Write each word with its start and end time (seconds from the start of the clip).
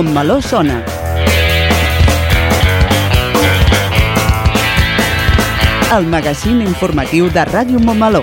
Montmeló 0.00 0.40
sona. 0.40 0.82
El 5.92 6.06
magazín 6.06 6.62
informatiu 6.62 7.28
de 7.28 7.44
Ràdio 7.44 7.82
Montmeló. 7.84 8.22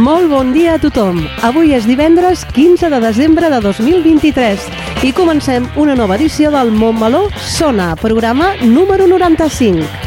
Molt 0.00 0.32
bon 0.32 0.54
dia 0.56 0.78
a 0.78 0.80
tothom. 0.80 1.20
Avui 1.44 1.76
és 1.76 1.84
divendres 1.84 2.46
15 2.56 2.88
de 2.88 3.04
desembre 3.04 3.52
de 3.52 3.60
2023 3.68 4.70
i 5.04 5.12
comencem 5.12 5.68
una 5.76 5.92
nova 5.92 6.16
edició 6.16 6.48
del 6.56 6.72
Montmeló 6.72 7.26
Sona, 7.36 7.96
programa 8.00 8.54
número 8.64 9.04
95. 9.04 9.99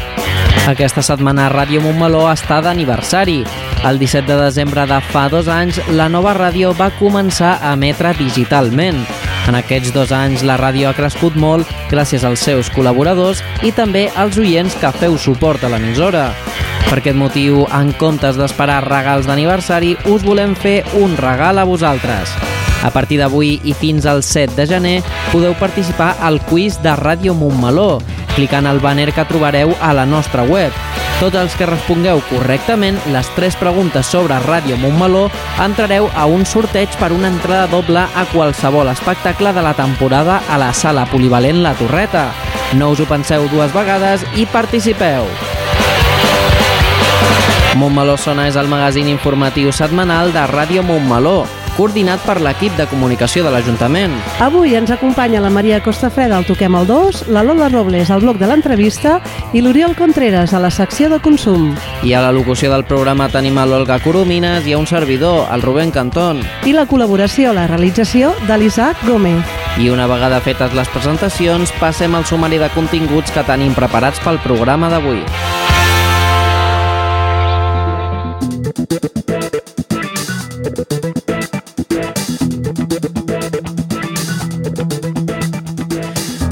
Aquesta 0.64 1.02
setmana 1.04 1.50
Ràdio 1.52 1.82
Montmeló 1.84 2.22
està 2.30 2.62
d'aniversari. 2.64 3.42
El 3.84 3.98
17 4.00 4.24
de 4.30 4.36
desembre 4.46 4.86
de 4.88 4.96
fa 5.10 5.26
dos 5.28 5.44
anys, 5.52 5.76
la 5.92 6.06
nova 6.08 6.32
ràdio 6.32 6.70
va 6.78 6.88
començar 6.96 7.58
a 7.60 7.74
emetre 7.76 8.14
digitalment. 8.16 9.02
En 9.44 9.58
aquests 9.58 9.92
dos 9.92 10.14
anys, 10.16 10.40
la 10.40 10.56
ràdio 10.56 10.88
ha 10.88 10.94
crescut 10.96 11.36
molt 11.36 11.68
gràcies 11.90 12.24
als 12.24 12.46
seus 12.48 12.72
col·laboradors 12.72 13.44
i 13.60 13.74
també 13.76 14.06
als 14.16 14.40
oients 14.40 14.72
que 14.80 14.94
feu 14.96 15.18
suport 15.20 15.68
a 15.68 15.68
l'emissora. 15.68 16.30
Per 16.88 16.96
aquest 16.96 17.20
motiu, 17.20 17.66
en 17.68 17.92
comptes 18.00 18.40
d'esperar 18.40 18.86
regals 18.88 19.28
d'aniversari, 19.28 19.98
us 20.08 20.24
volem 20.24 20.56
fer 20.56 20.78
un 20.96 21.12
regal 21.20 21.60
a 21.60 21.68
vosaltres. 21.68 22.32
A 22.84 22.90
partir 22.92 23.20
d'avui 23.20 23.58
i 23.64 23.76
fins 23.76 24.08
al 24.08 24.24
7 24.24 24.56
de 24.56 24.64
gener 24.68 24.98
podeu 25.28 25.52
participar 25.60 26.14
al 26.24 26.40
quiz 26.48 26.80
de 26.84 26.96
Ràdio 26.96 27.36
Montmeló, 27.36 28.00
clicant 28.34 28.66
el 28.66 28.80
banner 28.82 29.12
que 29.14 29.24
trobareu 29.24 29.72
a 29.80 29.92
la 29.94 30.04
nostra 30.06 30.42
web. 30.42 30.74
Tots 31.20 31.38
els 31.38 31.54
que 31.54 31.68
respongueu 31.70 32.20
correctament 32.28 32.98
les 33.14 33.28
tres 33.36 33.54
preguntes 33.56 34.10
sobre 34.10 34.38
Ràdio 34.42 34.76
Montmeló 34.80 35.28
entrareu 35.62 36.10
a 36.14 36.26
un 36.26 36.44
sorteig 36.44 36.90
per 36.98 37.12
una 37.14 37.30
entrada 37.30 37.68
doble 37.70 38.02
a 38.02 38.24
qualsevol 38.32 38.90
espectacle 38.90 39.54
de 39.54 39.62
la 39.62 39.74
temporada 39.78 40.42
a 40.50 40.58
la 40.58 40.72
sala 40.74 41.06
polivalent 41.06 41.62
La 41.62 41.74
Torreta. 41.78 42.32
No 42.74 42.90
us 42.90 43.00
ho 43.00 43.06
penseu 43.06 43.46
dues 43.52 43.72
vegades 43.72 44.26
i 44.34 44.46
participeu! 44.50 45.28
Montmeló 47.74 48.14
Sona 48.16 48.46
és 48.46 48.56
el 48.58 48.68
magazín 48.70 49.08
informatiu 49.10 49.72
setmanal 49.74 50.30
de 50.34 50.44
Ràdio 50.46 50.84
Montmeló, 50.86 51.42
coordinat 51.76 52.22
per 52.26 52.40
l'equip 52.42 52.74
de 52.78 52.86
comunicació 52.90 53.44
de 53.44 53.52
l'Ajuntament. 53.54 54.14
Avui 54.44 54.74
ens 54.78 54.92
acompanya 54.94 55.42
la 55.42 55.50
Maria 55.50 55.80
Costafreda 55.82 56.38
al 56.38 56.46
Toquem 56.48 56.76
el 56.78 56.86
2, 56.86 57.26
la 57.34 57.42
Lola 57.46 57.68
Robles 57.68 58.10
al 58.10 58.22
bloc 58.24 58.38
de 58.40 58.48
l'entrevista 58.50 59.20
i 59.52 59.62
l'Oriol 59.62 59.96
Contreras 59.98 60.54
a 60.54 60.62
la 60.62 60.70
secció 60.70 61.10
de 61.10 61.20
consum. 61.20 61.72
I 62.02 62.14
a 62.14 62.22
la 62.24 62.32
locució 62.32 62.70
del 62.72 62.86
programa 62.88 63.28
tenim 63.32 63.58
a 63.58 63.66
l'Olga 63.66 63.98
Coromines 64.04 64.66
i 64.66 64.74
a 64.74 64.78
un 64.78 64.86
servidor, 64.86 65.48
el 65.52 65.62
Rubén 65.62 65.90
Cantón. 65.94 66.42
I 66.64 66.74
la 66.76 66.86
col·laboració 66.90 67.50
a 67.50 67.58
la 67.58 67.66
realització 67.70 68.34
de 68.48 68.58
l'Isaac 68.58 69.04
Gómez. 69.08 69.44
I 69.78 69.90
una 69.90 70.06
vegada 70.06 70.40
fetes 70.40 70.74
les 70.74 70.88
presentacions, 70.94 71.72
passem 71.80 72.14
al 72.14 72.26
sumari 72.28 72.62
de 72.62 72.70
continguts 72.76 73.34
que 73.34 73.46
tenim 73.46 73.74
preparats 73.74 74.22
pel 74.22 74.42
programa 74.46 74.92
d'avui. 74.92 75.22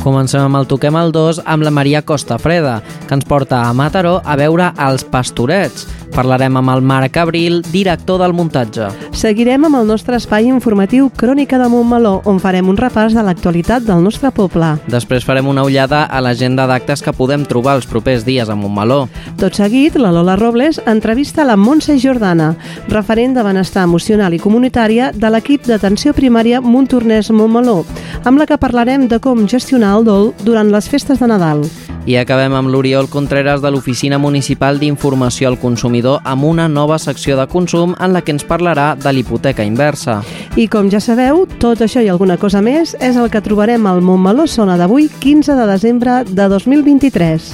Comencem 0.02 0.42
amb 0.42 0.58
el 0.58 0.66
Toquem 0.66 0.96
el 0.98 1.12
2 1.14 1.44
amb 1.46 1.62
la 1.62 1.70
Maria 1.70 2.00
Costafreda, 2.02 2.80
que 3.06 3.14
ens 3.14 3.26
porta 3.28 3.60
a 3.68 3.72
Mataró 3.72 4.16
a 4.26 4.34
veure 4.34 4.72
els 4.82 5.04
pastorets. 5.06 5.86
Parlarem 6.12 6.58
amb 6.58 6.72
el 6.74 6.82
Marc 6.82 7.20
Abril, 7.22 7.60
director 7.70 8.18
del 8.18 8.34
muntatge. 8.34 8.90
Seguirem 9.12 9.66
amb 9.68 9.76
el 9.76 9.84
nostre 9.86 10.16
espai 10.16 10.46
informatiu 10.48 11.10
Crònica 11.20 11.58
de 11.60 11.66
Montmeló, 11.68 12.14
on 12.24 12.38
farem 12.40 12.70
un 12.72 12.78
repàs 12.80 13.12
de 13.12 13.20
l'actualitat 13.22 13.84
del 13.84 14.00
nostre 14.00 14.30
poble. 14.32 14.70
Després 14.88 15.26
farem 15.28 15.50
una 15.52 15.66
ullada 15.68 16.06
a 16.08 16.22
l'agenda 16.24 16.64
d'actes 16.66 17.04
que 17.04 17.12
podem 17.12 17.44
trobar 17.44 17.76
els 17.76 17.86
propers 17.86 18.24
dies 18.24 18.48
a 18.48 18.56
Montmeló. 18.56 19.04
Tot 19.36 19.60
seguit, 19.60 20.00
la 20.00 20.14
Lola 20.16 20.38
Robles 20.40 20.80
entrevista 20.86 21.44
la 21.44 21.58
Montse 21.60 21.98
Jordana, 22.00 22.54
referent 22.88 23.36
de 23.36 23.44
benestar 23.44 23.84
emocional 23.84 24.32
i 24.32 24.40
comunitària 24.40 25.12
de 25.12 25.30
l'equip 25.30 25.68
d'atenció 25.68 26.16
primària 26.16 26.64
Montornès 26.64 27.30
Montmeló, 27.30 27.82
amb 28.24 28.40
la 28.40 28.48
que 28.48 28.58
parlarem 28.58 29.10
de 29.12 29.20
com 29.20 29.44
gestionar 29.46 29.98
el 29.98 30.08
dol 30.08 30.32
durant 30.42 30.72
les 30.72 30.88
festes 30.88 31.20
de 31.20 31.28
Nadal. 31.28 31.66
I 32.02 32.16
acabem 32.18 32.50
amb 32.58 32.66
l'Oriol 32.66 33.06
Contreras 33.06 33.60
de 33.62 33.70
l'Oficina 33.70 34.18
Municipal 34.18 34.80
d'Informació 34.80 35.46
al 35.46 35.58
Consumidor 35.62 36.18
amb 36.26 36.48
una 36.48 36.64
nova 36.66 36.96
secció 36.98 37.36
de 37.38 37.46
consum 37.46 37.94
en 37.94 38.10
la 38.10 38.24
que 38.26 38.34
ens 38.34 38.42
parlarà 38.42 38.96
de 39.02 39.12
l'hipoteca 39.12 39.64
inversa. 39.66 40.20
I 40.56 40.68
com 40.68 40.90
ja 40.92 41.00
sabeu, 41.00 41.44
tot 41.58 41.82
això 41.84 42.02
i 42.02 42.08
alguna 42.12 42.38
cosa 42.38 42.62
més 42.62 42.96
és 43.00 43.16
el 43.16 43.30
que 43.32 43.42
trobarem 43.44 43.86
al 43.86 44.02
Montmeló 44.04 44.46
Sona 44.46 44.78
d'avui, 44.80 45.08
15 45.20 45.56
de 45.58 45.66
desembre 45.66 46.22
de 46.28 46.48
2023. 46.48 47.52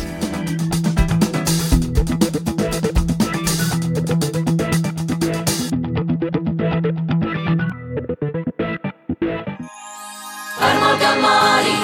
Per 10.59 10.75
molt 10.83 10.99
que 11.03 11.13
mori 11.23 11.77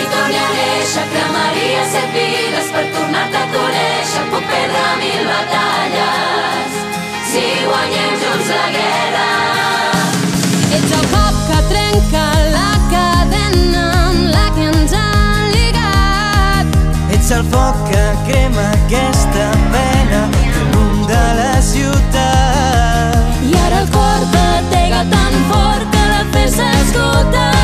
i 0.00 0.04
torni 0.12 0.38
a 0.38 0.50
néixer, 0.56 1.06
cremaria 1.14 1.86
set 1.94 2.12
vides 2.16 2.68
per 2.74 2.84
tornar-te 2.96 3.40
a 3.42 3.48
conèixer. 3.56 4.28
Puc 4.34 4.52
perdre 4.52 4.84
mil 5.02 5.24
batalles 5.32 6.39
Ets 17.14 17.30
el 17.36 17.44
foc 17.52 17.76
que 17.90 18.02
crema 18.26 18.66
aquesta 18.72 19.46
pena 19.74 20.22
damunt 20.34 21.06
de 21.12 21.22
la 21.38 21.54
ciutat. 21.62 23.22
I 23.46 23.54
ara 23.66 23.84
el 23.84 23.88
cor 23.94 24.26
batega 24.34 25.06
tan 25.14 25.40
fort 25.52 25.88
que 25.94 26.04
la 26.10 26.22
fe 26.34 26.46
s'esgota. 26.58 27.59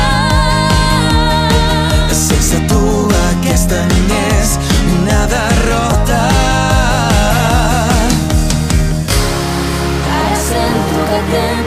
nothing 11.29 11.66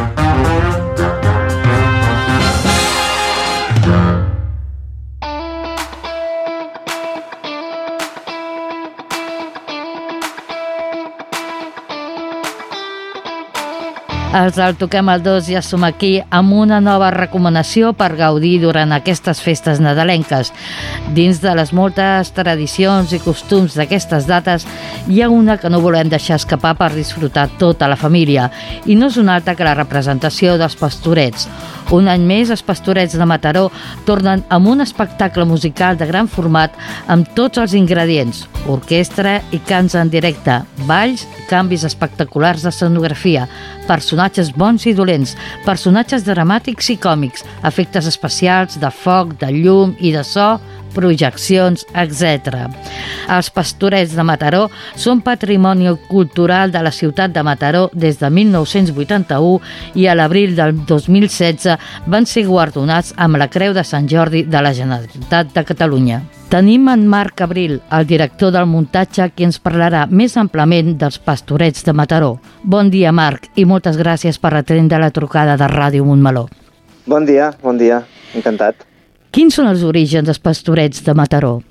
Els 14.31 14.55
del 14.55 14.77
Toquem 14.79 15.09
el 15.11 15.23
2 15.25 15.47
ja 15.51 15.59
som 15.59 15.83
aquí 15.83 16.13
amb 16.31 16.53
una 16.55 16.77
nova 16.79 17.09
recomanació 17.11 17.89
per 17.99 18.13
gaudir 18.15 18.61
durant 18.61 18.93
aquestes 18.95 19.41
festes 19.43 19.81
nadalenques. 19.83 20.53
Dins 21.17 21.41
de 21.43 21.51
les 21.59 21.73
moltes 21.75 22.31
tradicions 22.31 23.11
i 23.11 23.19
costums 23.19 23.75
d'aquestes 23.75 24.29
dates, 24.29 24.63
hi 25.11 25.19
ha 25.19 25.27
una 25.27 25.57
que 25.59 25.67
no 25.67 25.83
volem 25.83 26.07
deixar 26.07 26.39
escapar 26.39 26.77
per 26.79 26.93
disfrutar 26.95 27.49
tota 27.59 27.91
la 27.91 27.99
família, 27.99 28.47
i 28.87 28.95
no 28.95 29.11
és 29.11 29.19
una 29.19 29.35
altra 29.35 29.57
que 29.59 29.67
la 29.67 29.75
representació 29.75 30.55
dels 30.55 30.79
pastorets. 30.79 31.49
Un 31.91 32.07
any 32.07 32.23
més, 32.23 32.47
els 32.53 32.61
pastorets 32.63 33.17
de 33.19 33.25
Mataró 33.27 33.65
tornen 34.07 34.45
amb 34.55 34.69
un 34.71 34.79
espectacle 34.79 35.43
musical 35.43 35.97
de 35.99 36.07
gran 36.07 36.29
format 36.31 36.77
amb 37.11 37.27
tots 37.35 37.59
els 37.59 37.73
ingredients, 37.75 38.45
orquestra 38.71 39.41
i 39.51 39.59
cants 39.67 39.97
en 39.99 40.11
directe, 40.13 40.61
balls, 40.87 41.25
canvis 41.49 41.83
espectaculars 41.83 42.63
d'escenografia, 42.63 43.43
personatges 43.89 44.53
bons 44.55 44.87
i 44.87 44.95
dolents, 44.95 45.35
personatges 45.67 46.23
dramàtics 46.23 46.93
i 46.93 46.97
còmics, 47.01 47.43
efectes 47.67 48.07
especials 48.07 48.79
de 48.79 48.91
foc, 49.03 49.35
de 49.43 49.51
llum 49.51 49.91
i 49.99 50.15
de 50.15 50.23
so, 50.23 50.53
projeccions, 50.95 51.85
etc. 51.95 52.67
Els 53.31 53.51
pastorets 53.53 54.15
de 54.17 54.25
Mataró 54.27 54.65
són 54.95 55.21
patrimoni 55.25 55.89
cultural 56.09 56.71
de 56.71 56.81
la 56.83 56.91
ciutat 56.91 57.33
de 57.35 57.43
Mataró 57.43 57.87
des 57.93 58.19
de 58.19 58.29
1981 58.29 59.59
i 59.95 60.07
a 60.07 60.15
l'abril 60.15 60.55
del 60.55 60.75
2016 60.85 61.77
van 62.07 62.25
ser 62.25 62.45
guardonats 62.47 63.13
amb 63.17 63.39
la 63.41 63.49
Creu 63.49 63.73
de 63.73 63.83
Sant 63.87 64.09
Jordi 64.11 64.43
de 64.43 64.61
la 64.61 64.73
Generalitat 64.73 65.55
de 65.55 65.65
Catalunya. 65.65 66.21
Tenim 66.51 66.89
en 66.91 67.05
Marc 67.07 67.39
Abril, 67.45 67.77
el 67.95 68.05
director 68.05 68.51
del 68.51 68.65
muntatge, 68.67 69.29
qui 69.31 69.47
ens 69.47 69.61
parlarà 69.63 70.03
més 70.11 70.35
amplament 70.35 70.97
dels 70.99 71.15
pastorets 71.23 71.87
de 71.87 71.95
Mataró. 71.95 72.33
Bon 72.63 72.91
dia, 72.91 73.15
Marc, 73.15 73.47
i 73.55 73.63
moltes 73.63 73.95
gràcies 73.95 74.35
per 74.35 74.57
atendre 74.59 74.99
la 74.99 75.13
trucada 75.15 75.55
de 75.55 75.71
Ràdio 75.71 76.03
Montmeló. 76.03 76.49
Bon 77.07 77.23
dia, 77.25 77.53
bon 77.63 77.79
dia, 77.79 78.03
encantat. 78.35 78.90
Quins 79.31 79.55
són 79.55 79.69
els 79.71 79.83
orígens 79.87 80.27
dels 80.27 80.41
pastorets 80.43 81.05
de 81.05 81.13
Mataró? 81.15 81.61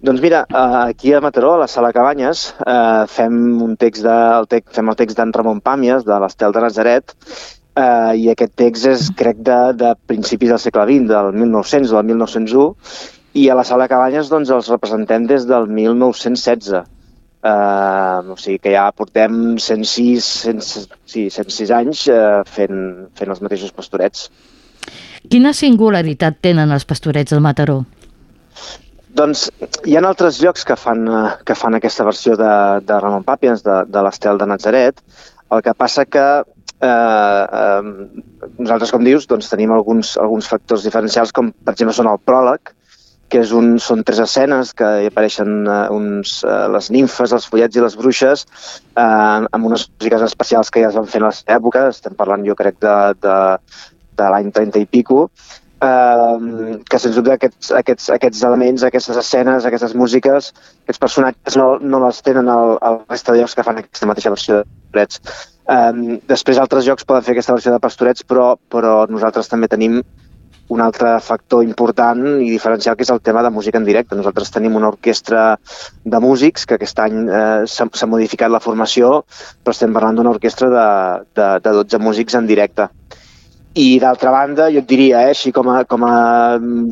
Doncs 0.00 0.22
mira, 0.22 0.44
eh, 0.48 0.76
aquí 0.94 1.12
a 1.12 1.20
Mataró, 1.20 1.52
a 1.54 1.58
la 1.64 1.66
Sala 1.68 1.92
Cabanyes, 1.92 2.54
eh, 2.64 3.04
fem 3.10 3.60
un 3.62 3.76
text 3.76 4.02
de, 4.06 4.16
el 4.38 4.46
text, 4.48 4.72
fem 4.76 4.88
el 4.88 4.96
text 4.96 5.18
d'en 5.18 5.34
Ramon 5.34 5.60
Pàmies, 5.60 6.06
de 6.06 6.18
l'Estel 6.22 6.54
de 6.56 6.62
Nazaret, 6.64 7.14
eh, 7.76 8.12
i 8.16 8.30
aquest 8.32 8.54
text 8.56 8.86
és, 8.86 9.10
crec, 9.18 9.42
de, 9.44 9.58
de 9.76 9.92
principis 10.06 10.54
del 10.54 10.62
segle 10.62 10.86
XX, 10.88 11.08
del 11.12 11.32
1900 11.36 11.92
o 11.92 11.98
del 11.98 12.10
1901, 12.14 12.68
i 13.34 13.48
a 13.50 13.56
la 13.58 13.64
Sala 13.68 13.88
Cabanyes 13.90 14.30
doncs, 14.32 14.50
els 14.54 14.70
representem 14.72 15.26
des 15.28 15.44
del 15.50 15.68
1916. 15.68 16.86
Uh, 17.38 18.32
o 18.32 18.34
sigui 18.34 18.58
que 18.58 18.72
ja 18.72 18.88
portem 18.90 19.34
106, 19.62 20.26
100, 20.42 20.88
sí, 21.06 21.28
106 21.30 21.70
anys 21.70 22.00
uh, 22.10 22.40
fent, 22.42 22.80
fent 23.14 23.30
els 23.30 23.42
mateixos 23.44 23.70
pastorets. 23.76 24.24
Quina 25.28 25.52
singularitat 25.52 26.38
tenen 26.44 26.72
els 26.72 26.86
pastorets 26.88 27.34
del 27.34 27.42
Mataró? 27.44 27.82
Doncs 29.18 29.48
hi 29.88 29.96
ha 29.96 30.02
altres 30.06 30.38
llocs 30.40 30.64
que 30.64 30.76
fan, 30.78 31.04
eh, 31.08 31.32
que 31.44 31.56
fan 31.58 31.76
aquesta 31.76 32.06
versió 32.06 32.36
de, 32.38 32.52
de 32.86 33.00
Ramon 33.02 33.26
Pàpiens, 33.26 33.64
de, 33.66 33.82
de 33.88 34.04
l'Estel 34.04 34.40
de 34.40 34.48
Nazaret. 34.48 35.02
El 35.52 35.64
que 35.64 35.74
passa 35.74 36.04
que 36.06 36.24
eh, 36.40 36.88
eh, 36.88 37.82
nosaltres, 38.58 38.92
com 38.94 39.04
dius, 39.04 39.28
doncs, 39.28 39.50
tenim 39.52 39.72
alguns, 39.74 40.16
alguns 40.22 40.48
factors 40.48 40.86
diferencials, 40.86 41.32
com 41.34 41.52
per 41.64 41.74
exemple 41.74 41.96
són 41.98 42.10
el 42.12 42.20
pròleg, 42.24 42.72
que 43.28 43.42
és 43.44 43.52
un, 43.52 43.74
són 43.82 44.00
tres 44.08 44.22
escenes 44.24 44.72
que 44.76 44.88
hi 45.02 45.10
apareixen 45.10 45.68
eh, 45.68 45.78
uns, 45.92 46.38
eh, 46.48 46.64
les 46.72 46.88
nimfes, 46.94 47.34
els 47.36 47.48
follets 47.50 47.76
i 47.76 47.84
les 47.84 47.96
bruixes, 48.00 48.46
eh, 48.96 49.04
amb 49.04 49.68
unes 49.68 49.88
músiques 49.90 50.24
especials 50.30 50.72
que 50.72 50.84
ja 50.84 50.92
es 50.92 50.96
van 50.96 51.08
fer 51.10 51.20
en 51.20 51.28
les 51.28 51.44
èpoques, 51.58 52.00
estem 52.00 52.16
parlant 52.16 52.46
jo 52.48 52.56
crec 52.56 52.80
de, 52.84 52.96
de, 53.20 53.36
de 54.18 54.28
l'any 54.34 54.52
30 54.54 54.82
i 54.82 54.88
pico, 54.90 55.28
eh, 55.80 56.78
que 56.88 57.00
sens 57.00 57.16
dubte 57.18 57.34
aquests, 57.36 57.72
aquests, 57.80 58.10
aquests 58.16 58.44
elements, 58.50 58.84
aquestes 58.86 59.20
escenes, 59.22 59.66
aquestes 59.66 59.94
músiques, 59.94 60.52
aquests 60.84 61.02
personatges 61.02 61.58
no, 61.60 61.68
no 61.80 62.02
les 62.06 62.22
tenen 62.26 62.50
al, 62.52 62.76
al 62.82 63.02
resta 63.08 63.34
de 63.34 63.42
llocs 63.42 63.56
que 63.56 63.66
fan 63.66 63.82
aquesta 63.82 64.10
mateixa 64.10 64.34
versió 64.34 64.60
de 64.60 64.64
pastorets. 64.68 65.20
Eh, 65.68 66.20
després 66.30 66.62
altres 66.62 66.88
llocs 66.88 67.06
poden 67.08 67.26
fer 67.26 67.36
aquesta 67.36 67.58
versió 67.58 67.74
de 67.74 67.82
pastorets, 67.84 68.24
però, 68.24 68.54
però 68.72 69.04
nosaltres 69.10 69.50
també 69.50 69.70
tenim 69.70 70.02
un 70.68 70.82
altre 70.84 71.14
factor 71.24 71.62
important 71.64 72.20
i 72.44 72.50
diferencial 72.50 72.96
que 72.96 73.06
és 73.06 73.12
el 73.12 73.22
tema 73.24 73.42
de 73.42 73.50
música 73.50 73.80
en 73.80 73.86
directe. 73.88 74.16
Nosaltres 74.16 74.52
tenim 74.52 74.76
una 74.76 74.90
orquestra 74.92 75.56
de 76.04 76.20
músics 76.20 76.66
que 76.68 76.76
aquest 76.76 77.00
any 77.00 77.22
eh, 77.24 77.64
s'ha 77.64 78.10
modificat 78.10 78.52
la 78.52 78.60
formació, 78.60 79.22
però 79.64 79.72
estem 79.72 79.96
parlant 79.96 80.20
d'una 80.20 80.34
orquestra 80.36 80.68
de, 80.74 80.88
de, 81.40 81.48
de 81.64 81.76
12 81.80 82.02
músics 82.04 82.36
en 82.36 82.50
directe. 82.50 82.90
I 83.78 83.98
d'altra 84.02 84.30
banda, 84.34 84.68
jo 84.74 84.80
et 84.82 84.88
diria, 84.90 85.20
eh, 85.26 85.34
així 85.34 85.52
com 85.54 85.68
a, 85.70 85.82
com 85.86 86.04
a 86.06 86.14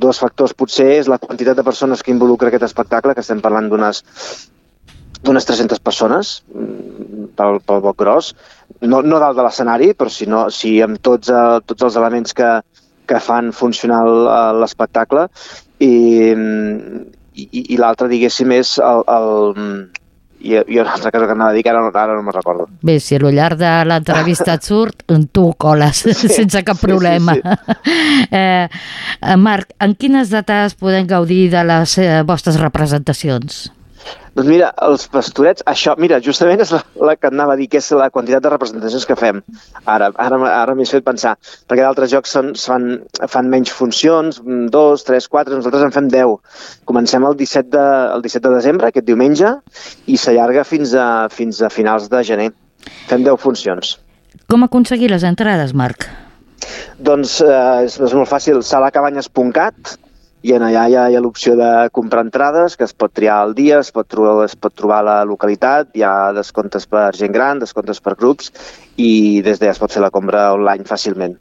dos 0.02 0.20
factors 0.22 0.54
potser, 0.54 0.86
és 1.00 1.08
la 1.10 1.18
quantitat 1.22 1.58
de 1.58 1.64
persones 1.66 2.02
que 2.04 2.12
involucra 2.14 2.52
aquest 2.52 2.66
espectacle, 2.68 3.14
que 3.16 3.24
estem 3.24 3.40
parlant 3.44 3.70
d'unes 3.72 4.02
d'unes 5.26 5.46
300 5.48 5.80
persones 5.82 6.30
mm, 6.54 7.30
pel, 7.38 7.56
pel 7.66 7.80
boc 7.82 7.96
gros, 7.98 8.28
no, 8.84 9.00
no 9.02 9.18
dalt 9.18 9.38
de 9.38 9.46
l'escenari, 9.46 9.88
però 9.98 10.12
si, 10.12 10.28
no, 10.30 10.44
si 10.54 10.76
amb 10.84 11.00
tots, 11.02 11.32
eh, 11.32 11.60
tots 11.66 11.88
els 11.88 11.96
elements 11.98 12.36
que, 12.36 12.50
que 13.10 13.20
fan 13.24 13.50
funcionar 13.56 14.02
el- 14.06 14.60
l'espectacle. 14.60 15.26
I, 15.82 15.90
i, 17.34 17.46
i 17.74 17.76
l'altre, 17.80 18.08
diguéssim, 18.12 18.52
és 18.56 18.76
el, 18.80 19.02
el, 19.12 19.32
i, 20.40 20.54
i 20.66 20.78
una 20.78 20.92
altra 20.92 21.10
cosa 21.10 21.26
que 21.26 21.32
anava 21.32 21.50
a 21.50 21.52
dir 21.54 21.62
que 21.64 21.70
ara, 21.70 21.80
no- 21.80 21.90
ara 21.94 22.14
no 22.14 22.22
me'n 22.22 22.34
recordo. 22.34 22.66
Bé, 22.82 22.98
si 23.00 23.14
al 23.16 23.28
llarg 23.34 23.58
de 23.58 23.70
l'entrevista 23.88 24.54
et 24.54 24.62
surt, 24.62 25.02
tu 25.32 25.52
coles 25.58 25.96
sí, 26.04 26.14
sense 26.40 26.62
cap 26.64 26.76
sí, 26.76 26.86
problema. 26.86 27.34
sí, 27.34 27.40
Eh, 28.30 28.68
eh, 29.22 29.36
Marc, 29.36 29.72
en 29.80 29.94
quines 29.94 30.30
dates 30.30 30.74
podem 30.74 31.06
gaudir 31.06 31.50
de 31.50 31.64
les 31.64 31.98
eh, 31.98 32.22
vostres 32.26 32.58
representacions? 32.60 33.70
Doncs 34.36 34.50
mira, 34.50 34.68
els 34.84 35.06
pastorets, 35.08 35.64
això, 35.70 35.94
mira, 35.96 36.18
justament 36.20 36.60
és 36.60 36.72
la, 36.74 36.82
la 37.08 37.14
que 37.16 37.30
anava 37.30 37.54
a 37.54 37.58
dir, 37.58 37.70
que 37.72 37.80
és 37.80 37.88
la 37.96 38.10
quantitat 38.12 38.44
de 38.44 38.52
representacions 38.52 39.06
que 39.08 39.16
fem. 39.16 39.40
Ara, 39.84 40.10
ara, 40.20 40.38
ara 40.50 40.74
m'he 40.76 40.84
fet 40.88 41.06
pensar, 41.06 41.36
perquè 41.70 41.86
d'altres 41.86 42.12
jocs 42.12 42.36
són, 42.36 42.52
fan, 42.60 42.86
fan 43.32 43.48
menys 43.52 43.72
funcions, 43.72 44.42
dos, 44.72 45.06
tres, 45.08 45.28
quatre, 45.32 45.56
nosaltres 45.56 45.86
en 45.88 45.94
fem 45.96 46.10
deu. 46.12 46.36
Comencem 46.84 47.24
el 47.24 47.38
17 47.40 47.72
de, 47.72 47.86
el 48.18 48.26
17 48.26 48.44
de 48.48 48.54
desembre, 48.58 48.92
aquest 48.92 49.08
diumenge, 49.08 49.54
i 50.06 50.20
s'allarga 50.20 50.66
fins, 50.68 50.92
a, 50.92 51.08
fins 51.32 51.62
a 51.64 51.72
finals 51.72 52.10
de 52.12 52.22
gener. 52.28 52.50
Fem 53.08 53.24
deu 53.24 53.40
funcions. 53.40 53.96
Com 54.52 54.68
aconseguir 54.68 55.08
les 55.10 55.24
entrades, 55.26 55.72
Marc? 55.74 56.10
Doncs 57.00 57.40
eh, 57.44 57.86
és, 57.86 57.96
és 58.04 58.12
molt 58.16 58.28
fàcil, 58.28 58.60
salacabanyes.cat 58.64 59.96
i 60.46 60.52
en 60.54 60.62
allà 60.62 60.84
hi 60.86 60.94
ha, 60.94 61.08
hi 61.10 61.16
ha 61.18 61.22
l'opció 61.22 61.56
de 61.58 61.70
comprar 61.96 62.22
entrades, 62.22 62.76
que 62.78 62.86
es 62.86 62.94
pot 62.94 63.10
triar 63.16 63.40
el 63.48 63.54
dia, 63.58 63.80
es 63.82 63.90
pot, 63.94 64.06
trobar, 64.06 64.44
es 64.46 64.54
pot 64.54 64.74
trobar 64.78 65.00
la 65.06 65.16
localitat, 65.26 65.90
hi 65.98 66.04
ha 66.06 66.30
descomptes 66.36 66.86
per 66.86 67.08
gent 67.18 67.34
gran, 67.34 67.58
descomptes 67.62 67.98
per 68.04 68.14
grups 68.20 68.52
i 68.96 69.42
des 69.42 69.58
d'allà 69.58 69.74
es 69.74 69.82
pot 69.82 69.90
fer 69.90 70.04
la 70.04 70.12
compra 70.14 70.52
online 70.54 70.86
fàcilment. 70.86 71.34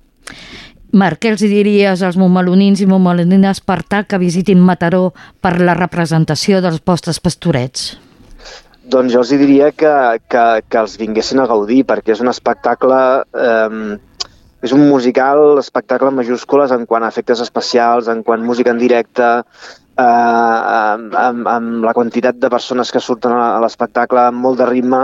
Marc, 0.95 1.19
què 1.21 1.33
els 1.33 1.43
diries 1.43 2.01
als 2.07 2.17
montmelonins 2.17 2.81
i 2.81 2.89
montmelonines 2.89 3.61
per 3.61 3.81
tal 3.83 4.07
que 4.09 4.21
visitin 4.21 4.63
Mataró 4.63 5.11
per 5.43 5.57
la 5.59 5.77
representació 5.77 6.63
dels 6.63 6.81
vostres 6.87 7.21
pastorets? 7.21 7.93
Doncs 8.89 9.13
jo 9.13 9.21
els 9.21 9.33
diria 9.33 9.69
que, 9.73 9.93
que, 10.29 10.45
que 10.65 10.81
els 10.81 10.97
vinguessin 11.01 11.41
a 11.43 11.47
gaudir, 11.51 11.83
perquè 11.85 12.17
és 12.17 12.25
un 12.25 12.33
espectacle... 12.33 12.99
Eh, 13.37 14.01
és 14.65 14.73
un 14.73 14.87
musical, 14.89 15.59
espectacle 15.61 16.09
en 16.09 16.19
majúscules 16.19 16.71
en 16.73 16.85
quant 16.89 17.05
a 17.05 17.09
efectes 17.13 17.41
especials, 17.43 18.09
en 18.09 18.23
quant 18.25 18.41
a 18.41 18.47
música 18.49 18.73
en 18.73 18.79
directe, 18.81 19.27
eh, 19.39 20.03
amb, 20.03 21.13
amb, 21.21 21.49
amb 21.51 21.85
la 21.85 21.93
quantitat 21.97 22.39
de 22.41 22.49
persones 22.49 22.91
que 22.91 23.03
surten 23.03 23.35
a, 23.35 23.59
l'espectacle, 23.63 24.27
amb 24.31 24.41
molt 24.47 24.61
de 24.61 24.69
ritme, 24.71 25.03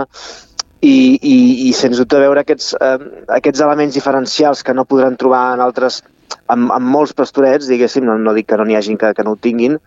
i, 0.82 0.96
i, 1.22 1.36
i 1.68 1.72
sens 1.78 2.00
dubte 2.00 2.18
veure 2.18 2.42
aquests, 2.42 2.72
eh, 2.74 2.96
aquests 3.38 3.62
elements 3.62 3.94
diferencials 3.94 4.64
que 4.66 4.74
no 4.74 4.88
podran 4.88 5.18
trobar 5.20 5.44
en 5.54 5.62
altres, 5.62 6.02
amb, 6.52 6.70
amb 6.74 6.92
molts 6.94 7.14
pastorets, 7.16 7.68
diguéssim, 7.70 8.06
no, 8.06 8.18
no 8.20 8.34
dic 8.36 8.50
que 8.50 8.58
no 8.60 8.66
n'hi 8.68 8.78
hagin 8.78 8.98
que, 9.00 9.12
que 9.16 9.24
no 9.26 9.34
ho 9.34 9.40
tinguin, 9.40 9.78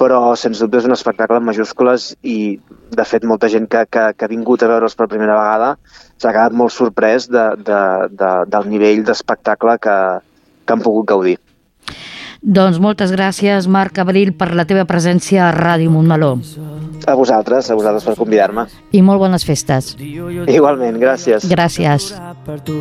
però 0.00 0.34
sens 0.38 0.60
dubte 0.62 0.80
és 0.80 0.88
un 0.88 0.94
espectacle 0.94 1.38
en 1.38 1.46
majúscules 1.46 2.10
i 2.26 2.58
de 2.94 3.06
fet 3.06 3.26
molta 3.28 3.50
gent 3.52 3.68
que, 3.70 3.84
que, 3.86 4.08
que 4.16 4.26
ha 4.26 4.32
vingut 4.32 4.64
a 4.64 4.70
veure'ls 4.70 4.96
per 4.98 5.08
primera 5.10 5.36
vegada 5.38 5.74
s'ha 6.18 6.32
quedat 6.32 6.56
molt 6.56 6.74
sorprès 6.74 7.28
de, 7.30 7.44
de, 7.62 7.80
de, 8.10 8.32
del 8.50 8.68
nivell 8.72 9.04
d'espectacle 9.06 9.78
que, 9.82 9.96
que 10.64 10.76
han 10.76 10.84
pogut 10.84 11.08
gaudir. 11.12 11.38
Doncs 12.44 12.76
moltes 12.82 13.12
gràcies, 13.14 13.68
Marc 13.72 13.98
Abril, 14.02 14.34
per 14.36 14.50
la 14.52 14.66
teva 14.68 14.84
presència 14.84 15.46
a 15.46 15.54
Ràdio 15.56 15.94
Montmeló. 15.94 16.34
A 17.08 17.16
vosaltres, 17.16 17.70
a 17.70 17.78
vosaltres 17.78 18.04
per 18.04 18.18
convidar-me. 18.20 18.66
I 18.92 19.00
molt 19.04 19.22
bones 19.24 19.48
festes. 19.48 19.94
Igualment, 20.00 21.00
gràcies. 21.00 21.48
Gràcies. 21.48 22.12
per 22.44 22.60
tu 22.60 22.78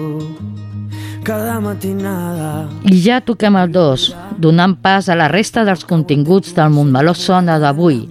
cada 1.23 1.59
matinada. 1.59 2.67
I 2.83 2.99
ja 3.01 3.21
toquem 3.23 3.55
el 3.57 3.71
2, 3.71 4.05
donant 4.43 4.75
pas 4.83 5.07
a 5.09 5.17
la 5.17 5.29
resta 5.31 5.63
dels 5.65 5.85
continguts 5.87 6.53
del 6.55 6.73
Montmeló 6.75 7.15
Sona 7.15 7.57
d'avui. 7.59 8.03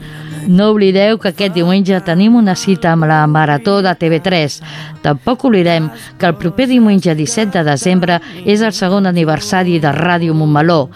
No 0.49 0.73
oblideu 0.73 1.21
que 1.23 1.31
aquest 1.31 1.55
diumenge 1.55 2.01
tenim 2.03 2.35
una 2.35 2.57
cita 2.59 2.91
amb 2.93 3.07
la 3.07 3.21
Marató 3.31 3.77
de 3.85 3.93
TV3. 3.95 4.57
Tampoc 5.05 5.45
oblidem 5.47 5.87
que 6.19 6.27
el 6.27 6.35
proper 6.35 6.67
diumenge 6.67 7.15
17 7.15 7.53
de 7.61 7.63
desembre 7.69 8.19
és 8.45 8.63
el 8.63 8.73
segon 8.75 9.07
aniversari 9.07 9.79
de 9.79 9.93
Ràdio 9.95 10.35
Montmeló. 10.35 10.89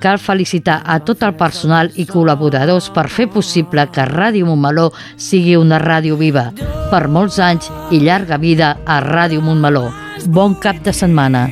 Cal 0.00 0.18
felicitar 0.18 0.80
a 0.84 0.98
tot 1.04 1.22
el 1.24 1.34
personal 1.36 1.90
i 1.96 2.06
col·laboradors 2.08 2.90
per 2.94 3.08
fer 3.12 3.28
possible 3.32 3.84
que 3.92 4.08
Ràdio 4.08 4.48
Montmeló 4.48 4.90
sigui 5.16 5.58
una 5.60 5.80
ràdio 5.82 6.16
viva. 6.16 6.50
Per 6.90 7.04
molts 7.08 7.38
anys 7.40 7.68
i 7.90 8.00
llarga 8.00 8.40
vida 8.40 8.78
a 8.86 9.02
Ràdio 9.04 9.44
Montmeló. 9.44 9.90
Bon 10.26 10.56
cap 10.56 10.80
de 10.80 10.92
setmana. 10.96 11.50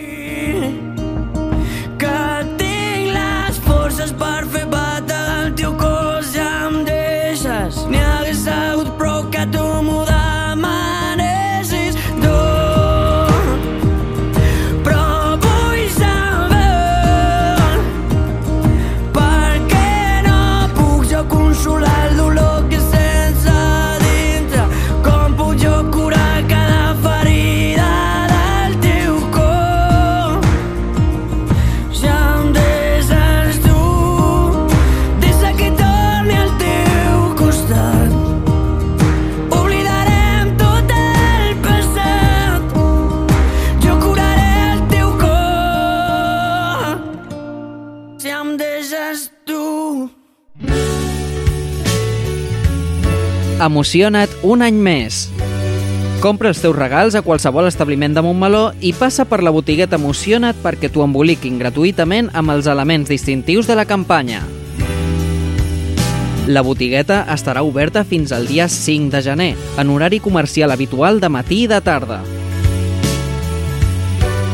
Emociona't 53.62 54.32
un 54.42 54.64
any 54.66 54.74
més. 54.74 55.28
Compra 56.18 56.50
els 56.50 56.58
teus 56.62 56.74
regals 56.74 57.14
a 57.14 57.22
qualsevol 57.22 57.68
establiment 57.68 58.14
de 58.16 58.22
Montmeló 58.26 58.62
i 58.82 58.90
passa 58.94 59.22
per 59.30 59.38
la 59.42 59.52
botigueta 59.54 60.00
Emociona't 60.00 60.58
perquè 60.64 60.90
t'ho 60.90 61.04
emboliquin 61.06 61.60
gratuïtament 61.62 62.32
amb 62.34 62.56
els 62.56 62.66
elements 62.66 63.10
distintius 63.14 63.70
de 63.70 63.78
la 63.78 63.86
campanya. 63.86 64.42
La 66.50 66.66
botigueta 66.66 67.22
estarà 67.30 67.62
oberta 67.62 68.02
fins 68.02 68.34
al 68.34 68.50
dia 68.50 68.66
5 68.66 69.14
de 69.14 69.22
gener, 69.22 69.52
en 69.78 69.90
horari 69.94 70.18
comercial 70.18 70.74
habitual 70.74 71.22
de 71.22 71.30
matí 71.30 71.62
i 71.62 71.70
de 71.70 71.78
tarda. 71.86 72.24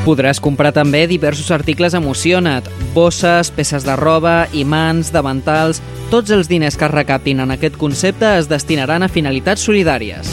Podràs 0.09 0.38
comprar 0.41 0.71
també 0.73 1.03
diversos 1.05 1.50
articles 1.53 1.93
Emociona't, 1.93 2.65
bosses, 2.95 3.50
peces 3.53 3.85
de 3.85 3.93
roba, 4.00 4.47
imants, 4.57 5.12
davantals... 5.12 5.83
Tots 6.09 6.33
els 6.33 6.49
diners 6.49 6.79
que 6.81 6.87
es 6.87 6.93
recaptin 6.95 7.43
en 7.45 7.50
aquest 7.53 7.75
concepte 7.77 8.31
es 8.38 8.47
destinaran 8.49 9.05
a 9.05 9.11
finalitats 9.12 9.67
solidàries. 9.69 10.31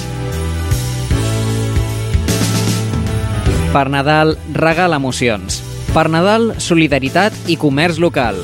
Per 3.74 3.84
Nadal, 3.92 4.38
regal 4.56 4.96
emocions. 4.96 5.60
Per 5.92 6.08
Nadal, 6.08 6.54
solidaritat 6.64 7.36
i 7.52 7.60
comerç 7.60 8.00
local. 8.00 8.40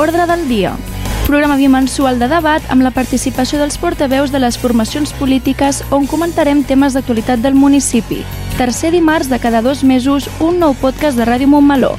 Ordre 0.00 0.24
del 0.32 0.48
dia. 0.48 0.78
Programa 1.26 1.56
bimensual 1.56 2.20
de 2.22 2.28
debat 2.30 2.62
amb 2.70 2.84
la 2.86 2.92
participació 2.94 3.58
dels 3.58 3.74
portaveus 3.82 4.30
de 4.30 4.38
les 4.38 4.54
formacions 4.62 5.10
polítiques 5.18 5.80
on 5.90 6.06
comentarem 6.06 6.60
temes 6.62 6.94
d'actualitat 6.94 7.42
del 7.42 7.58
municipi. 7.58 8.20
Tercer 8.54 8.92
dimarts 8.94 9.26
de 9.26 9.40
cada 9.42 9.58
dos 9.58 9.82
mesos, 9.82 10.30
un 10.38 10.60
nou 10.62 10.78
podcast 10.78 11.18
de 11.18 11.26
Ràdio 11.26 11.50
Montmeló. 11.50 11.96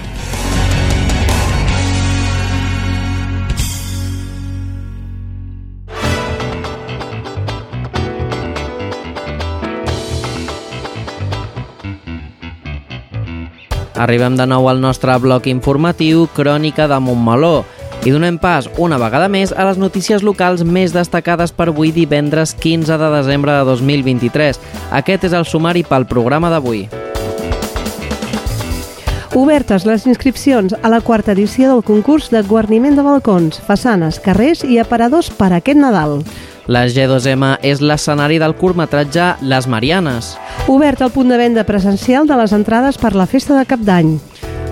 Arribem 13.98 14.38
de 14.40 14.46
nou 14.48 14.70
al 14.72 14.80
nostre 14.80 15.12
bloc 15.20 15.52
informatiu 15.52 16.30
Crònica 16.32 16.88
de 16.88 17.02
Montmeló 17.04 17.66
i 18.08 18.12
donem 18.12 18.38
pas 18.40 18.70
una 18.80 18.96
vegada 19.02 19.28
més 19.28 19.52
a 19.52 19.66
les 19.68 19.80
notícies 19.82 20.24
locals 20.24 20.64
més 20.64 20.94
destacades 20.96 21.52
per 21.52 21.68
avui 21.68 21.92
divendres 21.92 22.54
15 22.56 22.96
de 23.02 23.10
desembre 23.12 23.52
de 23.52 23.66
2023. 23.68 24.62
Aquest 24.96 25.28
és 25.28 25.36
el 25.36 25.44
sumari 25.44 25.84
pel 25.84 26.08
programa 26.08 26.48
d'avui. 26.54 26.86
Obertes 29.36 29.84
les 29.86 30.08
inscripcions 30.08 30.72
a 30.82 30.90
la 30.90 31.02
quarta 31.04 31.36
edició 31.36 31.68
del 31.74 31.84
concurs 31.84 32.32
de 32.32 32.46
guarniment 32.48 32.96
de 32.96 33.04
balcons, 33.04 33.60
façanes, 33.68 34.22
carrers 34.24 34.64
i 34.64 34.80
aparadors 34.80 35.28
per 35.30 35.52
aquest 35.58 35.78
Nadal. 35.78 36.22
La 36.72 36.86
G2M 36.88 37.58
és 37.64 37.84
l'escenari 37.84 38.40
del 38.40 38.56
curtmetratge 38.56 39.34
Les 39.44 39.68
Marianes. 39.68 40.34
Obert 40.72 41.04
el 41.04 41.12
punt 41.12 41.30
de 41.32 41.44
venda 41.44 41.68
presencial 41.68 42.28
de 42.28 42.40
les 42.40 42.56
entrades 42.56 42.98
per 42.98 43.14
la 43.20 43.28
festa 43.28 43.60
de 43.60 43.68
Cap 43.68 43.84
d'Any. 43.84 44.16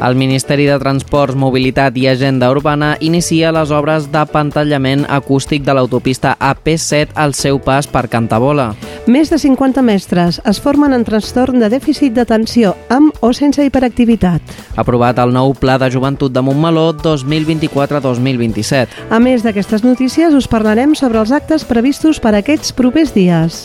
El 0.04 0.16
Ministeri 0.16 0.66
de 0.68 0.76
Transports, 0.78 1.38
Mobilitat 1.40 1.96
i 1.98 2.06
Agenda 2.12 2.50
Urbana 2.52 2.98
inicia 3.00 3.54
les 3.56 3.72
obres 3.72 4.10
d'apantallament 4.12 5.06
acústic 5.10 5.64
de 5.64 5.74
l'autopista 5.74 6.36
AP7 6.36 7.16
al 7.16 7.34
seu 7.34 7.62
pas 7.64 7.88
per 7.88 8.10
Cantabola. 8.12 8.74
Més 9.08 9.32
de 9.32 9.40
50 9.40 9.82
mestres 9.88 10.42
es 10.44 10.60
formen 10.62 10.94
en 10.94 11.08
trastorn 11.08 11.64
de 11.64 11.72
dèficit 11.72 12.14
d'atenció 12.14 12.76
amb 12.92 13.16
o 13.24 13.32
sense 13.34 13.64
hiperactivitat. 13.64 14.44
Aprovat 14.76 15.22
el 15.24 15.32
nou 15.34 15.56
Pla 15.56 15.80
de 15.82 15.90
Joventut 15.94 16.36
de 16.36 16.44
Montmeló 16.44 16.92
2024-2027. 17.00 19.08
A 19.10 19.24
més 19.24 19.48
d'aquestes 19.48 19.88
notícies, 19.88 20.36
us 20.36 20.52
parlarem 20.52 20.94
sobre 20.94 21.24
els 21.24 21.32
actes 21.32 21.64
previstos 21.64 22.20
per 22.20 22.36
aquests 22.36 22.76
propers 22.76 23.16
dies. 23.16 23.64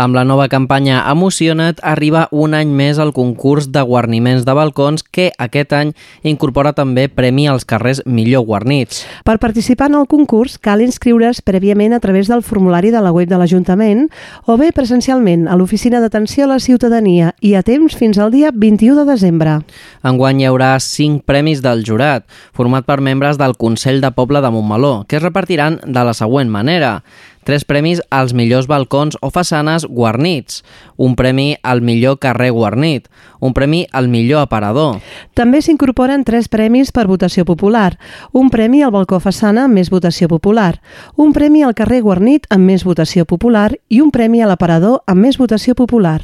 Amb 0.00 0.16
la 0.16 0.22
nova 0.24 0.46
campanya 0.48 1.02
Emociona't 1.12 1.82
arriba 1.84 2.22
un 2.32 2.54
any 2.56 2.70
més 2.72 2.96
al 2.96 3.10
concurs 3.12 3.66
de 3.68 3.82
guarniments 3.84 4.46
de 4.46 4.54
balcons 4.56 5.02
que 5.04 5.26
aquest 5.36 5.74
any 5.76 5.90
incorpora 6.24 6.70
també 6.72 7.04
premi 7.12 7.44
als 7.44 7.66
carrers 7.68 8.00
millor 8.06 8.46
guarnits. 8.48 9.02
Per 9.28 9.36
participar 9.42 9.90
en 9.90 9.98
el 9.98 10.06
concurs 10.08 10.54
cal 10.56 10.80
inscriure's 10.80 11.42
prèviament 11.44 11.92
a 11.92 12.00
través 12.00 12.30
del 12.32 12.40
formulari 12.40 12.88
de 12.94 13.02
la 13.04 13.12
web 13.12 13.28
de 13.28 13.36
l'Ajuntament 13.36 14.06
o 14.48 14.56
bé 14.56 14.70
presencialment 14.72 15.44
a 15.44 15.58
l'Oficina 15.60 16.00
d'Atenció 16.00 16.46
a 16.46 16.52
la 16.54 16.60
Ciutadania 16.64 17.34
i 17.44 17.52
a 17.52 17.60
temps 17.60 17.92
fins 17.92 18.16
al 18.16 18.32
dia 18.32 18.54
21 18.56 19.02
de 19.02 19.04
desembre. 19.04 19.58
Enguany 20.00 20.40
hi 20.40 20.48
haurà 20.48 20.78
5 20.80 21.28
premis 21.28 21.60
del 21.60 21.84
jurat, 21.84 22.24
format 22.56 22.88
per 22.88 23.02
membres 23.04 23.36
del 23.36 23.52
Consell 23.60 24.00
de 24.00 24.14
Poble 24.16 24.40
de 24.40 24.48
Montmeló, 24.48 25.04
que 25.04 25.20
es 25.20 25.22
repartiran 25.28 25.76
de 25.84 26.08
la 26.08 26.16
següent 26.16 26.48
manera. 26.48 27.02
Tres 27.50 27.64
premis 27.66 27.98
als 28.14 28.30
millors 28.30 28.68
balcons 28.70 29.16
o 29.26 29.32
façanes 29.34 29.82
guarnits, 29.90 30.60
un 30.94 31.16
premi 31.18 31.56
al 31.66 31.80
millor 31.82 32.20
carrer 32.22 32.52
guarnit, 32.54 33.08
un 33.40 33.56
premi 33.56 33.88
al 33.90 34.06
millor 34.06 34.44
aparador. 34.44 35.00
També 35.34 35.58
s'incorporen 35.58 36.22
tres 36.22 36.46
premis 36.46 36.92
per 36.94 37.08
votació 37.10 37.42
popular, 37.48 37.96
un 38.30 38.52
premi 38.54 38.84
al 38.86 38.92
balcó 38.94 39.18
façana 39.18 39.64
amb 39.66 39.74
més 39.80 39.90
votació 39.90 40.28
popular, 40.30 40.76
un 41.16 41.32
premi 41.34 41.64
al 41.66 41.74
carrer 41.74 42.02
guarnit 42.04 42.46
amb 42.54 42.70
més 42.70 42.84
votació 42.86 43.26
popular 43.26 43.72
i 43.88 43.98
un 43.98 44.12
premi 44.14 44.44
a 44.44 44.46
l'aparador 44.46 45.00
amb 45.10 45.26
més 45.26 45.40
votació 45.40 45.74
popular. 45.74 46.20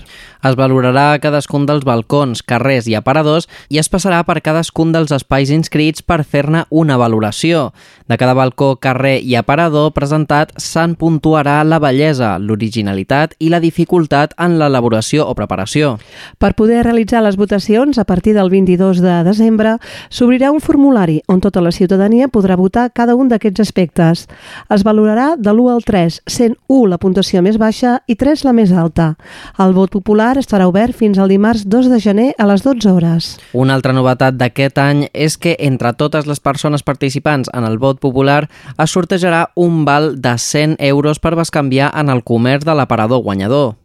Es 0.46 0.54
valorarà 0.54 1.18
cadascun 1.18 1.66
dels 1.66 1.82
balcons, 1.82 2.44
carrers 2.46 2.86
i 2.86 2.94
aparadors 2.94 3.48
i 3.72 3.80
es 3.82 3.90
passarà 3.90 4.20
per 4.28 4.38
cadascun 4.44 4.92
dels 4.94 5.10
espais 5.10 5.50
inscrits 5.50 6.04
per 6.06 6.22
fer-ne 6.22 6.66
una 6.70 7.00
valoració. 7.00 7.72
De 8.06 8.14
cada 8.20 8.36
balcó, 8.38 8.76
carrer 8.76 9.18
i 9.24 9.34
aparador 9.34 9.90
presentat 9.96 10.52
se'n 10.60 10.94
puntuarà 11.16 11.64
la 11.64 11.78
bellesa, 11.80 12.36
l'originalitat 12.38 13.34
i 13.40 13.48
la 13.48 13.60
dificultat 13.60 14.34
en 14.42 14.58
l'elaboració 14.60 15.24
o 15.24 15.34
preparació. 15.34 15.96
Per 16.38 16.52
poder 16.58 16.82
realitzar 16.84 17.22
les 17.24 17.38
votacions, 17.40 17.96
a 17.98 18.04
partir 18.04 18.34
del 18.36 18.50
22 18.50 19.00
de 19.00 19.22
desembre, 19.24 19.76
s'obrirà 20.10 20.50
un 20.52 20.60
formulari 20.60 21.22
on 21.26 21.40
tota 21.40 21.62
la 21.64 21.72
ciutadania 21.72 22.28
podrà 22.28 22.56
votar 22.56 22.90
cada 22.92 23.14
un 23.16 23.28
d'aquests 23.28 23.64
aspectes. 23.64 24.26
Es 24.68 24.84
valorarà 24.84 25.36
de 25.38 25.52
l'1 25.52 25.72
al 25.72 25.84
3, 25.84 26.20
sent 26.26 26.56
1 26.68 26.90
la 26.90 26.98
puntuació 26.98 27.40
més 27.42 27.56
baixa 27.56 28.02
i 28.06 28.16
3 28.16 28.44
la 28.44 28.52
més 28.52 28.72
alta. 28.72 29.14
El 29.58 29.72
vot 29.72 29.90
popular 29.90 30.36
estarà 30.36 30.68
obert 30.68 30.94
fins 30.94 31.18
al 31.18 31.32
dimarts 31.32 31.64
2 31.64 31.88
de 31.92 32.00
gener 32.00 32.28
a 32.36 32.46
les 32.50 32.62
12 32.62 32.92
hores. 32.92 33.30
Una 33.54 33.74
altra 33.74 33.94
novetat 33.96 34.36
d'aquest 34.36 34.78
any 34.78 35.06
és 35.14 35.38
que 35.38 35.56
entre 35.58 35.94
totes 35.96 36.26
les 36.26 36.40
persones 36.40 36.84
participants 36.84 37.48
en 37.54 37.64
el 37.64 37.78
vot 37.78 38.00
popular 38.00 38.50
es 38.76 38.92
sortejarà 38.92 39.46
un 39.56 39.84
val 39.88 40.20
de 40.20 40.36
100 40.36 40.76
euros 40.78 41.05
euros 41.06 41.20
per 41.22 41.36
bescanviar 41.38 41.92
en 41.94 42.10
el 42.10 42.24
comerç 42.24 42.66
de 42.66 42.74
l'aparador 42.74 43.22
guanyador. 43.22 43.76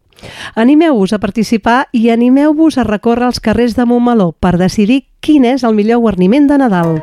Animeu-vos 0.54 1.12
a 1.12 1.18
participar 1.18 1.88
i 1.92 2.10
animeu-vos 2.10 2.78
a 2.78 2.86
recórrer 2.86 3.30
els 3.30 3.40
carrers 3.40 3.74
de 3.78 3.86
Montmeló 3.86 4.32
per 4.38 4.58
decidir 4.58 5.06
quin 5.20 5.46
és 5.46 5.64
el 5.64 5.78
millor 5.78 6.02
guarniment 6.02 6.50
de 6.50 6.58
Nadal. 6.58 7.02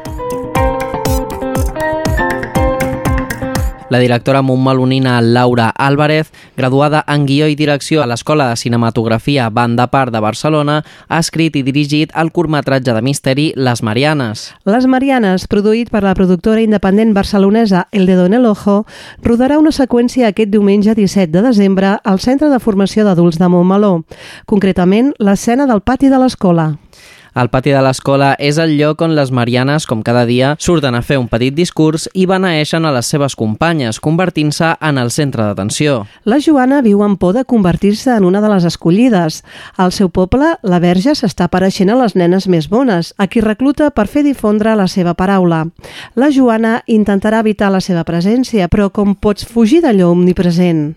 La 3.89 3.97
directora 3.97 4.43
montmelonina 4.43 5.19
Laura 5.21 5.69
Álvarez, 5.75 6.31
graduada 6.55 7.03
en 7.07 7.25
guió 7.25 7.47
i 7.49 7.55
direcció 7.57 8.03
a 8.03 8.05
l'Escola 8.05 8.45
de 8.51 8.55
Cinematografia 8.55 9.49
Banda 9.49 9.87
Part 9.89 10.13
de 10.13 10.21
Barcelona, 10.21 10.83
ha 11.07 11.17
escrit 11.17 11.55
i 11.57 11.63
dirigit 11.65 12.13
el 12.13 12.29
curtmetratge 12.31 12.93
de 12.93 13.01
misteri 13.01 13.47
Les 13.55 13.81
Marianes. 13.81 14.51
Les 14.69 14.85
Marianes, 14.85 15.47
produït 15.49 15.89
per 15.89 16.03
la 16.05 16.13
productora 16.13 16.61
independent 16.61 17.15
barcelonesa 17.17 17.87
El 17.91 18.05
Dedo 18.05 18.27
en 18.29 18.37
el 18.37 18.45
Ojo, 18.45 18.83
rodarà 19.25 19.57
una 19.57 19.73
seqüència 19.73 20.29
aquest 20.29 20.53
diumenge 20.53 20.93
17 20.93 21.33
de 21.33 21.47
desembre 21.49 21.97
al 22.03 22.21
Centre 22.21 22.53
de 22.53 22.61
Formació 22.61 23.07
d'Adults 23.09 23.41
de 23.41 23.49
Montmeló, 23.49 24.03
concretament 24.45 25.15
l'escena 25.17 25.65
del 25.65 25.81
pati 25.81 26.13
de 26.13 26.21
l'escola. 26.21 26.75
El 27.39 27.47
pati 27.47 27.71
de 27.71 27.79
l'escola 27.79 28.33
és 28.35 28.57
el 28.59 28.73
lloc 28.75 28.99
on 29.05 29.13
les 29.15 29.29
Marianes, 29.31 29.85
com 29.87 30.01
cada 30.03 30.25
dia, 30.27 30.49
surten 30.59 30.97
a 30.97 30.99
fer 31.05 31.15
un 31.21 31.29
petit 31.31 31.55
discurs 31.55 32.09
i 32.11 32.25
beneeixen 32.27 32.83
a 32.83 32.91
les 32.91 33.07
seves 33.07 33.37
companyes, 33.39 34.01
convertint-se 34.03 34.73
en 34.83 34.99
el 34.99 35.13
centre 35.15 35.45
d'atenció. 35.45 36.01
La 36.27 36.41
Joana 36.43 36.81
viu 36.83 36.99
amb 37.05 37.15
por 37.21 37.37
de 37.37 37.45
convertir-se 37.47 38.11
en 38.17 38.27
una 38.27 38.43
de 38.43 38.51
les 38.51 38.67
escollides. 38.67 39.39
Al 39.77 39.95
seu 39.95 40.11
poble, 40.11 40.57
la 40.67 40.83
verge 40.83 41.15
s'està 41.15 41.47
apareixent 41.47 41.93
a 41.93 41.99
les 42.03 42.17
nenes 42.19 42.49
més 42.51 42.67
bones, 42.67 43.13
a 43.15 43.31
qui 43.31 43.39
recluta 43.45 43.87
per 43.95 44.09
fer 44.11 44.27
difondre 44.27 44.75
la 44.75 44.91
seva 44.91 45.15
paraula. 45.15 45.63
La 46.19 46.33
Joana 46.35 46.81
intentarà 46.87 47.39
evitar 47.39 47.71
la 47.71 47.79
seva 47.79 48.03
presència, 48.03 48.67
però 48.67 48.91
com 48.91 49.15
pots 49.15 49.47
fugir 49.47 49.79
d'allò 49.85 50.11
omnipresent? 50.11 50.89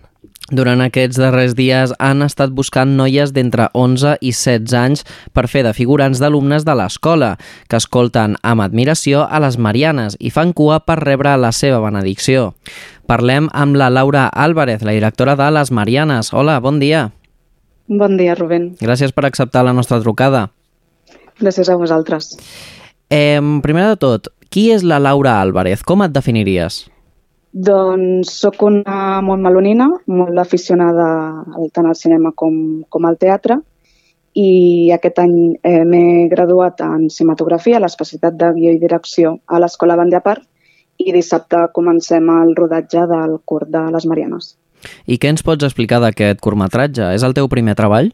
Durant 0.51 0.81
aquests 0.83 1.15
darrers 1.21 1.53
dies 1.55 1.93
han 2.03 2.21
estat 2.25 2.51
buscant 2.51 2.97
noies 2.97 3.31
d'entre 3.31 3.69
11 3.79 4.17
i 4.19 4.33
16 4.35 4.73
anys 4.75 5.05
per 5.31 5.47
fer 5.47 5.63
de 5.63 5.71
figurants 5.73 6.19
d'alumnes 6.19 6.65
de 6.67 6.75
l'escola, 6.75 7.37
que 7.71 7.79
escolten 7.79 8.35
amb 8.43 8.65
admiració 8.65 9.23
a 9.23 9.39
les 9.39 9.55
Marianes 9.57 10.17
i 10.19 10.33
fan 10.35 10.51
cua 10.51 10.81
per 10.83 10.99
rebre 10.99 11.37
la 11.39 11.53
seva 11.55 11.79
benedicció. 11.85 12.51
Parlem 13.07 13.47
amb 13.53 13.79
la 13.79 13.89
Laura 13.89 14.27
Álvarez, 14.27 14.83
la 14.83 14.91
directora 14.91 15.37
de 15.39 15.49
les 15.55 15.71
Marianes. 15.71 16.33
Hola, 16.33 16.59
bon 16.59 16.79
dia. 16.83 17.11
Bon 17.87 18.17
dia, 18.19 18.35
Rubén. 18.35 18.75
Gràcies 18.83 19.15
per 19.15 19.25
acceptar 19.27 19.63
la 19.63 19.73
nostra 19.73 20.01
trucada. 20.03 20.49
Gràcies 21.39 21.71
a 21.71 21.79
vosaltres. 21.79 22.35
Eh, 23.09 23.39
primer 23.63 23.87
de 23.93 23.99
tot, 23.99 24.27
qui 24.49 24.71
és 24.71 24.83
la 24.83 24.99
Laura 24.99 25.39
Álvarez? 25.41 25.83
Com 25.83 26.03
et 26.03 26.11
definiries? 26.11 26.83
Doncs 27.53 28.31
sóc 28.33 28.63
una 28.65 29.21
montmelonina, 29.21 29.85
molt 30.09 30.39
aficionada 30.41 31.05
al- 31.53 31.69
tant 31.73 31.85
al 31.85 31.95
cinema 31.95 32.31
com, 32.35 32.55
com 32.89 33.05
al 33.05 33.19
teatre 33.21 33.59
i 34.33 34.89
aquest 34.95 35.19
any 35.21 35.35
eh, 35.61 35.83
m'he 35.85 36.25
graduat 36.31 36.81
en 36.81 37.05
cinematografia, 37.13 37.77
a 37.77 37.83
l'especialitat 37.83 38.33
de 38.39 38.49
guió 38.55 38.73
i 38.73 38.81
direcció 38.81 39.35
a 39.45 39.59
l'Escola 39.61 39.95
Bandiapart 39.99 40.41
i 40.97 41.13
dissabte 41.13 41.67
comencem 41.73 42.25
el 42.33 42.55
rodatge 42.57 43.05
del 43.09 43.37
curt 43.45 43.69
de 43.69 43.85
les 43.93 44.09
Marianes. 44.09 44.55
I 45.05 45.19
què 45.21 45.29
ens 45.29 45.45
pots 45.45 45.63
explicar 45.63 46.01
d'aquest 46.01 46.41
curtmetratge? 46.41 47.13
És 47.13 47.23
el 47.23 47.37
teu 47.37 47.47
primer 47.51 47.77
treball? 47.77 48.09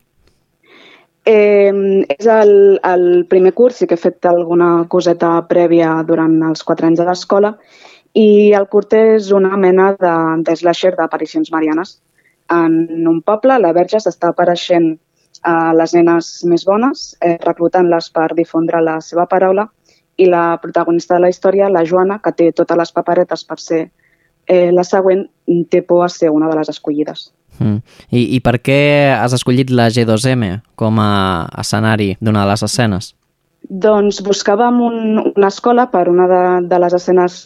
Eh, 1.24 1.72
és 2.12 2.28
el, 2.28 2.80
el 2.84 3.26
primer 3.32 3.54
curs, 3.54 3.80
sí 3.80 3.88
que 3.88 3.96
he 3.96 4.02
fet 4.02 4.26
alguna 4.28 4.86
coseta 4.92 5.38
prèvia 5.48 5.96
durant 6.08 6.36
els 6.50 6.64
quatre 6.68 6.88
anys 6.90 7.00
de 7.00 7.08
l'escola 7.08 7.56
i 8.18 8.54
el 8.58 8.66
curt 8.68 8.94
és 8.98 9.32
una 9.36 9.58
mena 9.58 9.94
de, 10.00 10.14
de 10.46 10.56
slasher 10.56 10.96
d'aparicions 10.98 11.52
marianes. 11.54 12.00
En 12.50 13.08
un 13.08 13.22
poble, 13.22 13.60
la 13.62 13.74
verge 13.74 14.02
s'està 14.02 14.32
apareixent 14.34 14.96
a 15.46 15.72
les 15.78 15.94
nenes 15.94 16.32
més 16.50 16.66
bones, 16.66 17.16
eh, 17.22 17.38
reclutant-les 17.46 18.10
per 18.12 18.32
difondre 18.36 18.82
la 18.82 19.00
seva 19.02 19.28
paraula 19.30 19.70
i 20.18 20.26
la 20.28 20.58
protagonista 20.62 21.16
de 21.16 21.22
la 21.22 21.30
història, 21.30 21.70
la 21.70 21.86
Joana, 21.86 22.20
que 22.20 22.34
té 22.36 22.52
totes 22.52 22.78
les 22.78 22.92
paperetes 22.92 23.46
per 23.46 23.60
ser 23.62 23.84
eh, 24.48 24.72
la 24.74 24.84
següent, 24.84 25.28
té 25.70 25.82
por 25.86 26.04
a 26.04 26.10
ser 26.10 26.32
una 26.34 26.50
de 26.50 26.58
les 26.58 26.74
escollides. 26.74 27.30
Mm. 27.60 27.80
I, 28.12 28.26
I 28.36 28.40
per 28.44 28.58
què 28.64 28.82
has 29.16 29.36
escollit 29.36 29.72
la 29.72 29.90
G2M 29.94 30.60
com 30.80 31.00
a 31.00 31.48
escenari 31.62 32.16
d'una 32.20 32.44
de 32.44 32.52
les 32.52 32.66
escenes? 32.68 33.14
Doncs 33.70 34.22
buscàvem 34.26 34.80
un, 34.82 35.00
una 35.36 35.50
escola 35.52 35.90
per 35.92 36.08
una 36.10 36.28
de, 36.32 36.44
de 36.68 36.80
les 36.80 36.96
escenes 36.96 37.40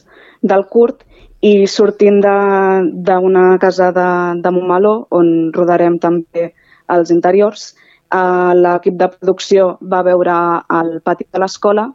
del 0.43 0.67
curt 0.69 1.03
i 1.43 1.65
sortint 1.67 2.21
d'una 2.23 3.45
casa 3.60 3.89
de, 3.95 4.10
de 4.43 4.51
Montmeló, 4.51 4.93
on 5.12 5.51
rodarem 5.56 5.97
també 5.99 6.51
els 6.93 7.12
interiors, 7.12 7.73
eh, 8.13 8.53
l'equip 8.60 8.97
de 8.99 9.10
producció 9.17 9.73
va 9.82 10.03
veure 10.08 10.38
el 10.79 10.97
pati 11.03 11.27
de 11.32 11.43
l'escola 11.43 11.89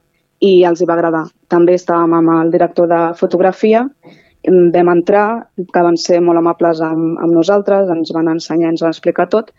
i 0.44 0.62
els 0.68 0.80
hi 0.80 0.88
va 0.88 0.96
agradar. 0.98 1.26
També 1.48 1.76
estàvem 1.78 2.14
amb 2.18 2.34
el 2.37 2.52
director 2.54 2.88
de 2.90 3.02
fotografia, 3.18 3.87
vam 4.48 4.88
entrar, 4.92 5.26
que 5.56 5.82
van 5.82 5.96
ser 5.98 6.20
molt 6.24 6.38
amables 6.38 6.80
amb, 6.84 7.18
amb 7.18 7.34
nosaltres, 7.34 7.90
ens 7.90 8.12
van 8.14 8.30
ensenyar, 8.32 8.70
ens 8.72 8.84
van 8.84 8.94
explicar 8.94 9.28
tot, 9.32 9.50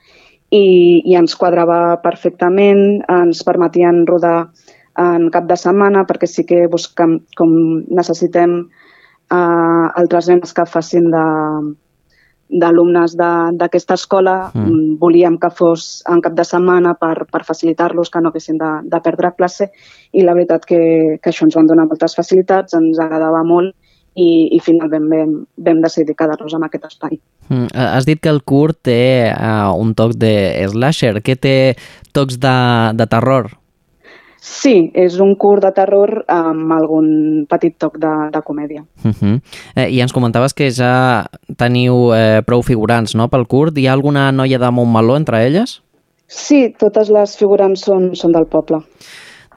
i, 0.49 1.02
i 1.06 1.15
ens 1.19 1.36
quadrava 1.38 1.99
perfectament, 2.02 3.04
ens 3.12 3.43
permetien 3.45 4.06
rodar 4.08 4.49
en 5.00 5.30
cap 5.34 5.48
de 5.50 5.58
setmana 5.60 6.06
perquè 6.10 6.28
sí 6.28 6.46
que 6.48 6.68
busquem 6.72 7.20
com 7.40 7.52
necessitem 7.88 8.60
uh, 9.32 9.86
altres 9.96 10.30
nens 10.32 10.54
que 10.54 10.68
facin 10.70 11.12
de 11.14 11.28
d'alumnes 12.50 13.14
d'aquesta 13.14 13.94
escola, 13.94 14.52
Mm. 14.54 14.66
mm. 14.66 14.98
volíem 14.98 15.38
que 15.38 15.50
fos 15.50 16.02
en 16.10 16.22
cap 16.22 16.34
de 16.34 16.44
setmana 16.44 16.96
per, 16.96 17.28
per 17.32 17.44
facilitar-los 17.46 18.10
que 18.10 18.22
no 18.22 18.30
haguessin 18.30 18.58
de, 18.58 18.72
de 18.90 19.00
perdre 19.06 19.36
classe 19.38 19.70
i 20.12 20.24
la 20.24 20.34
veritat 20.34 20.66
que, 20.66 21.20
que 21.22 21.30
això 21.30 21.46
ens 21.46 21.56
van 21.56 21.70
donar 21.70 21.86
moltes 21.86 22.16
facilitats, 22.18 22.74
ens 22.74 22.98
agradava 22.98 23.44
molt 23.44 23.76
i, 24.16 24.50
i 24.56 24.60
finalment 24.66 25.06
vam, 25.12 25.36
vam 25.62 25.82
decidir 25.86 26.16
quedar-nos 26.18 26.56
amb 26.58 26.66
aquest 26.66 26.90
espai. 26.90 27.20
Mm. 27.50 27.70
eh, 27.70 27.88
Has 27.94 28.10
dit 28.10 28.20
que 28.20 28.34
el 28.34 28.42
curt 28.42 28.82
té 28.90 29.30
uh, 29.30 29.70
un 29.78 29.94
toc 29.94 30.18
de 30.18 30.34
slasher. 30.74 31.20
Què 31.22 31.38
té 31.38 31.56
tocs 32.18 32.42
de, 32.42 32.58
de 32.98 33.06
terror? 33.06 33.59
Sí, 34.39 34.89
és 34.95 35.19
un 35.19 35.34
curt 35.36 35.65
de 35.65 35.71
terror 35.75 36.23
amb 36.32 36.71
algun 36.71 37.45
petit 37.49 37.75
toc 37.78 37.97
de, 37.99 38.12
de 38.32 38.41
comèdia. 38.41 38.86
Uh 39.04 39.12
-huh. 39.12 39.41
eh, 39.75 39.89
I 39.89 40.02
ens 40.02 40.13
comentaves 40.13 40.54
que 40.54 40.71
ja 40.71 41.25
teniu 41.58 42.13
eh, 42.13 42.41
prou 42.45 42.62
figurants 42.62 43.15
no, 43.15 43.28
pel 43.28 43.47
curt. 43.47 43.78
Hi 43.78 43.88
ha 43.88 43.93
alguna 43.93 44.32
noia 44.32 44.58
de 44.58 44.71
Montmeló 44.71 45.17
entre 45.17 45.45
elles? 45.45 45.82
Sí, 46.28 46.73
totes 46.78 47.10
les 47.10 47.38
figurants 47.38 47.82
són, 47.82 48.15
són 48.15 48.32
del 48.32 48.45
poble. 48.45 48.82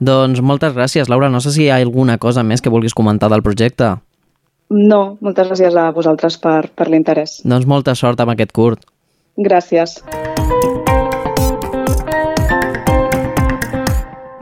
Doncs 0.01 0.41
moltes 0.41 0.75
gràcies, 0.75 1.09
Laura. 1.09 1.29
No 1.29 1.41
sé 1.41 1.51
si 1.51 1.65
hi 1.65 1.71
ha 1.71 1.77
alguna 1.77 2.19
cosa 2.19 2.43
més 2.43 2.61
que 2.61 2.71
vulguis 2.71 2.95
comentar 2.95 3.31
del 3.31 3.43
projecte. 3.43 3.97
No, 4.71 5.19
moltes 5.21 5.49
gràcies 5.49 5.77
a 5.77 5.91
vosaltres 5.93 6.39
per, 6.39 6.71
per 6.75 6.89
l'interès. 6.89 7.43
Doncs 7.45 7.67
molta 7.67 7.95
sort 7.95 8.21
amb 8.21 8.31
aquest 8.31 8.53
curt. 8.53 8.89
Gràcies. 9.37 10.01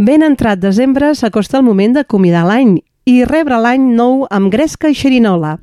Ben 0.01 0.23
entrat 0.25 0.57
desembre 0.57 1.11
s'acosta 1.13 1.59
el 1.59 1.65
moment 1.67 1.93
d'acomiadar 1.93 2.47
l'any 2.49 2.79
i 3.09 3.25
rebre 3.25 3.57
l'any 3.57 3.87
nou 3.97 4.27
amb 4.31 4.51
gresca 4.53 4.91
i 4.91 4.95
xerinola. 4.95 5.57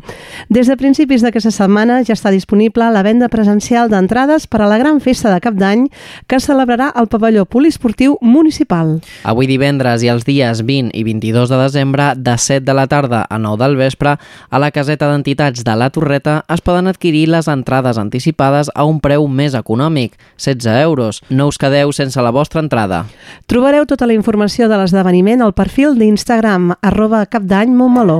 Des 0.49 0.67
de 0.67 0.77
principis 0.79 1.21
d'aquesta 1.21 1.51
setmana 1.53 1.99
ja 2.07 2.15
està 2.15 2.31
disponible 2.33 2.87
la 2.91 3.03
venda 3.05 3.29
presencial 3.29 3.91
d'entrades 3.91 4.47
per 4.49 4.61
a 4.63 4.69
la 4.69 4.79
gran 4.81 4.99
festa 5.01 5.29
de 5.33 5.41
cap 5.43 5.53
d'any 5.57 5.85
que 6.27 6.39
celebrarà 6.41 6.89
al 6.89 7.07
pavelló 7.07 7.45
poliesportiu 7.45 8.17
municipal. 8.21 8.97
Avui 9.23 9.47
divendres 9.47 10.03
i 10.03 10.09
els 10.09 10.25
dies 10.25 10.63
20 10.65 10.97
i 10.97 11.03
22 11.05 11.53
de 11.53 11.61
desembre, 11.61 12.09
de 12.17 12.37
7 12.37 12.65
de 12.65 12.73
la 12.73 12.87
tarda 12.89 13.25
a 13.29 13.37
9 13.37 13.61
del 13.63 13.77
vespre, 13.77 14.17
a 14.49 14.59
la 14.59 14.71
caseta 14.71 15.11
d'entitats 15.11 15.63
de 15.63 15.75
la 15.77 15.91
Torreta 15.93 16.41
es 16.49 16.61
poden 16.65 16.87
adquirir 16.87 17.27
les 17.29 17.47
entrades 17.47 17.97
anticipades 18.01 18.71
a 18.73 18.85
un 18.85 18.99
preu 18.99 19.27
més 19.27 19.53
econòmic, 19.53 20.17
16 20.41 20.81
euros. 20.83 21.21
No 21.29 21.47
us 21.47 21.61
quedeu 21.61 21.93
sense 21.93 22.21
la 22.21 22.33
vostra 22.33 22.61
entrada. 22.65 23.05
Trobareu 23.45 23.85
tota 23.85 24.07
la 24.09 24.17
informació 24.17 24.67
de 24.67 24.81
l'esdeveniment 24.81 25.45
al 25.45 25.53
perfil 25.53 25.95
d'Instagram 25.99 26.73
arroba 26.81 27.26
capdany 27.29 27.73
Montmeló. 27.75 28.19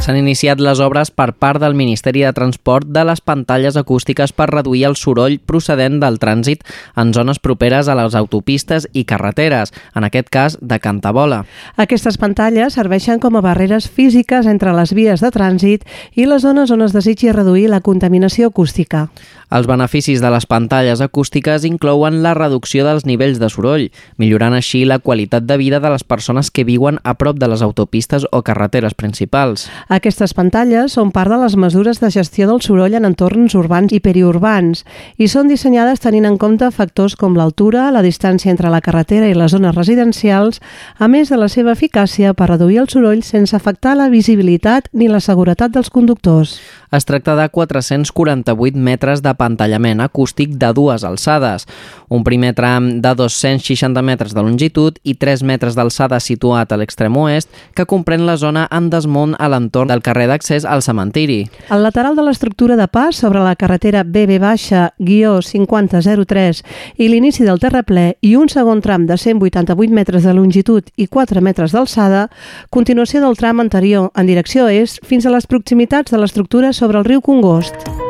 S'han 0.00 0.16
iniciat 0.16 0.58
les 0.64 0.80
obres 0.80 1.10
per 1.12 1.34
part 1.36 1.60
del 1.60 1.74
Ministeri 1.76 2.22
de 2.24 2.32
Transport 2.32 2.88
de 2.88 3.02
les 3.04 3.20
pantalles 3.20 3.76
acústiques 3.76 4.32
per 4.32 4.48
reduir 4.48 4.86
el 4.88 4.96
soroll 4.96 5.36
procedent 5.44 6.00
del 6.00 6.16
trànsit 6.18 6.64
en 6.98 7.12
zones 7.12 7.38
properes 7.38 7.86
a 7.86 7.94
les 7.98 8.16
autopistes 8.16 8.88
i 8.96 9.04
carreteres, 9.04 9.74
en 9.94 10.08
aquest 10.08 10.32
cas 10.32 10.56
de 10.62 10.80
Cantabola. 10.80 11.42
Aquestes 11.76 12.16
pantalles 12.18 12.74
serveixen 12.80 13.20
com 13.20 13.36
a 13.36 13.44
barreres 13.44 13.90
físiques 13.92 14.48
entre 14.48 14.72
les 14.74 14.94
vies 14.96 15.20
de 15.20 15.30
trànsit 15.30 15.84
i 16.16 16.24
les 16.26 16.42
zones 16.48 16.72
on 16.72 16.82
es 16.88 16.96
desitgi 16.96 17.30
reduir 17.36 17.68
la 17.68 17.84
contaminació 17.84 18.48
acústica. 18.48 19.10
Els 19.50 19.66
beneficis 19.66 20.20
de 20.22 20.30
les 20.30 20.44
pantalles 20.46 21.00
acústiques 21.02 21.64
inclouen 21.66 22.20
la 22.22 22.36
reducció 22.38 22.84
dels 22.86 23.02
nivells 23.02 23.40
de 23.42 23.48
soroll, 23.50 23.88
millorant 24.14 24.54
així 24.54 24.84
la 24.86 25.00
qualitat 25.02 25.42
de 25.48 25.56
vida 25.58 25.80
de 25.82 25.90
les 25.90 26.04
persones 26.06 26.52
que 26.54 26.62
viuen 26.62 27.00
a 27.02 27.16
prop 27.18 27.40
de 27.40 27.48
les 27.50 27.64
autopistes 27.66 28.28
o 28.30 28.44
carreteres 28.46 28.94
principals. 28.94 29.66
Aquestes 29.90 30.36
pantalles 30.38 30.94
són 30.94 31.10
part 31.10 31.34
de 31.34 31.40
les 31.42 31.56
mesures 31.58 31.98
de 31.98 32.12
gestió 32.14 32.46
del 32.46 32.62
soroll 32.62 32.94
en 32.94 33.08
entorns 33.08 33.56
urbans 33.58 33.90
i 33.90 33.98
periurbans 33.98 34.84
i 35.18 35.26
són 35.26 35.50
dissenyades 35.50 35.98
tenint 36.04 36.30
en 36.30 36.38
compte 36.38 36.70
factors 36.70 37.18
com 37.18 37.34
l'altura, 37.34 37.88
la 37.90 38.04
distància 38.06 38.54
entre 38.54 38.70
la 38.70 38.80
carretera 38.80 39.26
i 39.26 39.34
les 39.34 39.50
zones 39.50 39.74
residencials, 39.74 40.62
a 40.98 41.10
més 41.10 41.26
de 41.26 41.40
la 41.42 41.50
seva 41.50 41.74
eficàcia 41.74 42.36
per 42.38 42.52
reduir 42.52 42.84
el 42.84 42.88
soroll 42.88 43.26
sense 43.26 43.58
afectar 43.58 43.96
la 43.98 44.12
visibilitat 44.14 44.86
ni 44.94 45.10
la 45.10 45.18
seguretat 45.18 45.74
dels 45.74 45.90
conductors. 45.90 46.60
Es 46.90 47.06
tracta 47.06 47.36
de 47.38 47.48
448 47.48 48.78
metres 48.78 49.22
d'apantallament 49.40 50.04
acústic 50.04 50.52
de 50.60 50.68
dues 50.76 51.00
alçades, 51.04 51.66
un 52.08 52.24
primer 52.24 52.54
tram 52.54 53.00
de 53.00 53.14
260 53.16 54.02
metres 54.02 54.34
de 54.34 54.42
longitud 54.42 54.98
i 55.02 55.14
3 55.14 55.42
metres 55.42 55.74
d'alçada 55.74 56.20
situat 56.20 56.72
a 56.72 56.76
l'extrem 56.76 57.16
oest, 57.16 57.48
que 57.74 57.86
comprèn 57.86 58.26
la 58.26 58.36
zona 58.36 58.68
en 58.70 58.90
desmunt 58.90 59.34
a 59.38 59.48
l'entorn 59.48 59.88
del 59.88 60.02
carrer 60.02 60.26
d'accés 60.28 60.64
al 60.64 60.82
cementiri. 60.82 61.48
Al 61.70 61.82
lateral 61.82 62.16
de 62.16 62.22
l'estructura 62.26 62.76
de 62.76 62.88
pas 62.88 63.16
sobre 63.16 63.40
la 63.40 63.56
carretera 63.56 64.04
BB-5003 64.04 66.62
i 66.98 67.08
l'inici 67.08 67.44
del 67.44 67.58
terraplè 67.60 68.16
i 68.20 68.36
un 68.36 68.48
segon 68.48 68.80
tram 68.84 69.06
de 69.06 69.16
188 69.16 69.94
metres 69.94 70.22
de 70.24 70.34
longitud 70.34 70.84
i 70.96 71.06
4 71.06 71.40
metres 71.40 71.72
d'alçada, 71.72 72.28
continuació 72.70 73.20
del 73.24 73.36
tram 73.38 73.60
anterior 73.60 74.10
en 74.14 74.26
direcció 74.26 74.68
est 74.68 75.00
fins 75.06 75.26
a 75.26 75.30
les 75.30 75.46
proximitats 75.46 76.10
de 76.10 76.18
l'estructura 76.18 76.72
sobre 76.72 76.98
el 76.98 77.04
riu 77.06 77.20
Congost. 77.20 78.09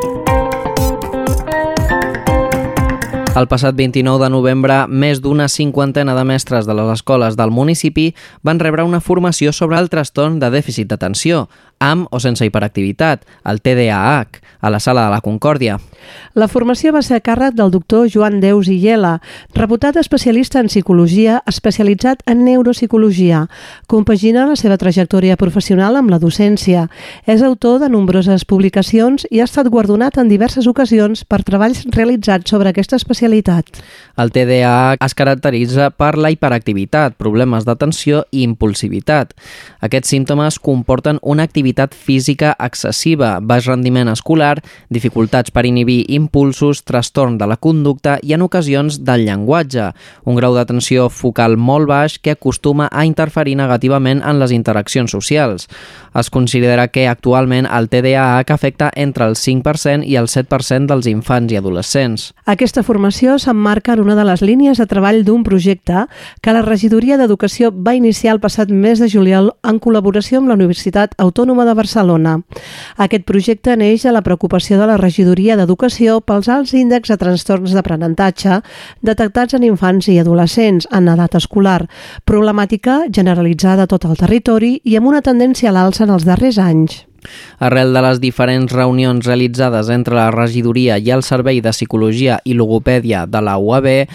El 3.31 3.47
passat 3.47 3.77
29 3.79 4.19
de 4.19 4.27
novembre, 4.27 4.75
més 4.91 5.21
d'una 5.23 5.45
cinquantena 5.47 6.11
de 6.17 6.23
mestres 6.27 6.65
de 6.67 6.73
les 6.75 6.89
escoles 6.91 7.37
del 7.39 7.53
municipi 7.55 8.09
van 8.43 8.59
rebre 8.59 8.83
una 8.83 8.99
formació 8.99 9.53
sobre 9.55 9.79
el 9.79 9.87
trastorn 9.87 10.35
de 10.41 10.49
dèficit 10.51 10.89
d'atenció, 10.91 11.45
amb 11.79 12.11
o 12.11 12.19
sense 12.19 12.43
hiperactivitat, 12.43 13.23
el 13.47 13.63
TDAH, 13.63 14.41
a 14.59 14.73
la 14.75 14.81
sala 14.83 15.05
de 15.07 15.15
la 15.15 15.21
Concòrdia. 15.23 15.79
La 16.33 16.47
formació 16.47 16.93
va 16.95 17.01
ser 17.03 17.17
a 17.19 17.23
càrrec 17.23 17.55
del 17.57 17.71
doctor 17.71 18.07
Joan 18.11 18.39
Deus 18.39 18.69
i 18.71 18.77
Iela, 18.79 19.19
reputat 19.55 19.97
especialista 19.99 20.59
en 20.59 20.69
psicologia 20.71 21.41
especialitzat 21.47 22.23
en 22.25 22.45
neuropsicologia. 22.45 23.45
Compagina 23.87 24.45
la 24.47 24.55
seva 24.55 24.77
trajectòria 24.79 25.37
professional 25.37 25.99
amb 25.99 26.11
la 26.13 26.19
docència. 26.21 26.87
És 27.25 27.43
autor 27.43 27.79
de 27.83 27.89
nombroses 27.91 28.45
publicacions 28.47 29.27
i 29.29 29.41
ha 29.41 29.49
estat 29.49 29.67
guardonat 29.67 30.17
en 30.21 30.31
diverses 30.31 30.67
ocasions 30.67 31.25
per 31.25 31.43
treballs 31.43 31.83
realitzats 31.91 32.49
sobre 32.49 32.71
aquesta 32.71 32.97
especialitat. 32.99 33.81
El 34.17 34.31
TDAH 34.31 35.01
es 35.03 35.15
caracteritza 35.17 35.89
per 35.91 36.13
la 36.17 36.31
hiperactivitat, 36.31 37.17
problemes 37.19 37.67
d'atenció 37.67 38.23
i 38.31 38.45
impulsivitat. 38.47 39.35
Aquests 39.83 40.13
símptomes 40.15 40.59
comporten 40.59 41.19
una 41.21 41.43
activitat 41.43 41.95
física 41.95 42.55
excessiva, 42.59 43.37
baix 43.41 43.67
rendiment 43.67 44.11
escolar, 44.11 44.57
dificultats 44.89 45.51
per 45.51 45.65
inhibir 45.67 45.90
impulsos, 46.07 46.83
trastorn 46.87 47.37
de 47.37 47.47
la 47.49 47.57
conducta 47.57 48.17
i 48.23 48.33
en 48.33 48.41
ocasions 48.45 49.01
del 49.05 49.25
llenguatge, 49.27 49.91
un 50.25 50.37
grau 50.39 50.55
d'atenció 50.55 51.09
focal 51.11 51.57
molt 51.57 51.89
baix 51.89 52.17
que 52.19 52.35
acostuma 52.35 52.87
a 52.91 53.05
interferir 53.05 53.57
negativament 53.59 54.23
en 54.23 54.39
les 54.39 54.53
interaccions 54.55 55.11
socials. 55.11 55.67
Es 56.15 56.29
considera 56.29 56.87
que 56.87 57.07
actualment 57.07 57.67
el 57.67 57.89
TDAH 57.89 58.53
afecta 58.53 58.91
entre 58.95 59.27
el 59.27 59.35
5% 59.35 60.07
i 60.07 60.17
el 60.19 60.27
7% 60.31 60.87
dels 60.87 61.07
infants 61.11 61.51
i 61.53 61.59
adolescents. 61.59 62.31
Aquesta 62.45 62.83
formació 62.83 63.37
s'emmarca 63.39 63.93
en 63.93 64.03
una 64.05 64.15
de 64.15 64.25
les 64.27 64.41
línies 64.41 64.79
de 64.79 64.87
treball 64.87 65.23
d'un 65.27 65.43
projecte 65.43 66.05
que 66.41 66.55
la 66.55 66.63
Regidoria 66.65 67.17
d'Educació 67.19 67.71
va 67.71 67.95
iniciar 67.95 68.35
el 68.35 68.43
passat 68.43 68.71
mes 68.71 68.99
de 68.99 69.09
juliol 69.11 69.51
en 69.67 69.79
col·laboració 69.79 70.39
amb 70.39 70.51
la 70.51 70.59
Universitat 70.59 71.15
Autònoma 71.17 71.65
de 71.67 71.75
Barcelona. 71.75 72.37
Aquest 72.97 73.27
projecte 73.27 73.75
neix 73.77 74.05
a 74.05 74.15
la 74.15 74.23
preocupació 74.25 74.79
de 74.79 74.87
la 74.87 74.97
Regidoria 75.01 75.55
d'Educació 75.57 75.80
pels 75.81 76.47
alts 76.47 76.73
índexs 76.77 77.09
de 77.09 77.17
trastorns 77.17 77.73
d'aprenentatge 77.73 78.61
detectats 79.01 79.53
en 79.57 79.63
infants 79.63 80.07
i 80.07 80.19
adolescents 80.21 80.87
en 80.91 81.07
edat 81.09 81.35
escolar, 81.35 81.87
problemàtica 82.25 83.07
generalitzada 83.09 83.83
a 83.83 83.87
tot 83.87 84.05
el 84.05 84.17
territori 84.17 84.81
i 84.83 84.95
amb 84.97 85.07
una 85.07 85.21
tendència 85.21 85.69
a 85.69 85.73
l'alça 85.73 86.03
en 86.03 86.11
els 86.11 86.25
darrers 86.25 86.59
anys. 86.61 87.05
Arrel 87.59 87.93
de 87.93 88.01
les 88.01 88.19
diferents 88.21 88.71
reunions 88.73 89.25
realitzades 89.25 89.89
entre 89.93 90.15
la 90.15 90.31
regidoria 90.33 90.97
i 90.97 91.11
el 91.11 91.21
Servei 91.23 91.61
de 91.61 91.73
Psicologia 91.73 92.39
i 92.45 92.53
Logopèdia 92.57 93.25
de 93.25 93.41
la 93.41 93.57
UAB, 93.57 94.07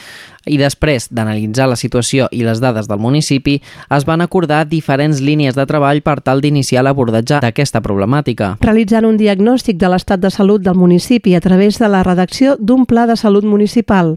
i 0.47 0.57
després 0.59 1.09
d'analitzar 1.11 1.67
la 1.69 1.77
situació 1.77 2.29
i 2.31 2.45
les 2.47 2.61
dades 2.63 2.87
del 2.89 3.01
municipi, 3.03 3.59
es 3.91 4.07
van 4.07 4.23
acordar 4.23 4.65
diferents 4.71 5.21
línies 5.21 5.57
de 5.59 5.67
treball 5.67 6.03
per 6.07 6.21
tal 6.23 6.41
d'iniciar 6.41 6.85
l'abordatge 6.87 7.41
d'aquesta 7.43 7.83
problemàtica. 7.83 8.55
Realitzant 8.63 9.09
un 9.09 9.19
diagnòstic 9.19 9.81
de 9.81 9.91
l'estat 9.91 10.23
de 10.23 10.31
salut 10.31 10.63
del 10.63 10.79
municipi 10.79 11.35
a 11.35 11.43
través 11.43 11.81
de 11.83 11.91
la 11.91 12.03
redacció 12.07 12.57
d'un 12.59 12.87
pla 12.87 13.07
de 13.11 13.17
salut 13.17 13.45
municipal, 13.45 14.17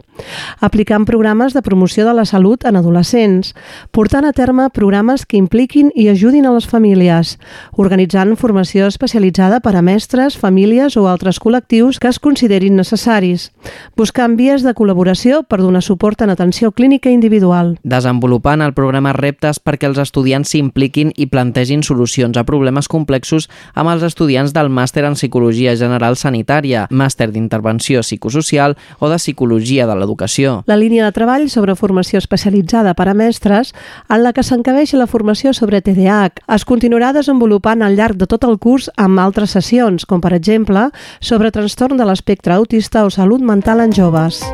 aplicant 0.60 1.04
programes 1.08 1.54
de 1.54 1.62
promoció 1.62 2.06
de 2.06 2.14
la 2.14 2.24
salut 2.24 2.64
en 2.64 2.78
adolescents, 2.78 3.54
portant 3.90 4.24
a 4.24 4.32
terme 4.32 4.68
programes 4.70 5.26
que 5.26 5.38
impliquin 5.40 5.90
i 5.94 6.08
ajudin 6.08 6.46
a 6.46 6.54
les 6.54 6.68
famílies, 6.70 7.36
organitzant 7.76 8.36
formació 8.36 8.86
especialitzada 8.86 9.60
per 9.60 9.74
a 9.76 9.82
mestres, 9.82 10.38
famílies 10.38 10.96
o 10.96 11.08
altres 11.10 11.40
col·lectius 11.42 11.98
que 11.98 12.08
es 12.08 12.20
considerin 12.22 12.76
necessaris, 12.78 13.50
buscant 13.96 14.36
vies 14.38 14.62
de 14.62 14.74
col·laboració 14.76 15.42
per 15.42 15.60
donar 15.60 15.82
suport 15.82 16.19
en 16.20 16.30
atenció 16.30 16.72
clínica 16.72 17.10
individual. 17.10 17.78
Desenvolupant 17.82 18.62
el 18.62 18.74
programa 18.74 19.12
Reptes 19.12 19.60
perquè 19.60 19.88
els 19.88 19.98
estudiants 20.02 20.50
s'impliquin 20.52 21.12
i 21.16 21.26
plantegin 21.30 21.82
solucions 21.86 22.36
a 22.36 22.44
problemes 22.48 22.88
complexos 22.88 23.48
amb 23.74 23.92
els 23.92 24.04
estudiants 24.06 24.54
del 24.56 24.70
màster 24.70 25.04
en 25.08 25.16
Psicologia 25.18 25.76
General 25.76 26.16
Sanitària, 26.16 26.86
màster 26.90 27.30
d'intervenció 27.32 28.02
psicosocial 28.02 28.76
o 28.98 29.08
de 29.08 29.18
Psicologia 29.20 29.86
de 29.86 29.96
l'Educació. 29.96 30.62
La 30.66 30.78
línia 30.80 31.04
de 31.06 31.12
treball 31.16 31.48
sobre 31.50 31.76
formació 31.76 32.18
especialitzada 32.18 32.94
per 32.94 33.08
a 33.08 33.14
mestres, 33.14 33.74
en 34.08 34.24
la 34.24 34.32
que 34.32 34.44
s'encabeix 34.46 34.94
la 34.94 35.08
formació 35.10 35.54
sobre 35.56 35.82
TDAH, 35.82 36.44
es 36.56 36.66
continuarà 36.66 37.12
desenvolupant 37.16 37.82
al 37.82 37.96
llarg 37.98 38.18
de 38.20 38.28
tot 38.30 38.44
el 38.48 38.58
curs 38.58 38.90
amb 38.96 39.20
altres 39.20 39.56
sessions, 39.56 40.06
com 40.06 40.20
per 40.20 40.34
exemple 40.36 40.88
sobre 41.20 41.52
trastorn 41.54 42.00
de 42.00 42.08
l'espectre 42.08 42.54
autista 42.54 43.04
o 43.04 43.10
salut 43.10 43.40
mental 43.40 43.80
en 43.80 43.96
joves. 43.96 44.44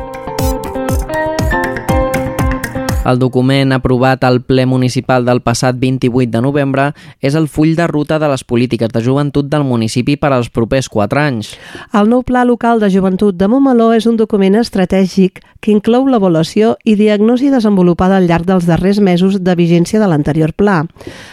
El 3.07 3.19
document 3.19 3.71
aprovat 3.71 4.25
al 4.27 4.41
ple 4.43 4.65
municipal 4.67 5.23
del 5.25 5.39
passat 5.39 5.77
28 5.79 6.27
de 6.33 6.41
novembre 6.43 6.89
és 7.23 7.37
el 7.39 7.47
full 7.47 7.71
de 7.77 7.87
ruta 7.87 8.17
de 8.19 8.27
les 8.27 8.43
polítiques 8.43 8.91
de 8.91 9.03
joventut 9.05 9.47
del 9.47 9.63
municipi 9.63 10.17
per 10.19 10.33
als 10.35 10.49
propers 10.51 10.89
4 10.91 11.21
anys. 11.21 11.53
El 11.95 12.11
nou 12.11 12.25
Pla 12.27 12.43
Local 12.43 12.83
de 12.83 12.89
Joventut 12.91 13.37
de 13.39 13.47
Montmeló 13.47 13.93
és 13.95 14.09
un 14.11 14.17
document 14.19 14.59
estratègic 14.59 15.39
que 15.63 15.71
inclou 15.71 16.07
l'avaluació 16.11 16.75
i 16.83 16.97
diagnosi 16.99 17.49
desenvolupada 17.53 18.17
al 18.19 18.27
llarg 18.27 18.45
dels 18.45 18.67
darrers 18.67 18.99
mesos 18.99 19.39
de 19.43 19.55
vigència 19.55 20.01
de 20.01 20.09
l'anterior 20.11 20.51
pla, 20.53 20.83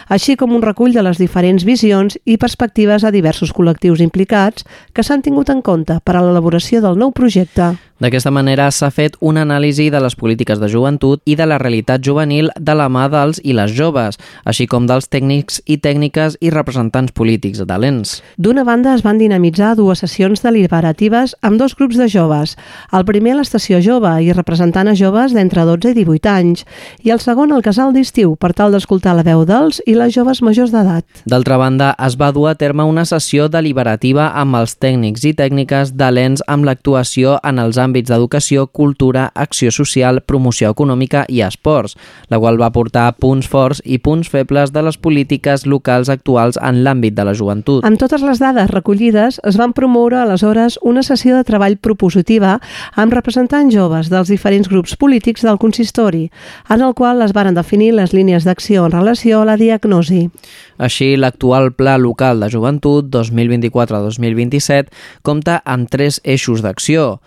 així 0.07 0.37
com 0.39 0.55
un 0.55 0.63
recull 0.63 0.95
de 0.95 1.03
les 1.03 1.19
diferents 1.19 1.67
visions 1.67 2.15
i 2.23 2.39
perspectives 2.41 3.03
a 3.03 3.11
diversos 3.11 3.51
col·lectius 3.53 3.99
implicats 3.99 4.63
que 4.93 5.03
s'han 5.03 5.21
tingut 5.21 5.51
en 5.51 5.61
compte 5.61 5.99
per 6.03 6.15
a 6.15 6.23
l'elaboració 6.23 6.81
del 6.81 6.97
nou 6.97 7.11
projecte. 7.11 7.75
D'aquesta 8.03 8.27
manera 8.27 8.65
s'ha 8.75 8.89
fet 8.91 9.13
una 9.23 9.45
anàlisi 9.45 9.85
de 9.87 10.01
les 10.03 10.17
polítiques 10.19 10.59
de 10.59 10.67
joventut 10.67 11.21
i 11.23 11.37
de 11.39 11.45
la 11.47 11.55
realitat 11.61 12.03
juvenil 12.03 12.49
de 12.59 12.73
la 12.75 12.89
mà 12.91 13.05
dels 13.07 13.39
i 13.39 13.53
les 13.55 13.71
joves, 13.71 14.17
així 14.43 14.65
com 14.67 14.83
dels 14.89 15.07
tècnics 15.07 15.61
i 15.63 15.77
tècniques 15.79 16.35
i 16.43 16.51
representants 16.51 17.13
polítics 17.15 17.61
de 17.63 17.77
l'ENS. 17.79 18.17
D'una 18.35 18.65
banda 18.67 18.97
es 18.97 19.03
van 19.05 19.21
dinamitzar 19.21 19.77
dues 19.79 20.03
sessions 20.03 20.43
deliberatives 20.43 21.37
amb 21.39 21.55
dos 21.61 21.77
grups 21.79 21.95
de 21.95 22.09
joves, 22.11 22.57
el 22.91 23.05
primer 23.07 23.37
a 23.37 23.39
l'estació 23.39 23.79
jove 23.79 24.11
i 24.25 24.33
representant 24.35 24.91
a 24.91 24.97
joves 24.99 25.31
d'entre 25.31 25.63
12 25.63 25.93
i 25.93 25.97
18 26.01 26.33
anys, 26.33 26.65
i 26.99 27.15
el 27.15 27.23
segon 27.23 27.55
al 27.55 27.63
casal 27.63 27.95
d'estiu 27.95 28.35
per 28.35 28.51
tal 28.51 28.75
d'escoltar 28.75 29.15
la 29.15 29.23
veu 29.23 29.45
dels 29.47 29.79
i 29.87 29.95
les 29.95 30.11
joves 30.11 30.43
majors 30.43 30.75
d'edat. 30.75 31.07
D'altra 31.23 31.55
banda, 31.63 31.93
es 31.95 32.19
va 32.19 32.33
dur 32.35 32.49
a 32.51 32.57
terme 32.59 32.83
una 32.83 33.07
sessió 33.07 33.47
deliberativa 33.47 34.33
amb 34.35 34.59
els 34.59 34.75
tècnics 34.75 35.23
i 35.23 35.31
tècniques 35.31 35.95
de 35.95 36.11
l'ENS 36.11 36.43
amb 36.51 36.67
l'actuació 36.67 37.39
en 37.39 37.63
els 37.63 37.79
àmbits 37.85 38.11
d'educació, 38.11 38.65
cultura, 38.67 39.29
acció 39.35 39.71
social, 39.71 40.21
promoció 40.25 40.71
econòmica 40.73 41.25
i 41.29 41.41
esports, 41.45 41.95
la 42.29 42.39
qual 42.41 42.59
va 42.61 42.71
portar 42.75 43.07
punts 43.21 43.47
forts 43.47 43.81
i 43.85 43.99
punts 44.03 44.29
febles 44.29 44.73
de 44.73 44.83
les 44.85 44.97
polítiques 44.97 45.65
locals 45.69 46.09
actuals 46.09 46.59
en 46.61 46.83
l'àmbit 46.83 47.15
de 47.15 47.25
la 47.27 47.35
joventut. 47.37 47.85
Amb 47.85 47.99
totes 48.01 48.25
les 48.25 48.41
dades 48.41 48.71
recollides, 48.73 49.39
es 49.43 49.59
van 49.61 49.73
promoure 49.77 50.19
aleshores 50.21 50.79
una 50.81 51.03
sessió 51.05 51.37
de 51.37 51.45
treball 51.47 51.77
propositiva 51.77 52.57
amb 52.95 53.13
representants 53.13 53.73
joves 53.75 54.09
dels 54.11 54.31
diferents 54.31 54.69
grups 54.71 54.95
polítics 54.99 55.45
del 55.45 55.59
consistori, 55.61 56.29
en 56.69 56.81
el 56.81 56.93
qual 56.97 57.21
es 57.25 57.33
varen 57.33 57.55
definir 57.55 57.93
les 57.93 58.13
línies 58.13 58.45
d'acció 58.45 58.85
en 58.85 58.95
relació 58.95 59.41
a 59.41 59.49
la 59.51 59.57
diagnosi. 59.57 60.29
Així, 60.77 61.13
l'actual 61.15 61.71
Pla 61.77 61.97
Local 62.01 62.41
de 62.43 62.49
Joventut 62.51 63.07
2024-2027 63.13 64.91
compta 65.23 65.61
amb 65.65 65.89
tres 65.91 66.19
eixos 66.23 66.63
d'acció 66.65 67.19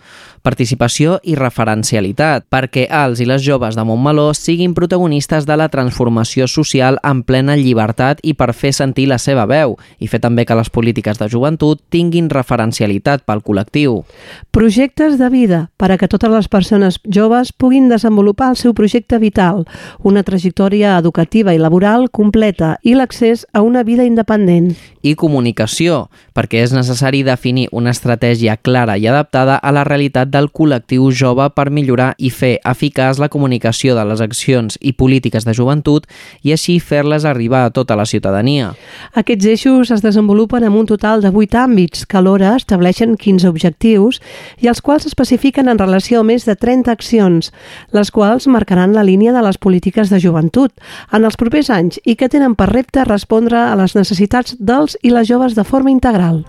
participació 0.43 1.19
i 1.23 1.35
referencialitat, 1.35 2.45
perquè 2.49 2.87
els 2.89 3.19
i 3.19 3.27
les 3.29 3.43
joves 3.45 3.75
de 3.77 3.85
Montmeló 3.85 4.31
siguin 4.33 4.73
protagonistes 4.77 5.45
de 5.45 5.57
la 5.59 5.69
transformació 5.69 6.47
social 6.47 6.99
en 7.03 7.23
plena 7.23 7.57
llibertat 7.59 8.23
i 8.23 8.33
per 8.33 8.53
fer 8.53 8.73
sentir 8.75 9.07
la 9.11 9.19
seva 9.19 9.45
veu, 9.49 9.77
i 9.99 10.07
fer 10.07 10.21
també 10.23 10.45
que 10.45 10.57
les 10.57 10.69
polítiques 10.69 11.19
de 11.19 11.29
joventut 11.29 11.81
tinguin 11.89 12.29
referencialitat 12.29 13.25
pel 13.27 13.43
col·lectiu. 13.45 14.03
Projectes 14.51 15.17
de 15.19 15.29
vida 15.29 15.61
per 15.77 15.91
a 15.91 15.97
que 15.97 16.09
totes 16.11 16.31
les 16.31 16.47
persones 16.47 16.99
joves 17.05 17.51
puguin 17.53 17.89
desenvolupar 17.89 18.51
el 18.53 18.59
seu 18.59 18.73
projecte 18.73 19.19
vital, 19.19 19.65
una 20.03 20.23
trajectòria 20.23 20.97
educativa 20.97 21.53
i 21.53 21.59
laboral 21.61 22.09
completa 22.09 22.77
i 22.83 22.95
l'accés 22.95 23.45
a 23.53 23.61
una 23.61 23.83
vida 23.83 24.05
independent. 24.07 24.75
I 25.01 25.15
comunicació, 25.15 26.07
perquè 26.35 26.63
és 26.65 26.73
necessari 26.75 27.23
definir 27.23 27.69
una 27.71 27.93
estratègia 27.95 28.57
clara 28.57 28.97
i 28.97 29.07
adaptada 29.07 29.55
a 29.55 29.71
la 29.75 29.85
realitat 29.87 30.31
del 30.39 30.49
col·lectiu 30.55 31.09
jove 31.11 31.45
per 31.55 31.69
millorar 31.73 32.13
i 32.17 32.31
fer 32.31 32.55
eficaç 32.67 33.19
la 33.19 33.29
comunicació 33.31 33.95
de 33.97 34.05
les 34.07 34.23
accions 34.23 34.77
i 34.79 34.93
polítiques 34.95 35.45
de 35.45 35.55
joventut 35.57 36.07
i 36.43 36.53
així 36.55 36.79
fer-les 36.79 37.25
arribar 37.27 37.65
a 37.67 37.73
tota 37.75 37.97
la 37.99 38.07
ciutadania. 38.09 38.71
Aquests 39.19 39.49
eixos 39.53 39.91
es 39.91 40.03
desenvolupen 40.05 40.63
en 40.63 40.77
un 40.79 40.87
total 40.87 41.21
de 41.25 41.31
8 41.33 41.59
àmbits 41.65 42.05
que 42.07 42.19
alhora 42.19 42.55
estableixen 42.55 43.17
15 43.19 43.49
objectius 43.51 44.21
i 44.63 44.71
els 44.71 44.81
quals 44.81 45.07
especifiquen 45.09 45.67
en 45.67 45.81
relació 45.81 46.21
a 46.21 46.27
més 46.27 46.47
de 46.47 46.55
30 46.55 46.91
accions, 46.91 47.51
les 47.91 48.11
quals 48.11 48.47
marcaran 48.47 48.95
la 48.95 49.03
línia 49.03 49.35
de 49.35 49.43
les 49.43 49.57
polítiques 49.57 50.09
de 50.09 50.21
joventut 50.23 50.71
en 51.11 51.25
els 51.25 51.37
propers 51.39 51.69
anys 51.73 51.99
i 52.05 52.15
que 52.15 52.31
tenen 52.31 52.55
per 52.55 52.71
repte 52.71 53.03
respondre 53.05 53.59
a 53.59 53.75
les 53.79 53.97
necessitats 53.97 54.55
dels 54.59 54.97
i 55.03 55.13
les 55.13 55.27
joves 55.27 55.55
de 55.57 55.67
forma 55.67 55.91
integral. 55.91 56.45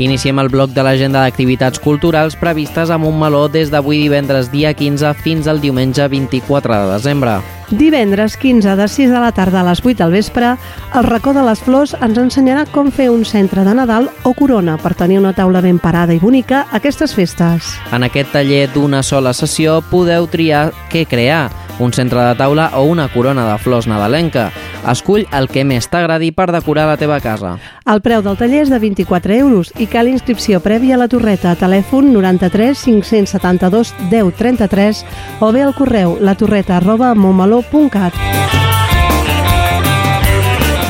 Iniciem 0.00 0.38
el 0.40 0.48
bloc 0.48 0.70
de 0.72 0.80
l'agenda 0.80 1.20
d'activitats 1.20 1.76
culturals 1.84 2.32
previstes 2.40 2.88
a 2.88 2.96
Montmeló 2.96 3.50
des 3.52 3.68
d'avui 3.68 3.98
divendres 4.00 4.48
dia 4.48 4.72
15 4.72 5.12
fins 5.20 5.44
al 5.46 5.60
diumenge 5.60 6.06
24 6.08 6.72
de 6.72 6.86
desembre. 6.94 7.34
Divendres 7.68 8.38
15 8.40 8.76
de 8.80 8.88
6 8.88 9.12
de 9.12 9.20
la 9.20 9.30
tarda 9.36 9.60
a 9.60 9.66
les 9.68 9.84
8 9.84 9.98
del 10.00 10.16
vespre, 10.16 10.54
el 10.96 11.04
racó 11.04 11.34
de 11.36 11.44
les 11.44 11.60
flors 11.60 11.92
ens 12.00 12.16
ensenyarà 12.16 12.64
com 12.72 12.88
fer 12.88 13.10
un 13.12 13.26
centre 13.28 13.60
de 13.60 13.74
Nadal 13.76 14.08
o 14.24 14.32
corona 14.32 14.78
per 14.80 14.96
tenir 14.96 15.20
una 15.20 15.34
taula 15.36 15.60
ben 15.60 15.78
parada 15.78 16.16
i 16.16 16.18
bonica 16.18 16.64
aquestes 16.72 17.12
festes. 17.14 17.76
En 17.92 18.02
aquest 18.02 18.32
taller 18.32 18.70
d'una 18.72 19.04
sola 19.04 19.36
sessió 19.36 19.82
podeu 19.92 20.26
triar 20.32 20.70
què 20.88 21.04
crear, 21.04 21.50
un 21.80 21.92
centre 21.92 22.20
de 22.20 22.34
taula 22.34 22.70
o 22.74 22.84
una 22.84 23.08
corona 23.08 23.46
de 23.50 23.58
flors 23.58 23.86
nadalenca. 23.86 24.50
Escull 24.90 25.26
el 25.36 25.48
que 25.48 25.64
més 25.64 25.88
t'agradi 25.90 26.30
per 26.32 26.50
decorar 26.52 26.86
la 26.88 26.98
teva 27.00 27.20
casa. 27.20 27.56
El 27.90 28.02
preu 28.04 28.22
del 28.22 28.38
taller 28.40 28.62
és 28.64 28.72
de 28.72 28.78
24 28.80 29.36
euros 29.40 29.72
i 29.80 29.88
cal 29.90 30.08
inscripció 30.08 30.60
prèvia 30.64 30.96
a 30.96 31.00
la 31.00 31.08
torreta 31.08 31.52
a 31.52 31.58
telèfon 31.58 32.12
93 32.12 32.84
572 32.84 33.94
10 34.10 34.32
33 34.36 35.04
o 35.40 35.52
bé 35.52 35.64
al 35.64 35.74
correu 35.74 36.16
latorreta 36.20 36.78
arroba 36.78 37.14
montmeló.cat. 37.14 38.16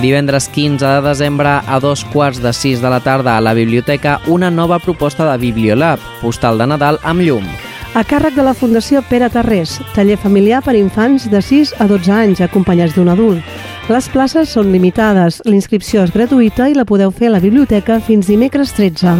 Divendres 0.00 0.48
15 0.48 0.86
de 0.86 1.00
desembre 1.04 1.60
a 1.60 1.78
dos 1.78 2.06
quarts 2.08 2.40
de 2.40 2.54
sis 2.56 2.80
de 2.80 2.88
la 2.88 3.00
tarda 3.00 3.36
a 3.36 3.40
la 3.44 3.52
biblioteca 3.52 4.20
una 4.26 4.50
nova 4.50 4.78
proposta 4.78 5.30
de 5.30 5.36
Bibliolab, 5.36 6.00
postal 6.22 6.56
de 6.56 6.66
Nadal 6.66 6.98
amb 7.04 7.20
llum. 7.20 7.44
A 7.90 8.04
càrrec 8.06 8.36
de 8.38 8.44
la 8.46 8.52
Fundació 8.54 9.00
Pere 9.02 9.26
Tarrés, 9.34 9.72
taller 9.96 10.14
familiar 10.14 10.60
per 10.62 10.76
infants 10.78 11.24
de 11.26 11.40
6 11.42 11.72
a 11.82 11.88
12 11.90 12.12
anys 12.14 12.42
acompanyats 12.44 12.94
d'un 12.94 13.10
adult. 13.10 13.42
Les 13.90 14.06
places 14.14 14.52
són 14.54 14.70
limitades, 14.70 15.40
la 15.42 15.56
inscripció 15.56 16.04
és 16.06 16.12
gratuïta 16.14 16.68
i 16.70 16.76
la 16.78 16.86
podeu 16.86 17.10
fer 17.10 17.26
a 17.26 17.34
la 17.34 17.42
biblioteca 17.42 17.98
fins 17.98 18.30
dimecres 18.30 18.76
13. 18.78 19.16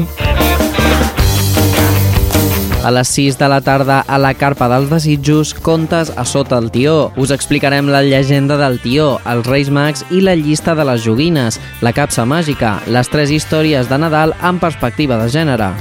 A 2.80 2.94
les 2.94 3.10
6 3.12 3.36
de 3.42 3.48
la 3.50 3.58
tarda 3.60 3.98
a 4.06 4.22
la 4.22 4.32
Carpa 4.38 4.70
dels 4.70 4.88
Desitjos, 4.88 5.50
contes 5.52 6.14
a 6.14 6.24
sota 6.24 6.56
el 6.62 6.70
tió. 6.70 7.10
Us 7.18 7.34
explicarem 7.34 7.90
la 7.90 8.04
llegenda 8.06 8.56
del 8.56 8.78
tió, 8.80 9.16
els 9.26 9.50
Reis 9.50 9.68
Mags 9.68 10.06
i 10.14 10.22
la 10.22 10.38
llista 10.38 10.78
de 10.78 10.86
les 10.86 11.02
joguines, 11.02 11.58
la 11.82 11.92
capsa 11.92 12.22
màgica, 12.24 12.78
les 12.86 13.10
tres 13.10 13.34
històries 13.34 13.90
de 13.90 13.98
Nadal 13.98 14.38
amb 14.40 14.62
perspectiva 14.62 15.18
de 15.18 15.28
gènere. 15.28 15.74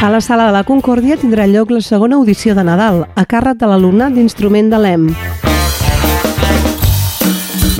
A 0.00 0.10
la 0.10 0.20
sala 0.20 0.44
de 0.46 0.52
la 0.54 0.62
Concòrdia 0.62 1.16
tindrà 1.18 1.48
lloc 1.50 1.72
la 1.74 1.80
segona 1.82 2.14
audició 2.20 2.54
de 2.54 2.62
Nadal, 2.62 3.00
a 3.18 3.24
càrrec 3.26 3.56
de 3.58 3.66
l'alumnat 3.66 4.14
d'instrument 4.14 4.68
de 4.70 4.78
l'EM. 4.78 5.08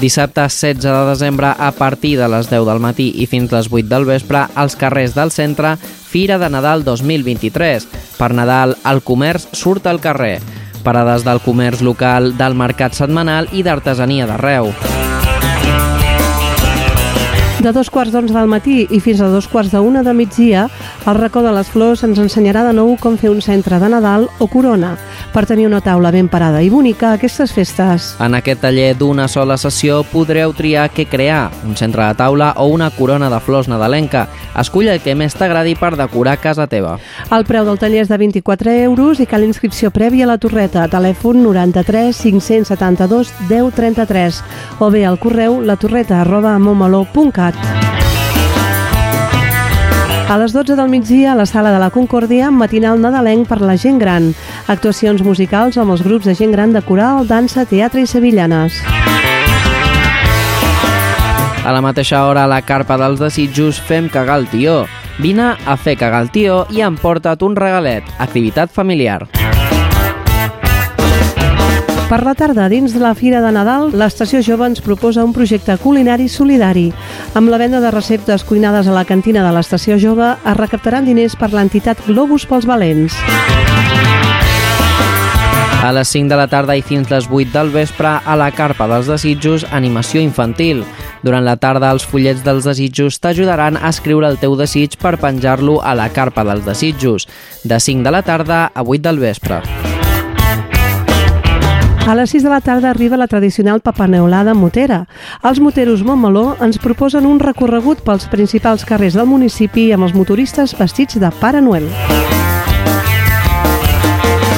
Dissabte 0.03 0.49
16 0.51 0.83
de 0.83 1.05
desembre 1.13 1.53
a 1.55 1.71
partir 1.79 2.17
de 2.19 2.27
les 2.27 2.51
10 2.51 2.67
del 2.67 2.83
matí 2.83 3.07
i 3.23 3.29
fins 3.31 3.55
les 3.55 3.71
8 3.71 3.87
del 3.87 4.07
vespre 4.11 4.49
als 4.55 4.75
carrers 4.75 5.15
del 5.15 5.31
centre 5.31 5.77
Fira 5.79 6.41
de 6.43 6.51
Nadal 6.51 6.83
2023. 6.83 7.87
Per 8.19 8.33
Nadal 8.35 8.75
el 8.83 9.03
comerç 9.07 9.47
surt 9.55 9.87
al 9.87 10.03
carrer. 10.03 10.41
Parades 10.83 11.23
del 11.23 11.39
comerç 11.39 11.87
local, 11.87 12.33
del 12.35 12.59
mercat 12.59 12.99
setmanal 12.99 13.47
i 13.55 13.63
d'artesania 13.63 14.27
d'arreu. 14.27 14.75
De 17.59 17.73
dos 17.75 17.89
quarts 17.91 18.13
d'onze 18.15 18.35
del 18.37 18.47
matí 18.47 18.85
i 18.95 19.01
fins 19.03 19.19
a 19.19 19.29
dos 19.33 19.49
quarts 19.51 19.73
d'una 19.73 20.05
de 20.07 20.13
migdia, 20.15 20.69
el 21.11 21.19
racó 21.19 21.43
de 21.43 21.51
les 21.57 21.67
flors 21.67 22.05
ens 22.07 22.21
ensenyarà 22.23 22.63
de 22.69 22.77
nou 22.79 22.95
com 23.03 23.19
fer 23.19 23.33
un 23.35 23.43
centre 23.43 23.81
de 23.83 23.91
Nadal 23.91 24.29
o 24.39 24.47
corona 24.47 24.95
per 25.33 25.45
tenir 25.47 25.67
una 25.67 25.81
taula 25.81 26.11
ben 26.11 26.29
parada 26.29 26.63
i 26.63 26.71
bonica 26.71 27.11
a 27.11 27.19
aquestes 27.19 27.53
festes. 27.53 28.15
En 28.21 28.35
aquest 28.39 28.63
taller 28.63 28.93
d'una 28.99 29.29
sola 29.29 29.57
sessió 29.61 30.03
podreu 30.13 30.55
triar 30.57 30.89
què 30.95 31.09
crear, 31.09 31.51
un 31.67 31.77
centre 31.77 32.05
de 32.05 32.19
taula 32.19 32.53
o 32.57 32.69
una 32.73 32.91
corona 32.91 33.31
de 33.31 33.41
flors 33.41 33.69
nadalenca. 33.69 34.27
Escull 34.59 34.89
el 34.89 35.03
que 35.05 35.17
més 35.19 35.37
t'agradi 35.39 35.75
per 35.79 35.95
decorar 35.97 36.39
casa 36.43 36.67
teva. 36.67 36.97
El 37.31 37.47
preu 37.49 37.67
del 37.69 37.79
taller 37.81 38.05
és 38.05 38.13
de 38.13 38.19
24 38.19 38.75
euros 38.85 39.21
i 39.21 39.27
cal 39.27 39.47
inscripció 39.47 39.93
prèvia 39.95 40.27
a 40.27 40.33
la 40.33 40.39
torreta 40.39 40.89
telèfon 40.89 41.43
93 41.45 42.17
572 42.25 43.35
10 43.49 43.75
33 43.77 44.43
o 44.81 44.91
bé 44.91 45.05
al 45.07 45.21
correu 45.21 45.61
latorreta 45.63 46.23
arroba 46.23 46.59
montmeló.cat. 46.59 47.88
A 50.29 50.37
les 50.37 50.53
12 50.53 50.77
del 50.77 50.91
migdia, 50.91 51.33
a 51.33 51.35
la 51.35 51.47
sala 51.47 51.71
de 51.73 51.79
la 51.81 51.89
Concòrdia, 51.89 52.51
matinal 52.53 53.01
nadalenc 53.01 53.47
per 53.49 53.63
la 53.63 53.79
gent 53.81 53.97
gran. 53.97 54.27
Actuacions 54.69 55.23
musicals 55.25 55.79
amb 55.81 55.95
els 55.95 56.03
grups 56.05 56.29
de 56.29 56.35
gent 56.37 56.53
gran 56.53 56.75
de 56.77 56.83
coral, 56.85 57.25
dansa, 57.25 57.65
teatre 57.65 58.05
i 58.05 58.07
sevillanes. 58.07 58.77
A 61.65 61.73
la 61.73 61.81
mateixa 61.81 62.27
hora, 62.29 62.45
a 62.45 62.53
la 62.53 62.61
carpa 62.61 63.01
dels 63.01 63.25
desitjos, 63.25 63.81
fem 63.81 64.13
cagar 64.13 64.43
el 64.43 64.47
tió. 64.53 64.83
Vine 65.17 65.55
a 65.65 65.81
fer 65.81 65.97
cagar 65.97 66.27
el 66.27 66.31
tió 66.31 66.67
i 66.69 66.85
emporta't 66.85 67.49
un 67.49 67.57
regalet. 67.57 68.05
Activitat 68.21 68.69
familiar. 68.69 69.23
Per 72.09 72.23
la 72.25 72.33
tarda, 72.33 72.71
dins 72.73 72.95
de 72.95 73.01
la 73.05 73.11
Fira 73.13 73.43
de 73.45 73.51
Nadal, 73.53 73.91
l'Estació 73.93 74.39
Jove 74.41 74.65
ens 74.65 74.81
proposa 74.81 75.21
un 75.27 75.35
projecte 75.37 75.75
culinari 75.77 76.25
solidari. 76.33 76.87
Amb 77.37 77.53
la 77.53 77.59
venda 77.61 77.83
de 77.85 77.91
receptes 77.93 78.47
cuinades 78.49 78.89
a 78.89 78.95
la 78.97 79.05
cantina 79.05 79.43
de 79.45 79.51
l'Estació 79.53 79.99
Jove, 80.01 80.31
es 80.41 80.57
recaptaran 80.57 81.05
diners 81.05 81.37
per 81.37 81.51
l'entitat 81.53 82.01
Globus 82.07 82.47
pels 82.49 82.65
Valents. 82.65 83.19
A 85.85 85.91
les 85.93 86.09
5 86.09 86.33
de 86.33 86.39
la 86.41 86.49
tarda 86.49 86.79
i 86.81 86.83
fins 86.83 87.13
les 87.13 87.29
8 87.29 87.53
del 87.53 87.75
vespre, 87.77 88.15
a 88.25 88.39
la 88.41 88.49
Carpa 88.57 88.89
dels 88.89 89.13
Desitjos, 89.13 89.67
animació 89.69 90.25
infantil. 90.25 90.87
Durant 91.21 91.45
la 91.45 91.59
tarda, 91.61 91.93
els 91.93 92.09
fullets 92.09 92.41
dels 92.41 92.65
desitjos 92.65 93.21
t'ajudaran 93.21 93.77
a 93.77 93.93
escriure 93.93 94.33
el 94.33 94.41
teu 94.41 94.57
desig 94.57 94.97
per 94.97 95.19
penjar-lo 95.21 95.83
a 95.85 95.93
la 95.93 96.09
Carpa 96.09 96.49
dels 96.49 96.65
Desitjos, 96.65 97.29
de 97.69 97.77
5 97.77 98.01
de 98.09 98.17
la 98.17 98.25
tarda 98.25 98.65
a 98.73 98.81
8 98.81 99.05
del 99.11 99.21
vespre. 99.29 99.61
A 102.09 102.15
les 102.15 102.31
6 102.31 102.43
de 102.43 102.49
la 102.49 102.63
tarda 102.63 102.89
arriba 102.89 103.19
la 103.19 103.27
tradicional 103.27 103.83
papaneolada 103.85 104.55
motera. 104.55 105.03
Els 105.45 105.59
moteros 105.61 106.01
Montmeló 106.01 106.55
ens 106.65 106.79
proposen 106.81 107.27
un 107.29 107.37
recorregut 107.37 108.01
pels 108.01 108.25
principals 108.33 108.87
carrers 108.89 109.13
del 109.13 109.29
municipi 109.29 109.91
amb 109.93 110.07
els 110.07 110.15
motoristes 110.17 110.73
vestits 110.79 111.19
de 111.21 111.29
Pare 111.37 111.61
Noel. 111.61 111.85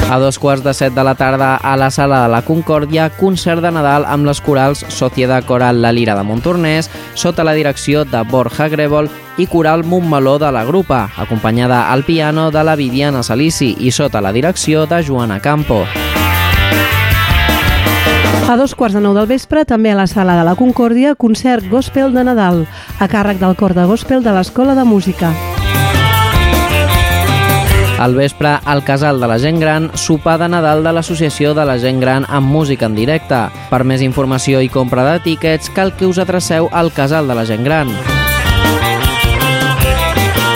A 0.06 0.18
dos 0.22 0.38
quarts 0.38 0.62
de 0.62 0.74
set 0.78 0.94
de 0.94 1.02
la 1.02 1.16
tarda 1.18 1.56
a 1.56 1.74
la 1.74 1.90
sala 1.90 2.20
de 2.22 2.28
la 2.30 2.44
Concòrdia, 2.46 3.08
concert 3.18 3.66
de 3.66 3.74
Nadal 3.74 4.06
amb 4.06 4.30
les 4.30 4.38
corals 4.40 4.84
Sociedad 4.86 5.42
Coral 5.42 5.82
La 5.82 5.90
Lira 5.90 6.14
de 6.14 6.22
Montornès, 6.22 6.86
sota 7.14 7.42
la 7.42 7.56
direcció 7.58 8.04
de 8.04 8.22
Borja 8.30 8.68
Grèvol 8.70 9.10
i 9.38 9.48
Coral 9.50 9.82
Montmeló 9.82 10.38
de 10.38 10.52
la 10.54 10.62
Grupa, 10.70 11.08
acompanyada 11.16 11.90
al 11.90 12.06
piano 12.06 12.52
de 12.52 12.62
la 12.62 12.78
Viviana 12.78 13.24
Salici 13.26 13.74
i 13.80 13.90
sota 13.90 14.22
la 14.22 14.30
direcció 14.30 14.86
de 14.86 15.02
Joana 15.02 15.40
Campo. 15.42 15.82
A 18.48 18.56
dos 18.56 18.74
quarts 18.74 18.94
de 18.94 19.00
nou 19.04 19.14
del 19.14 19.28
vespre, 19.30 19.64
també 19.64 19.92
a 19.92 19.98
la 19.98 20.06
sala 20.10 20.34
de 20.38 20.44
la 20.46 20.56
Concòrdia, 20.58 21.14
concert 21.14 21.66
Gospel 21.70 22.14
de 22.14 22.24
Nadal, 22.24 22.64
a 22.98 23.06
càrrec 23.08 23.38
del 23.38 23.56
cor 23.56 23.74
de 23.74 23.84
Gospel 23.86 24.24
de 24.24 24.32
l'Escola 24.34 24.74
de 24.74 24.84
Música. 24.84 25.30
Al 28.00 28.14
vespre, 28.14 28.58
al 28.64 28.82
Casal 28.82 29.20
de 29.20 29.28
la 29.28 29.38
Gent 29.38 29.60
Gran, 29.60 29.90
sopar 29.92 30.38
de 30.40 30.48
Nadal 30.48 30.82
de 30.82 30.92
l'Associació 30.96 31.52
de 31.52 31.66
la 31.68 31.76
Gent 31.78 32.00
Gran 32.00 32.24
amb 32.28 32.48
música 32.48 32.88
en 32.88 32.94
directe. 32.96 33.42
Per 33.68 33.84
més 33.84 34.00
informació 34.00 34.62
i 34.64 34.72
compra 34.72 35.04
de 35.04 35.18
tíquets, 35.20 35.68
cal 35.76 35.92
que 35.92 36.08
us 36.08 36.18
adreceu 36.18 36.70
al 36.72 36.88
Casal 36.96 37.28
de 37.28 37.36
la 37.36 37.44
Gent 37.44 37.68
Gran. 37.68 37.92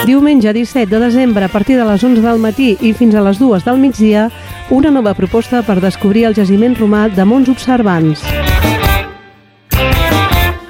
Diumenge 0.05 0.53
17 0.53 0.89
de 0.89 0.99
desembre, 0.99 1.45
a 1.45 1.49
partir 1.49 1.77
de 1.77 1.85
les 1.85 2.03
11 2.03 2.21
del 2.21 2.41
matí 2.41 2.75
i 2.81 2.91
fins 2.93 3.13
a 3.13 3.21
les 3.25 3.37
2 3.37 3.63
del 3.65 3.77
migdia, 3.81 4.27
una 4.69 4.89
nova 4.89 5.13
proposta 5.13 5.61
per 5.61 5.79
descobrir 5.81 6.25
el 6.25 6.35
jaciment 6.35 6.75
romà 6.77 7.05
de 7.13 7.25
Mons 7.25 7.49
Observants. 7.49 8.23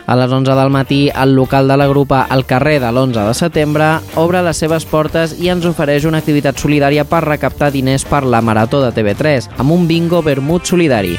A 0.06 0.14
les 0.20 0.32
11 0.32 0.54
del 0.54 0.70
matí, 0.70 1.10
el 1.10 1.34
local 1.34 1.68
de 1.68 1.78
la 1.78 1.88
grupa 1.88 2.28
al 2.30 2.46
carrer 2.46 2.80
de 2.80 2.92
l'11 2.92 3.26
de 3.26 3.34
setembre 3.34 3.88
obre 4.22 4.44
les 4.46 4.58
seves 4.62 4.86
portes 4.86 5.34
i 5.42 5.50
ens 5.50 5.66
ofereix 5.66 6.06
una 6.06 6.22
activitat 6.22 6.62
solidària 6.62 7.08
per 7.10 7.24
recaptar 7.26 7.72
diners 7.74 8.06
per 8.06 8.22
la 8.24 8.44
Marató 8.46 8.84
de 8.84 8.94
TV3, 8.94 9.50
amb 9.58 9.72
un 9.72 9.88
bingo 9.88 10.22
vermut 10.22 10.70
solidari. 10.70 11.18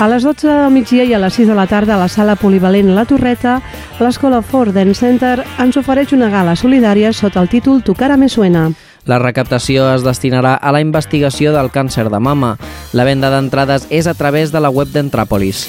A 0.00 0.08
les 0.08 0.24
12 0.26 0.48
del 0.48 0.72
migdia 0.74 1.04
i 1.06 1.12
a 1.14 1.20
les 1.22 1.36
6 1.38 1.46
de 1.48 1.54
la 1.54 1.68
tarda 1.70 1.94
a 1.94 1.98
la 2.00 2.08
sala 2.10 2.34
polivalent 2.34 2.90
La 2.96 3.04
Torreta, 3.06 3.60
l'escola 4.02 4.40
Ford 4.42 4.74
Dance 4.74 4.98
Center 4.98 5.44
ens 5.62 5.78
ofereix 5.78 6.10
una 6.16 6.28
gala 6.32 6.56
solidària 6.58 7.12
sota 7.14 7.38
el 7.40 7.48
títol 7.48 7.80
Tu 7.86 7.94
cara 7.94 8.16
me 8.18 8.28
suena. 8.28 8.72
La 9.06 9.20
recaptació 9.22 9.86
es 9.94 10.02
destinarà 10.02 10.56
a 10.56 10.72
la 10.74 10.80
investigació 10.82 11.54
del 11.54 11.70
càncer 11.70 12.08
de 12.10 12.18
mama. 12.18 12.56
La 12.92 13.06
venda 13.06 13.30
d'entrades 13.30 13.86
és 13.88 14.08
a 14.10 14.14
través 14.18 14.50
de 14.50 14.60
la 14.60 14.72
web 14.74 14.90
d'Entràpolis. 14.90 15.68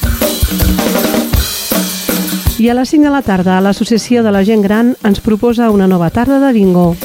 I 2.58 2.70
a 2.70 2.74
les 2.74 2.90
5 2.90 3.06
de 3.06 3.12
la 3.14 3.22
tarda, 3.22 3.62
l'Associació 3.62 4.24
de 4.24 4.32
la 4.34 4.46
Gent 4.48 4.64
Gran 4.66 4.96
ens 5.06 5.22
proposa 5.22 5.70
una 5.70 5.88
nova 5.88 6.10
tarda 6.10 6.40
de 6.42 6.54
bingo. 6.56 6.96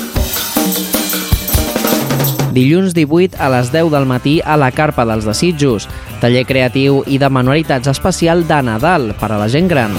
Dilluns 2.55 2.95
18 2.95 3.37
a 3.39 3.51
les 3.53 3.69
10 3.71 3.91
del 3.93 4.07
matí 4.07 4.41
a 4.43 4.57
la 4.57 4.73
Carpa 4.75 5.05
dels 5.07 5.27
Desitjos, 5.29 5.87
taller 6.21 6.45
creatiu 6.47 7.03
i 7.09 7.19
de 7.19 7.29
manualitats 7.33 7.89
especial 7.91 8.45
de 8.47 8.61
Nadal 8.63 9.15
per 9.19 9.33
a 9.33 9.39
la 9.41 9.49
gent 9.49 9.69
gran. 9.69 9.97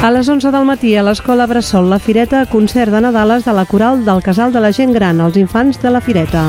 A 0.00 0.10
les 0.10 0.28
11 0.28 0.50
del 0.50 0.64
matí 0.64 0.94
a 0.96 1.02
l'Escola 1.04 1.46
Bressol 1.46 1.90
La 1.90 1.98
Fireta, 2.00 2.46
concert 2.48 2.92
de 2.92 3.02
Nadales 3.04 3.44
de 3.44 3.52
la 3.52 3.66
Coral 3.68 4.04
del 4.04 4.22
Casal 4.22 4.52
de 4.52 4.60
la 4.64 4.72
Gent 4.72 4.94
Gran, 4.96 5.20
els 5.20 5.36
infants 5.36 5.80
de 5.82 5.90
la 5.92 6.00
Fireta. 6.00 6.46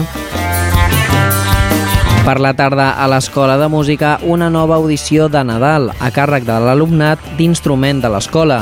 Per 2.22 2.38
la 2.40 2.54
tarda, 2.54 2.92
a 3.02 3.10
l'Escola 3.12 3.58
de 3.58 3.68
Música, 3.68 4.20
una 4.24 4.50
nova 4.50 4.78
audició 4.78 5.28
de 5.28 5.44
Nadal 5.44 5.92
a 5.92 6.14
càrrec 6.16 6.48
de 6.48 6.62
l'alumnat 6.64 7.34
d'instrument 7.38 8.00
de 8.00 8.14
l'escola. 8.14 8.62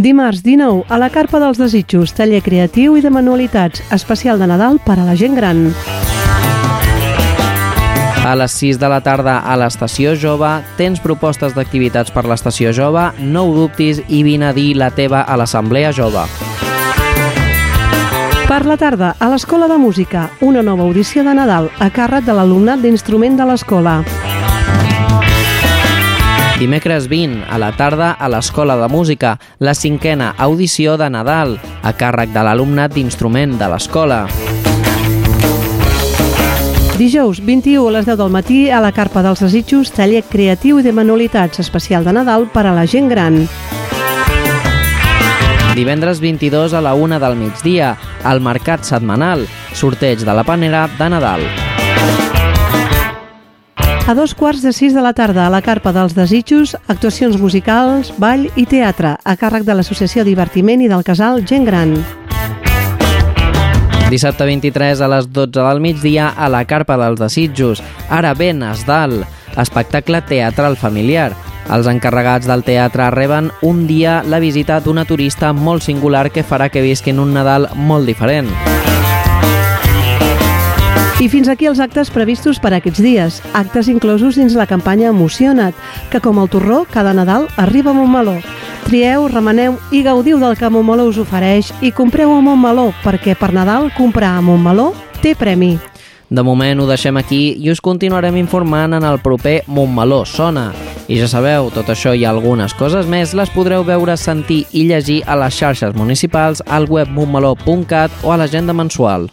Dimarts 0.00 0.42
19, 0.42 0.84
a 0.88 0.96
la 0.96 1.10
Carpa 1.12 1.36
dels 1.42 1.58
Desitjos, 1.60 2.14
taller 2.16 2.40
creatiu 2.40 2.94
i 2.96 3.02
de 3.04 3.10
manualitats, 3.12 3.82
especial 3.92 4.40
de 4.40 4.46
Nadal 4.48 4.78
per 4.80 4.96
a 4.96 5.04
la 5.04 5.12
gent 5.12 5.36
gran. 5.36 5.66
A 8.24 8.32
les 8.40 8.54
6 8.56 8.80
de 8.80 8.88
la 8.88 9.02
tarda 9.04 9.34
a 9.44 9.58
l'Estació 9.60 10.14
Jove 10.16 10.54
tens 10.78 11.04
propostes 11.04 11.52
d'activitats 11.52 12.14
per 12.16 12.24
l'Estació 12.24 12.72
Jove, 12.72 13.10
no 13.20 13.44
ho 13.44 13.52
dubtis 13.52 14.00
i 14.08 14.22
vine 14.24 14.48
a 14.48 14.54
dir 14.56 14.72
la 14.80 14.88
teva 14.88 15.20
a 15.28 15.36
l'Assemblea 15.36 15.92
Jove. 15.92 16.24
Per 18.48 18.64
la 18.64 18.80
tarda, 18.80 19.14
a 19.20 19.28
l'Escola 19.28 19.68
de 19.68 19.76
Música, 19.76 20.30
una 20.40 20.64
nova 20.64 20.88
audició 20.88 21.28
de 21.28 21.36
Nadal 21.36 21.68
a 21.78 21.92
càrrec 21.92 22.24
de 22.24 22.40
l'alumnat 22.40 22.80
d'instrument 22.80 23.36
de 23.36 23.52
l'escola. 23.52 24.00
Dimecres 26.60 27.08
20, 27.08 27.46
a 27.48 27.56
la 27.56 27.72
tarda, 27.72 28.10
a 28.12 28.28
l'Escola 28.28 28.74
de 28.76 28.86
Música, 28.92 29.38
la 29.58 29.72
cinquena 29.72 30.34
audició 30.36 30.98
de 31.00 31.06
Nadal, 31.08 31.54
a 31.56 31.92
càrrec 31.96 32.34
de 32.34 32.42
l'alumnat 32.44 32.92
d'instrument 32.92 33.54
de 33.56 33.68
l'escola. 33.72 34.18
Dijous 36.98 37.40
21 37.40 37.86
a 37.88 37.94
les 37.94 38.04
10 38.04 38.20
del 38.20 38.34
matí 38.34 38.58
a 38.68 38.82
la 38.84 38.92
Carpa 38.92 39.22
dels 39.24 39.40
Desitjos, 39.40 39.88
taller 39.96 40.20
creatiu 40.28 40.82
i 40.82 40.84
de 40.84 40.92
manualitats 40.92 41.64
especial 41.64 42.04
de 42.04 42.12
Nadal 42.12 42.44
per 42.52 42.66
a 42.68 42.76
la 42.76 42.84
gent 42.84 43.08
gran. 43.08 43.46
Divendres 45.72 46.20
22 46.20 46.76
a 46.76 46.84
la 46.84 46.92
1 46.92 47.24
del 47.24 47.40
migdia, 47.40 47.96
al 48.22 48.44
Mercat 48.44 48.84
Setmanal, 48.84 49.48
sorteig 49.72 50.28
de 50.28 50.36
la 50.36 50.44
panera 50.44 50.90
de 50.98 51.08
Nadal. 51.08 51.48
A 54.06 54.14
dos 54.14 54.34
quarts 54.34 54.62
de 54.62 54.72
sis 54.72 54.94
de 54.94 55.02
la 55.02 55.12
tarda 55.12 55.46
a 55.46 55.50
la 55.50 55.60
Carpa 55.62 55.92
dels 55.94 56.14
Desitjos, 56.16 56.76
actuacions 56.88 57.36
musicals, 57.38 58.10
ball 58.18 58.48
i 58.58 58.64
teatre 58.66 59.14
a 59.22 59.34
càrrec 59.38 59.62
de 59.68 59.76
l'Associació 59.76 60.24
Divertiment 60.26 60.82
i 60.82 60.88
del 60.90 61.04
Casal 61.06 61.44
Gent 61.46 61.68
Gran. 61.68 61.94
Dissabte 64.10 64.48
23 64.48 65.04
a 65.04 65.10
les 65.12 65.28
12 65.30 65.62
del 65.62 65.80
migdia 65.84 66.32
a 66.34 66.48
la 66.50 66.64
Carpa 66.66 66.96
dels 66.98 67.20
Desitjos, 67.20 67.84
ara 68.10 68.34
ben 68.34 68.64
Esdal, 68.66 69.20
espectacle 69.54 70.24
teatral 70.26 70.74
familiar. 70.76 71.30
Els 71.70 71.86
encarregats 71.86 72.48
del 72.50 72.64
teatre 72.66 73.06
reben 73.14 73.52
un 73.62 73.86
dia 73.86 74.24
la 74.26 74.40
visita 74.42 74.80
d'una 74.82 75.06
turista 75.06 75.52
molt 75.54 75.86
singular 75.86 76.32
que 76.34 76.42
farà 76.42 76.66
que 76.74 76.82
visquin 76.82 77.22
un 77.22 77.30
Nadal 77.36 77.68
molt 77.76 78.10
diferent. 78.10 78.50
I 81.20 81.26
fins 81.28 81.50
aquí 81.52 81.66
els 81.68 81.82
actes 81.84 82.08
previstos 82.08 82.56
per 82.64 82.70
aquests 82.72 83.02
dies, 83.04 83.42
actes 83.52 83.90
inclosos 83.92 84.38
dins 84.40 84.54
la 84.56 84.64
campanya 84.64 85.10
Emociona't, 85.12 85.76
que 86.08 86.16
com 86.24 86.38
el 86.40 86.48
torró, 86.48 86.86
cada 86.88 87.12
Nadal 87.12 87.44
arriba 87.60 87.90
a 87.90 87.94
Montmeló. 87.94 88.38
Trieu, 88.86 89.26
remeneu 89.28 89.76
i 89.92 90.00
gaudiu 90.00 90.38
del 90.40 90.56
que 90.56 90.70
Montmeló 90.72 91.04
us 91.10 91.18
ofereix 91.20 91.74
i 91.84 91.90
compreu 91.92 92.32
a 92.32 92.40
Montmeló, 92.40 92.86
perquè 93.04 93.34
per 93.36 93.50
Nadal 93.52 93.90
comprar 93.98 94.38
a 94.38 94.40
Montmeló 94.40 94.94
té 95.20 95.34
premi. 95.36 95.74
De 96.30 96.44
moment 96.46 96.80
ho 96.80 96.86
deixem 96.88 97.18
aquí 97.20 97.42
i 97.58 97.68
us 97.68 97.82
continuarem 97.84 98.38
informant 98.40 98.96
en 98.96 99.04
el 99.04 99.20
proper 99.20 99.58
Montmeló 99.66 100.22
Sona. 100.24 100.70
I 101.04 101.18
ja 101.20 101.28
sabeu, 101.28 101.68
tot 101.74 101.90
això 101.92 102.14
i 102.16 102.24
algunes 102.24 102.72
coses 102.78 103.04
més 103.04 103.34
les 103.36 103.52
podreu 103.52 103.84
veure, 103.84 104.16
sentir 104.16 104.62
i 104.72 104.86
llegir 104.88 105.20
a 105.26 105.36
les 105.36 105.52
xarxes 105.52 105.92
municipals, 106.00 106.64
al 106.64 106.88
web 106.88 107.12
montmeló.cat 107.12 108.24
o 108.24 108.32
a 108.32 108.40
l'agenda 108.40 108.72
mensual. 108.72 109.28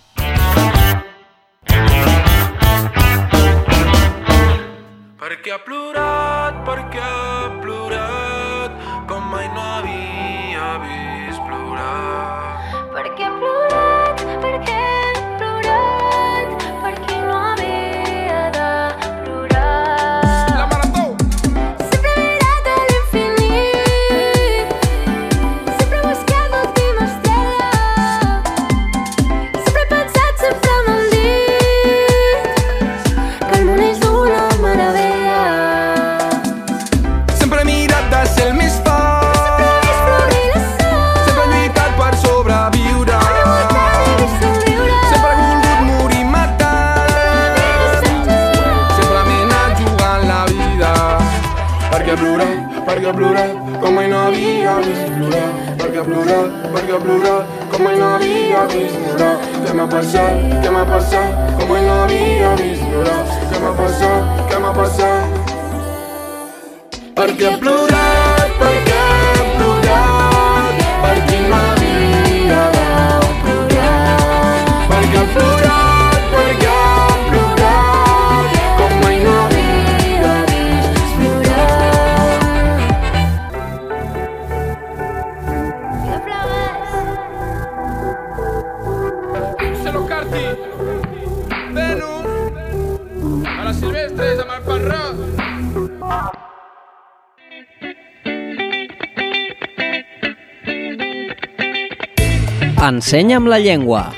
Ensenya'm 103.07 103.45
la 103.47 103.57
llengua. 103.57 104.11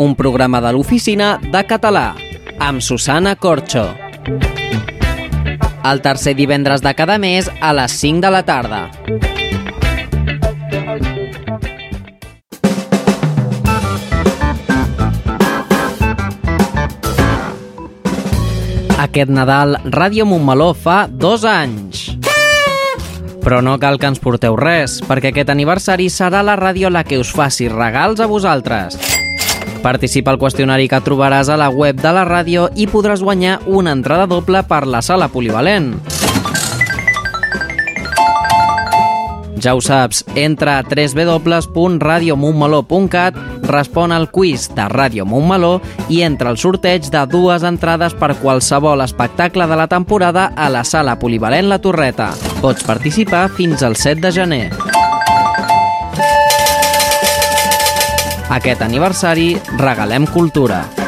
Un 0.00 0.14
programa 0.16 0.62
de 0.64 0.70
l'oficina 0.72 1.34
de 1.44 1.60
català 1.68 2.14
amb 2.56 2.80
Susana 2.80 3.34
Corxo. 3.36 3.82
El 5.84 6.00
tercer 6.00 6.32
divendres 6.38 6.80
de 6.80 6.94
cada 6.96 7.18
mes 7.20 7.50
a 7.60 7.74
les 7.76 7.92
5 8.00 8.24
de 8.24 8.30
la 8.32 8.40
tarda. 8.48 8.80
Aquest 19.04 19.36
Nadal, 19.36 19.76
Ràdio 19.84 20.24
Montmeló 20.24 20.72
fa 20.72 21.02
dos 21.12 21.44
anys. 21.44 22.11
Però 23.42 23.58
no 23.60 23.74
cal 23.82 23.98
que 23.98 24.06
ens 24.06 24.22
porteu 24.22 24.54
res, 24.58 25.00
perquè 25.02 25.32
aquest 25.32 25.50
aniversari 25.50 26.06
serà 26.10 26.44
la 26.46 26.54
ràdio 26.58 26.90
la 26.94 27.02
que 27.02 27.18
us 27.18 27.32
faci 27.34 27.66
regals 27.68 28.22
a 28.22 28.30
vosaltres. 28.30 28.98
Participa 29.82 30.30
al 30.30 30.38
qüestionari 30.38 30.86
que 30.86 31.02
trobaràs 31.02 31.50
a 31.50 31.58
la 31.58 31.68
web 31.74 31.98
de 31.98 32.14
la 32.14 32.22
ràdio 32.28 32.68
i 32.78 32.86
podràs 32.86 33.26
guanyar 33.26 33.58
una 33.66 33.98
entrada 33.98 34.30
doble 34.30 34.62
per 34.70 34.84
la 34.86 35.02
sala 35.02 35.26
polivalent. 35.28 35.96
Ja 39.60 39.74
ho 39.74 39.80
saps, 39.84 40.24
entra 40.34 40.78
a 40.78 40.82
www.radiomontmeló.cat, 40.86 43.34
respon 43.68 44.12
al 44.12 44.30
quiz 44.30 44.68
de 44.74 44.88
Ràdio 44.88 45.24
Montmeló 45.28 45.80
i 46.08 46.22
entra 46.22 46.48
al 46.50 46.58
sorteig 46.58 47.10
de 47.12 47.26
dues 47.30 47.62
entrades 47.66 48.14
per 48.14 48.36
qualsevol 48.40 49.00
espectacle 49.04 49.66
de 49.66 49.76
la 49.76 49.88
temporada 49.88 50.52
a 50.56 50.70
la 50.70 50.84
sala 50.84 51.18
polivalent 51.18 51.68
La 51.68 51.78
Torreta. 51.78 52.32
Pots 52.62 52.84
participar 52.86 53.50
fins 53.50 53.82
al 53.82 53.96
7 53.96 54.20
de 54.22 54.32
gener. 54.32 54.70
Aquest 58.52 58.82
aniversari 58.84 59.56
regalem 59.78 60.26
cultura. 60.28 61.01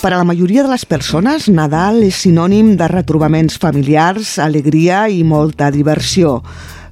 Per 0.00 0.14
a 0.14 0.16
la 0.16 0.24
majoria 0.24 0.62
de 0.64 0.70
les 0.72 0.86
persones, 0.88 1.50
Nadal 1.52 1.98
és 2.06 2.22
sinònim 2.24 2.70
de 2.80 2.86
retrobaments 2.88 3.58
familiars, 3.60 4.38
alegria 4.40 5.02
i 5.12 5.18
molta 5.28 5.68
diversió. 5.74 6.38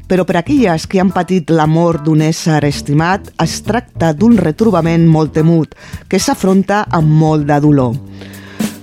Però 0.05 0.27
per 0.29 0.37
aquelles 0.37 0.85
que 0.85 1.01
han 1.01 1.09
patit 1.15 1.49
l'amor 1.49 2.03
d'un 2.05 2.21
ésser 2.27 2.61
estimat, 2.69 3.31
es 3.41 3.55
tracta 3.65 4.13
d'un 4.13 4.37
retrobament 4.37 5.07
molt 5.09 5.33
temut, 5.39 5.73
que 6.05 6.21
s'afronta 6.21 6.83
amb 6.85 7.09
molt 7.23 7.49
de 7.49 7.59
dolor. 7.65 7.97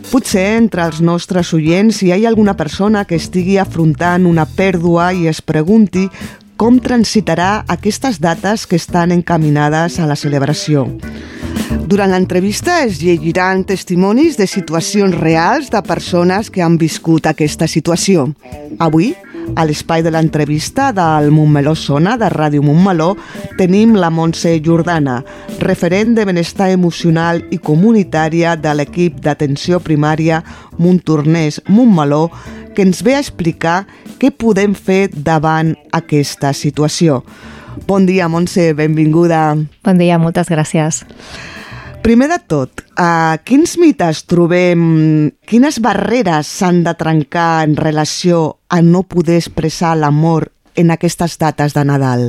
Potser 0.10 0.48
entre 0.56 0.88
els 0.90 1.04
nostres 1.06 1.54
oients 1.54 2.02
hi 2.02 2.10
ha 2.10 2.18
alguna 2.26 2.58
persona 2.58 3.06
que 3.06 3.22
estigui 3.22 3.60
afrontant 3.62 4.26
una 4.26 4.48
pèrdua 4.50 5.12
i 5.14 5.30
es 5.30 5.44
pregunti 5.46 6.08
com 6.58 6.82
transitarà 6.82 7.60
aquestes 7.68 8.18
dates 8.18 8.66
que 8.66 8.82
estan 8.82 9.14
encaminades 9.14 10.00
a 10.00 10.10
la 10.10 10.18
celebració. 10.18 10.88
Durant 11.86 12.12
l'entrevista 12.12 12.82
es 12.84 12.98
llegiran 13.02 13.64
testimonis 13.64 14.38
de 14.38 14.48
situacions 14.50 15.16
reals 15.16 15.70
de 15.72 15.82
persones 15.86 16.50
que 16.50 16.64
han 16.66 16.80
viscut 16.82 17.28
aquesta 17.30 17.68
situació. 17.70 18.26
Avui, 18.82 19.14
a 19.56 19.66
l'espai 19.66 20.02
de 20.04 20.12
l'entrevista 20.12 20.90
del 20.96 21.30
Montmeló 21.32 21.76
Sona, 21.78 22.18
de 22.18 22.30
Ràdio 22.34 22.64
Montmeló, 22.66 23.14
tenim 23.60 23.96
la 23.96 24.10
Montse 24.10 24.58
Jordana, 24.66 25.22
referent 25.62 26.16
de 26.18 26.26
benestar 26.26 26.72
emocional 26.74 27.44
i 27.54 27.62
comunitària 27.62 28.56
de 28.58 28.74
l'equip 28.76 29.22
d'atenció 29.22 29.80
primària 29.80 30.42
Montornès 30.78 31.62
Montmeló, 31.68 32.30
que 32.76 32.84
ens 32.84 33.04
ve 33.06 33.16
a 33.16 33.24
explicar 33.24 33.86
què 34.20 34.34
podem 34.34 34.76
fer 34.76 35.10
davant 35.14 35.76
aquesta 35.94 36.52
situació. 36.54 37.22
Bon 37.88 38.06
dia, 38.08 38.28
Montse, 38.28 38.74
benvinguda. 38.74 39.52
Bon 39.84 40.02
dia, 40.02 40.18
moltes 40.20 40.50
gràcies. 40.52 41.06
Primer 42.06 42.28
de 42.30 42.38
tot, 42.38 42.84
a 43.02 43.40
quins 43.42 43.72
mites 43.82 44.20
trobem, 44.30 44.82
quines 45.50 45.80
barreres 45.82 46.46
s'han 46.60 46.84
de 46.86 46.92
trencar 46.94 47.64
en 47.66 47.72
relació 47.80 48.60
a 48.70 48.78
no 48.86 49.02
poder 49.10 49.40
expressar 49.40 49.96
l'amor 49.98 50.52
en 50.78 50.94
aquestes 50.94 51.40
dates 51.42 51.74
de 51.74 51.82
Nadal? 51.90 52.28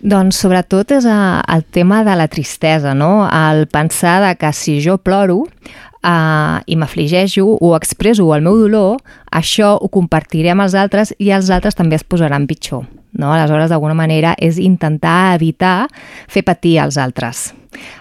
Doncs 0.00 0.38
sobretot 0.40 0.94
és 0.96 1.04
a, 1.04 1.42
el 1.52 1.66
tema 1.68 1.98
de 2.08 2.14
la 2.16 2.30
tristesa, 2.32 2.94
no? 2.96 3.26
El 3.28 3.66
pensar 3.68 4.22
de 4.24 4.30
que 4.40 4.54
si 4.56 4.78
jo 4.80 4.96
ploro 4.96 5.42
uh, 5.44 6.56
i 6.64 6.78
m'afligeixo 6.80 7.44
o 7.60 7.74
expresso 7.76 8.30
el 8.32 8.48
meu 8.48 8.56
dolor, 8.62 8.96
això 9.28 9.74
ho 9.76 9.92
compartiré 9.92 10.54
amb 10.56 10.64
els 10.64 10.78
altres 10.86 11.12
i 11.18 11.28
els 11.36 11.52
altres 11.52 11.76
també 11.76 12.00
es 12.00 12.08
posaran 12.08 12.48
pitjor. 12.48 12.88
No? 13.20 13.32
Aleshores, 13.34 13.70
d'alguna 13.70 13.96
manera, 13.98 14.34
és 14.40 14.58
intentar 14.58 15.36
evitar 15.36 15.88
fer 16.28 16.44
patir 16.46 16.78
els 16.82 16.98
altres. 17.00 17.50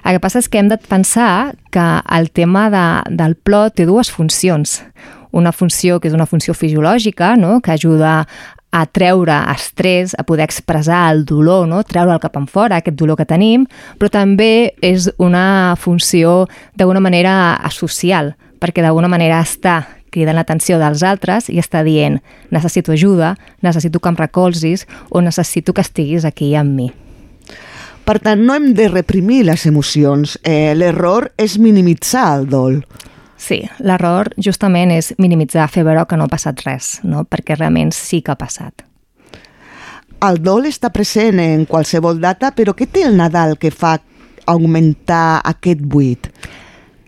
El 0.03 0.17
que 0.17 0.23
passa 0.23 0.41
és 0.41 0.49
que 0.49 0.61
hem 0.61 0.69
de 0.71 0.79
pensar 0.81 1.55
que 1.73 1.87
el 2.15 2.31
tema 2.31 2.69
de, 2.73 2.85
del 3.15 3.35
plot 3.35 3.77
té 3.77 3.85
dues 3.89 4.09
funcions. 4.11 4.79
Una 5.31 5.51
funció 5.53 5.99
que 5.99 6.09
és 6.09 6.15
una 6.17 6.25
funció 6.25 6.55
fisiològica, 6.57 7.35
no? 7.37 7.59
que 7.61 7.75
ajuda 7.75 8.23
a 8.71 8.85
treure 8.85 9.35
estrès, 9.49 10.13
a 10.17 10.23
poder 10.23 10.45
expressar 10.45 11.07
el 11.13 11.23
dolor, 11.25 11.67
no? 11.67 11.83
treure 11.83 12.13
el 12.13 12.21
cap 12.21 12.37
en 12.37 12.45
fora, 12.49 12.77
aquest 12.77 12.97
dolor 12.97 13.17
que 13.17 13.27
tenim, 13.29 13.65
però 13.97 14.11
també 14.13 14.75
és 14.85 15.09
una 15.17 15.75
funció 15.77 16.47
d'alguna 16.77 17.01
manera 17.01 17.33
social, 17.73 18.35
perquè 18.61 18.85
d'alguna 18.85 19.09
manera 19.09 19.41
està 19.41 19.81
cridant 20.11 20.37
l'atenció 20.37 20.79
dels 20.81 21.03
altres 21.05 21.49
i 21.49 21.59
està 21.61 21.83
dient 21.85 22.19
necessito 22.51 22.93
ajuda, 22.95 23.35
necessito 23.61 23.99
que 23.99 24.09
em 24.09 24.17
recolzis 24.19 24.87
o 25.09 25.21
necessito 25.21 25.73
que 25.73 25.85
estiguis 25.85 26.25
aquí 26.25 26.55
amb 26.55 26.75
mi. 26.75 26.89
Per 28.05 28.17
tant, 28.25 28.41
no 28.41 28.55
hem 28.57 28.71
de 28.73 28.87
reprimir 28.89 29.43
les 29.45 29.67
emocions. 29.69 30.39
Eh, 30.41 30.73
L'error 30.73 31.29
és 31.37 31.59
minimitzar 31.61 32.25
el 32.39 32.47
dol. 32.49 32.79
Sí, 33.39 33.61
l'error 33.79 34.33
justament 34.41 34.91
és 34.91 35.13
minimitzar, 35.17 35.69
fer 35.71 35.85
veure 35.87 36.03
que 36.09 36.17
no 36.19 36.25
ha 36.27 36.31
passat 36.31 36.59
res, 36.65 36.97
no? 37.07 37.23
perquè 37.23 37.55
realment 37.55 37.93
sí 37.95 38.19
que 38.21 38.33
ha 38.33 38.39
passat. 38.39 38.83
El 40.27 40.41
dol 40.43 40.67
està 40.67 40.89
present 40.91 41.39
en 41.39 41.63
qualsevol 41.69 42.19
data, 42.19 42.51
però 42.51 42.73
què 42.75 42.89
té 42.91 43.05
el 43.07 43.15
Nadal 43.15 43.55
que 43.61 43.71
fa 43.71 43.93
augmentar 44.51 45.39
aquest 45.47 45.79
buit? 45.79 46.27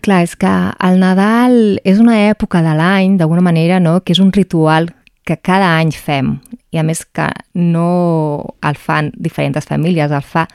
Clar, 0.02 0.24
és 0.26 0.32
que 0.34 0.50
el 0.82 0.96
Nadal 0.98 1.78
és 1.86 2.00
una 2.02 2.16
època 2.26 2.58
de 2.64 2.72
l'any, 2.74 3.14
d'alguna 3.20 3.44
manera, 3.46 3.78
no? 3.78 4.00
que 4.02 4.16
és 4.16 4.18
un 4.18 4.32
ritual 4.34 4.88
que 5.22 5.36
cada 5.38 5.76
any 5.78 5.92
fem. 5.94 6.40
I 6.74 6.80
a 6.80 6.82
més 6.82 7.04
que 7.06 7.28
no 7.54 8.56
el 8.66 8.80
fan 8.82 9.12
diferents 9.14 9.68
famílies, 9.68 10.10
el 10.10 10.26
fa 10.26 10.48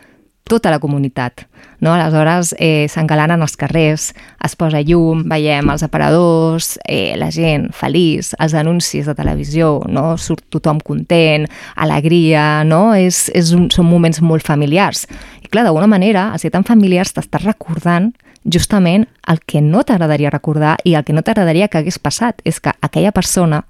tota 0.51 0.67
la 0.71 0.81
comunitat. 0.83 1.45
No? 1.79 1.93
Aleshores 1.93 2.53
eh, 2.59 2.89
s'engalanen 2.91 3.39
els 3.43 3.55
carrers, 3.55 4.09
es 4.43 4.57
posa 4.59 4.83
llum, 4.83 5.23
veiem 5.31 5.71
els 5.71 5.87
aparadors, 5.87 6.73
eh, 6.83 7.15
la 7.15 7.31
gent 7.31 7.69
feliç, 7.71 8.33
els 8.43 8.51
anuncis 8.51 9.07
de 9.07 9.15
televisió, 9.15 9.77
no? 9.87 10.09
surt 10.19 10.43
tothom 10.51 10.83
content, 10.83 11.47
alegria, 11.79 12.65
no? 12.67 12.89
és, 12.99 13.29
és 13.31 13.55
un, 13.55 13.69
són 13.71 13.87
moments 13.87 14.19
molt 14.19 14.43
familiars. 14.43 15.07
I 15.39 15.47
clar, 15.47 15.63
d'alguna 15.63 15.87
manera, 15.87 16.33
al 16.33 16.43
ser 16.43 16.51
tan 16.51 16.67
familiars 16.67 17.15
t'estàs 17.15 17.47
recordant 17.47 18.11
justament 18.51 19.07
el 19.27 19.41
que 19.45 19.61
no 19.61 19.83
t'agradaria 19.83 20.31
recordar 20.31 20.77
i 20.87 20.95
el 20.95 21.03
que 21.03 21.13
no 21.13 21.23
t'agradaria 21.23 21.67
que 21.67 21.81
hagués 21.81 21.99
passat, 21.99 22.41
és 22.45 22.59
que 22.59 22.73
aquella 22.81 23.11
persona 23.11 23.63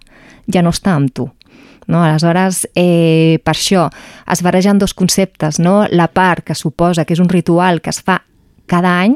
ja 0.48 0.64
no 0.64 0.72
està 0.72 0.94
amb 0.96 1.12
tu. 1.14 1.30
No? 1.88 2.04
Aleshores, 2.04 2.66
eh, 2.76 3.40
per 3.44 3.56
això 3.56 3.88
es 4.32 4.44
barregen 4.44 4.78
dos 4.78 4.94
conceptes, 4.94 5.60
no? 5.60 5.86
la 5.90 6.08
part 6.08 6.44
que 6.44 6.56
suposa 6.56 7.06
que 7.06 7.16
és 7.16 7.24
un 7.24 7.30
ritual 7.30 7.82
que 7.82 7.90
es 7.90 8.02
fa 8.04 8.22
cada 8.68 9.00
any, 9.02 9.16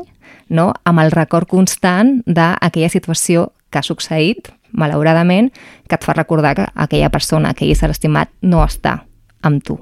no? 0.49 0.72
amb 0.84 1.03
el 1.03 1.12
record 1.12 1.49
constant 1.49 2.22
d'aquella 2.26 2.89
situació 2.89 3.51
que 3.72 3.80
ha 3.80 3.84
succeït, 3.84 4.51
malauradament, 4.72 5.51
que 5.88 5.95
et 5.99 6.03
fa 6.07 6.16
recordar 6.16 6.55
que 6.55 6.68
aquella 6.76 7.12
persona, 7.12 7.51
aquell 7.51 7.72
ésser 7.72 7.91
estimat, 7.91 8.32
no 8.41 8.64
està 8.64 9.01
amb 9.43 9.64
tu. 9.64 9.80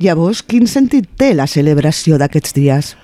Llavors, 0.00 0.40
quin 0.46 0.66
sentit 0.70 1.10
té 1.18 1.34
la 1.34 1.46
celebració 1.50 2.16
d'aquests 2.22 2.54
dies? 2.56 2.94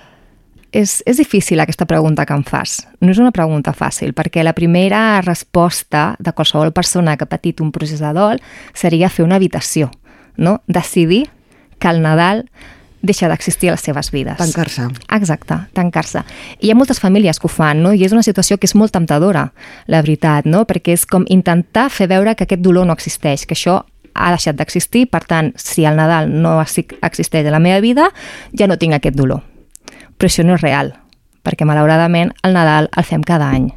És, 0.77 0.99
és 1.09 1.17
difícil 1.17 1.61
aquesta 1.63 1.87
pregunta 1.89 2.27
que 2.29 2.35
em 2.37 2.43
fas. 2.45 2.83
No 3.01 3.09
és 3.15 3.21
una 3.23 3.33
pregunta 3.33 3.73
fàcil, 3.73 4.13
perquè 4.13 4.43
la 4.45 4.53
primera 4.53 5.23
resposta 5.25 6.17
de 6.21 6.35
qualsevol 6.37 6.75
persona 6.77 7.17
que 7.17 7.25
ha 7.25 7.31
patit 7.31 7.63
un 7.65 7.71
procés 7.73 8.03
de 8.05 8.13
dol 8.13 8.43
seria 8.77 9.09
fer 9.09 9.25
una 9.25 9.39
habitació, 9.41 9.89
no? 10.37 10.59
Decidir 10.67 11.27
que 11.79 11.89
el 11.89 12.03
Nadal 12.05 12.45
deixa 13.07 13.29
d'existir 13.31 13.71
a 13.71 13.77
les 13.77 13.85
seves 13.87 14.11
vides. 14.11 14.37
Tancar-se. 14.37 14.89
Exacte, 15.17 15.57
tancar-se. 15.73 16.25
Hi 16.61 16.71
ha 16.73 16.77
moltes 16.77 17.01
famílies 17.01 17.39
que 17.41 17.47
ho 17.47 17.53
fan, 17.53 17.81
no? 17.85 17.95
I 17.95 18.05
és 18.05 18.13
una 18.13 18.25
situació 18.27 18.59
que 18.59 18.67
és 18.67 18.75
molt 18.75 18.93
temptadora, 18.93 19.53
la 19.87 20.03
veritat, 20.03 20.45
no? 20.45 20.65
Perquè 20.67 20.93
és 20.97 21.07
com 21.07 21.25
intentar 21.33 21.89
fer 21.95 22.09
veure 22.13 22.35
que 22.35 22.45
aquest 22.45 22.65
dolor 22.65 22.85
no 22.89 22.97
existeix, 22.97 23.47
que 23.47 23.55
això 23.57 23.81
ha 24.13 24.31
deixat 24.33 24.57
d'existir, 24.57 25.07
per 25.13 25.25
tant, 25.25 25.53
si 25.57 25.85
el 25.89 25.97
Nadal 25.97 26.33
no 26.33 26.59
exi- 26.61 26.89
existeix 27.01 27.47
a 27.47 27.53
la 27.55 27.61
meva 27.61 27.81
vida, 27.85 28.11
ja 28.53 28.67
no 28.67 28.77
tinc 28.77 28.97
aquest 28.97 29.17
dolor. 29.17 29.45
Però 30.17 30.31
això 30.31 30.45
no 30.47 30.57
és 30.57 30.63
real, 30.65 30.95
perquè 31.45 31.67
malauradament 31.69 32.33
el 32.47 32.57
Nadal 32.57 32.91
el 32.97 33.05
fem 33.07 33.25
cada 33.27 33.51
any. 33.53 33.71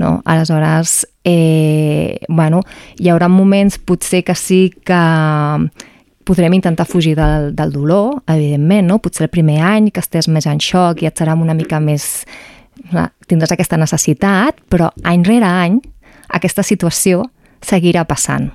No? 0.00 0.20
Aleshores, 0.24 1.06
eh, 1.24 2.20
bueno, 2.28 2.62
hi 2.98 3.10
haurà 3.10 3.28
moments 3.28 3.78
potser 3.78 4.22
que 4.24 4.34
sí 4.34 4.70
que 4.84 5.00
podrem 6.24 6.54
intentar 6.54 6.86
fugir 6.86 7.16
del, 7.16 7.54
del 7.56 7.72
dolor, 7.72 8.22
evidentment, 8.26 8.86
no? 8.86 9.00
Potser 9.02 9.26
el 9.26 9.32
primer 9.34 9.60
any 9.66 9.90
que 9.90 10.00
estés 10.00 10.28
més 10.30 10.46
en 10.46 10.60
xoc 10.62 11.02
i 11.02 11.10
et 11.10 11.18
serà 11.18 11.34
una 11.34 11.56
mica 11.58 11.80
més... 11.82 12.24
Tindràs 13.28 13.52
aquesta 13.52 13.76
necessitat, 13.76 14.56
però 14.72 14.88
any 15.04 15.24
rere 15.26 15.46
any 15.46 15.76
aquesta 16.32 16.64
situació 16.64 17.26
seguirà 17.60 18.06
passant. 18.08 18.48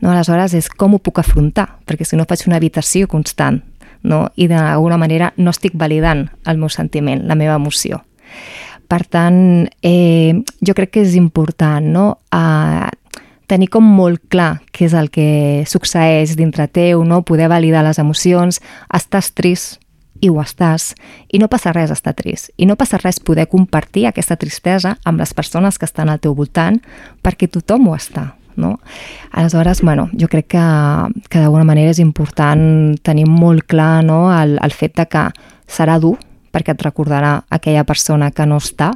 No? 0.00 0.10
Aleshores, 0.10 0.56
és 0.58 0.68
com 0.68 0.96
ho 0.96 1.00
puc 1.00 1.20
afrontar, 1.22 1.68
perquè 1.86 2.08
si 2.08 2.16
no 2.18 2.26
faig 2.28 2.48
una 2.48 2.58
habitació 2.58 3.08
constant 3.08 3.60
no? 4.04 4.28
i 4.36 4.48
d'alguna 4.48 4.98
manera 5.00 5.32
no 5.36 5.50
estic 5.50 5.74
validant 5.80 6.28
el 6.46 6.60
meu 6.60 6.70
sentiment, 6.70 7.24
la 7.26 7.34
meva 7.34 7.56
emoció. 7.58 8.04
Per 8.88 9.00
tant, 9.08 9.66
eh, 9.82 10.44
jo 10.60 10.74
crec 10.76 10.92
que 10.94 11.02
és 11.02 11.16
important 11.16 11.86
no? 11.88 12.04
a 12.30 12.90
tenir 13.48 13.68
com 13.72 13.84
molt 13.84 14.22
clar 14.32 14.60
què 14.72 14.86
és 14.86 14.94
el 14.96 15.10
que 15.12 15.64
succeeix 15.68 16.36
dintre 16.36 16.68
teu, 16.68 17.04
no? 17.04 17.22
poder 17.24 17.48
validar 17.48 17.84
les 17.84 17.98
emocions, 17.98 18.60
estàs 18.92 19.32
trist 19.32 19.80
i 20.22 20.30
ho 20.30 20.38
estàs, 20.40 20.92
i 21.28 21.40
no 21.42 21.50
passa 21.52 21.72
res 21.74 21.92
estar 21.92 22.14
trist, 22.16 22.52
i 22.56 22.68
no 22.68 22.78
passa 22.80 23.00
res 23.02 23.20
poder 23.20 23.48
compartir 23.50 24.06
aquesta 24.08 24.38
tristesa 24.40 24.96
amb 25.04 25.20
les 25.20 25.34
persones 25.34 25.78
que 25.78 25.88
estan 25.88 26.08
al 26.08 26.22
teu 26.22 26.36
voltant, 26.36 26.80
perquè 27.22 27.50
tothom 27.50 27.90
ho 27.90 27.96
està. 27.96 28.32
No? 28.56 28.78
Aleshores, 29.32 29.82
bueno, 29.82 30.08
jo 30.18 30.28
crec 30.30 30.52
que, 30.54 30.64
que 31.28 31.42
d'alguna 31.42 31.66
manera 31.66 31.90
és 31.90 32.00
important 32.02 32.94
tenir 33.02 33.26
molt 33.26 33.66
clar 33.66 34.04
no, 34.06 34.28
el, 34.34 34.58
el 34.62 34.74
fet 34.74 34.94
de 35.00 35.08
que 35.10 35.26
serà 35.66 35.98
dur, 35.98 36.16
perquè 36.54 36.74
et 36.74 36.84
recordarà 36.86 37.40
aquella 37.50 37.84
persona 37.84 38.30
que 38.30 38.46
no 38.46 38.60
està, 38.62 38.92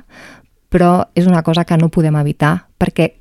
però 0.69 1.09
és 1.17 1.27
una 1.27 1.43
cosa 1.43 1.65
que 1.65 1.79
no 1.81 1.91
podem 1.91 2.17
evitar, 2.21 2.55
perquè 2.79 3.13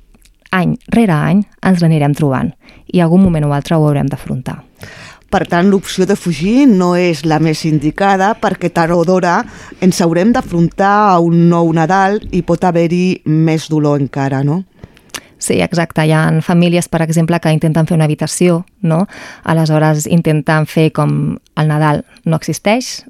any 0.54 0.76
rere 0.94 1.12
any 1.12 1.42
ens 1.66 1.82
l'anirem 1.82 2.14
trobant 2.16 2.52
i 2.92 3.02
algun 3.04 3.22
moment 3.24 3.44
o 3.48 3.52
altre 3.52 3.76
ho 3.76 3.84
haurem 3.84 4.08
d'afrontar. 4.08 4.62
Per 5.28 5.42
tant, 5.44 5.66
l'opció 5.68 6.06
de 6.08 6.16
fugir 6.16 6.64
no 6.70 6.94
és 6.96 7.20
la 7.28 7.36
més 7.42 7.66
indicada 7.68 8.30
perquè 8.40 8.70
tard 8.72 8.94
o 8.96 9.02
d'hora 9.04 9.42
ens 9.84 10.00
haurem 10.00 10.32
d'afrontar 10.32 10.92
a 11.10 11.18
un 11.20 11.50
nou 11.50 11.68
Nadal 11.76 12.16
i 12.32 12.40
pot 12.40 12.64
haver-hi 12.64 13.20
més 13.28 13.68
dolor 13.68 14.00
encara, 14.00 14.40
no? 14.40 14.62
Sí, 15.38 15.60
exacte. 15.62 16.04
Hi 16.04 16.12
ha 16.12 16.22
famílies, 16.42 16.88
per 16.90 17.02
exemple, 17.04 17.38
que 17.40 17.54
intenten 17.54 17.86
fer 17.86 17.96
una 17.96 18.08
habitació, 18.08 18.64
no? 18.82 19.04
Aleshores 19.44 20.08
intenten 20.10 20.66
fer 20.66 20.90
com 20.92 21.38
el 21.56 21.70
Nadal 21.70 22.04
no 22.26 22.38
existeix, 22.38 23.04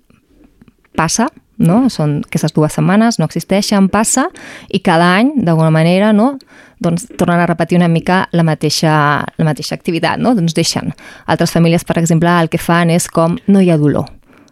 passa, 0.97 1.29
no? 1.59 1.87
Són 1.91 2.21
aquestes 2.27 2.55
dues 2.55 2.77
setmanes, 2.77 3.19
no 3.19 3.27
existeixen, 3.29 3.89
passa, 3.89 4.29
i 4.69 4.81
cada 4.85 5.15
any, 5.19 5.33
d'alguna 5.43 5.73
manera, 5.75 6.13
no? 6.13 6.37
doncs 6.79 7.09
tornen 7.19 7.41
a 7.41 7.47
repetir 7.47 7.79
una 7.79 7.89
mica 7.89 8.29
la 8.33 8.45
mateixa, 8.47 8.93
la 9.37 9.47
mateixa 9.47 9.75
activitat, 9.75 10.21
no? 10.23 10.35
Doncs 10.39 10.55
deixen. 10.55 10.93
Altres 11.27 11.51
famílies, 11.51 11.85
per 11.85 11.99
exemple, 11.99 12.31
el 12.31 12.51
que 12.53 12.61
fan 12.63 12.93
és 12.95 13.09
com 13.11 13.35
no 13.51 13.63
hi 13.63 13.73
ha 13.73 13.79
dolor, 13.81 14.07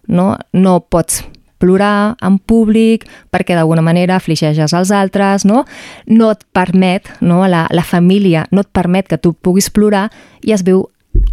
no? 0.09 0.33
No 0.53 0.81
pots 0.91 1.23
plorar 1.59 2.17
en 2.25 2.39
públic 2.39 3.07
perquè 3.33 3.57
d'alguna 3.57 3.85
manera 3.85 4.17
afligeixes 4.17 4.75
els 4.77 4.93
altres, 4.95 5.47
no? 5.49 5.65
No 6.07 6.33
et 6.35 6.45
permet, 6.57 7.09
no? 7.21 7.45
La, 7.49 7.67
la 7.71 7.85
família 7.85 8.47
no 8.53 8.65
et 8.65 8.73
permet 8.73 9.09
que 9.09 9.21
tu 9.21 9.35
puguis 9.35 9.71
plorar 9.71 10.09
i 10.43 10.53
es 10.57 10.65
viu 10.67 10.85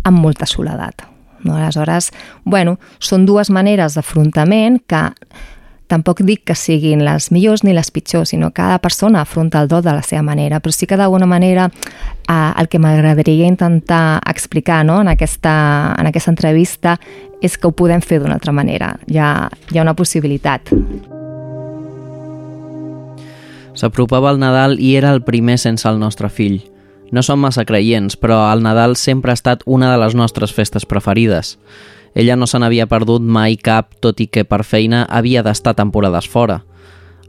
amb 0.04 0.20
molta 0.24 0.48
soledat. 0.50 1.06
No? 1.44 1.58
Aleshores, 1.58 2.12
bueno, 2.46 2.78
són 3.04 3.26
dues 3.28 3.52
maneres 3.52 3.98
d'afrontament 3.98 4.80
que 4.88 5.10
tampoc 5.88 6.22
dic 6.26 6.44
que 6.48 6.56
siguin 6.56 7.04
les 7.06 7.30
millors 7.32 7.64
ni 7.64 7.74
les 7.74 7.92
pitjors, 7.92 8.30
sinó 8.30 8.50
que 8.52 8.62
cada 8.62 8.80
persona 8.80 9.22
afronta 9.22 9.62
el 9.62 9.68
do 9.68 9.82
de 9.82 9.92
la 9.92 10.02
seva 10.02 10.22
manera, 10.24 10.60
però 10.60 10.72
sí 10.74 10.88
que 10.88 10.98
d'alguna 10.98 11.26
manera 11.26 11.70
eh, 11.70 12.52
el 12.58 12.70
que 12.70 12.80
m'agradaria 12.80 13.48
intentar 13.48 14.22
explicar 14.30 14.84
no? 14.86 15.02
en, 15.02 15.08
aquesta, 15.08 15.96
en 16.00 16.08
aquesta 16.08 16.32
entrevista 16.32 16.98
és 17.42 17.58
que 17.58 17.68
ho 17.68 17.74
podem 17.76 18.02
fer 18.02 18.22
d'una 18.24 18.38
altra 18.40 18.54
manera, 18.56 18.94
hi 19.08 19.20
ha, 19.20 19.50
hi 19.72 19.78
ha 19.78 19.84
una 19.84 19.96
possibilitat. 19.96 20.72
S'apropava 23.74 24.30
el 24.32 24.40
Nadal 24.40 24.78
i 24.80 24.94
era 24.96 25.12
el 25.12 25.24
primer 25.26 25.58
sense 25.58 25.90
el 25.90 26.00
nostre 26.00 26.30
fill. 26.30 26.62
No 27.14 27.22
som 27.22 27.42
massa 27.42 27.66
creients, 27.66 28.16
però 28.18 28.40
el 28.54 28.64
Nadal 28.66 28.96
sempre 28.98 29.34
ha 29.34 29.38
estat 29.38 29.62
una 29.66 29.92
de 29.92 30.00
les 30.02 30.16
nostres 30.18 30.54
festes 30.54 30.86
preferides. 30.86 31.58
Ella 32.16 32.36
no 32.36 32.48
se 32.48 32.60
n'havia 32.62 32.88
perdut 32.88 33.22
mai 33.22 33.58
cap, 33.58 33.96
tot 34.00 34.22
i 34.22 34.28
que 34.28 34.46
per 34.46 34.64
feina 34.64 35.04
havia 35.10 35.44
d'estar 35.44 35.74
temporades 35.78 36.30
fora. 36.30 36.62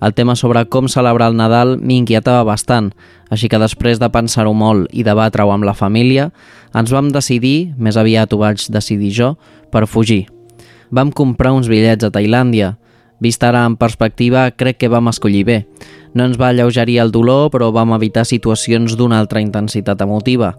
El 0.04 0.12
tema 0.12 0.34
sobre 0.36 0.66
com 0.68 0.88
celebrar 0.90 1.30
el 1.30 1.38
Nadal 1.38 1.78
m'inquietava 1.80 2.44
bastant, 2.44 2.90
així 3.32 3.48
que 3.48 3.60
després 3.62 4.00
de 4.02 4.10
pensar-ho 4.12 4.52
molt 4.52 4.90
i 4.92 5.04
debatre-ho 5.06 5.52
amb 5.54 5.64
la 5.64 5.72
família, 5.72 6.28
ens 6.76 6.92
vam 6.92 7.08
decidir, 7.14 7.72
més 7.78 7.96
aviat 7.96 8.32
ho 8.32 8.42
vaig 8.42 8.66
decidir 8.68 9.12
jo, 9.16 9.34
per 9.72 9.86
fugir. 9.88 10.26
Vam 10.94 11.10
comprar 11.10 11.54
uns 11.56 11.70
bitllets 11.70 12.04
a 12.04 12.12
Tailàndia. 12.12 12.74
Vist 13.24 13.42
ara 13.46 13.64
en 13.64 13.78
perspectiva, 13.80 14.50
crec 14.52 14.82
que 14.82 14.90
vam 14.92 15.08
escollir 15.08 15.44
bé. 15.48 15.58
No 16.14 16.26
ens 16.28 16.36
va 16.38 16.50
alleugerir 16.52 17.00
el 17.00 17.10
dolor, 17.14 17.48
però 17.50 17.70
vam 17.72 17.94
evitar 17.96 18.26
situacions 18.28 18.98
d'una 18.98 19.18
altra 19.22 19.40
intensitat 19.40 20.02
emotiva. 20.04 20.52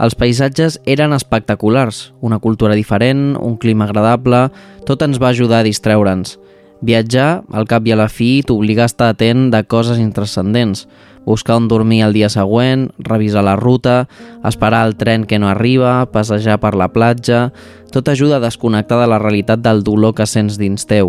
Els 0.00 0.16
paisatges 0.16 0.78
eren 0.88 1.12
espectaculars, 1.12 2.14
una 2.24 2.38
cultura 2.40 2.74
diferent, 2.74 3.34
un 3.36 3.58
clima 3.60 3.84
agradable, 3.84 4.46
tot 4.88 5.02
ens 5.04 5.20
va 5.20 5.28
ajudar 5.34 5.60
a 5.60 5.66
distreure'ns. 5.66 6.38
Viatjar, 6.80 7.42
al 7.52 7.66
cap 7.68 7.84
i 7.84 7.92
a 7.92 7.98
la 8.00 8.08
fi, 8.08 8.40
t'obliga 8.40 8.86
a 8.86 8.88
estar 8.88 9.10
atent 9.12 9.50
de 9.52 9.60
coses 9.68 10.00
intrascendents, 10.00 10.86
buscar 11.26 11.58
on 11.60 11.68
dormir 11.68 12.00
el 12.06 12.16
dia 12.16 12.30
següent, 12.32 12.88
revisar 12.96 13.44
la 13.44 13.58
ruta, 13.60 14.06
esperar 14.48 14.86
el 14.88 14.96
tren 14.96 15.26
que 15.28 15.38
no 15.38 15.50
arriba, 15.52 16.06
passejar 16.12 16.60
per 16.64 16.74
la 16.74 16.92
platja... 16.92 17.50
Tot 17.90 18.06
ajuda 18.06 18.36
a 18.38 18.42
desconnectar 18.44 19.00
de 19.00 19.06
la 19.10 19.16
realitat 19.18 19.58
del 19.64 19.80
dolor 19.82 20.12
que 20.14 20.22
sents 20.22 20.54
dins 20.60 20.84
teu. 20.86 21.08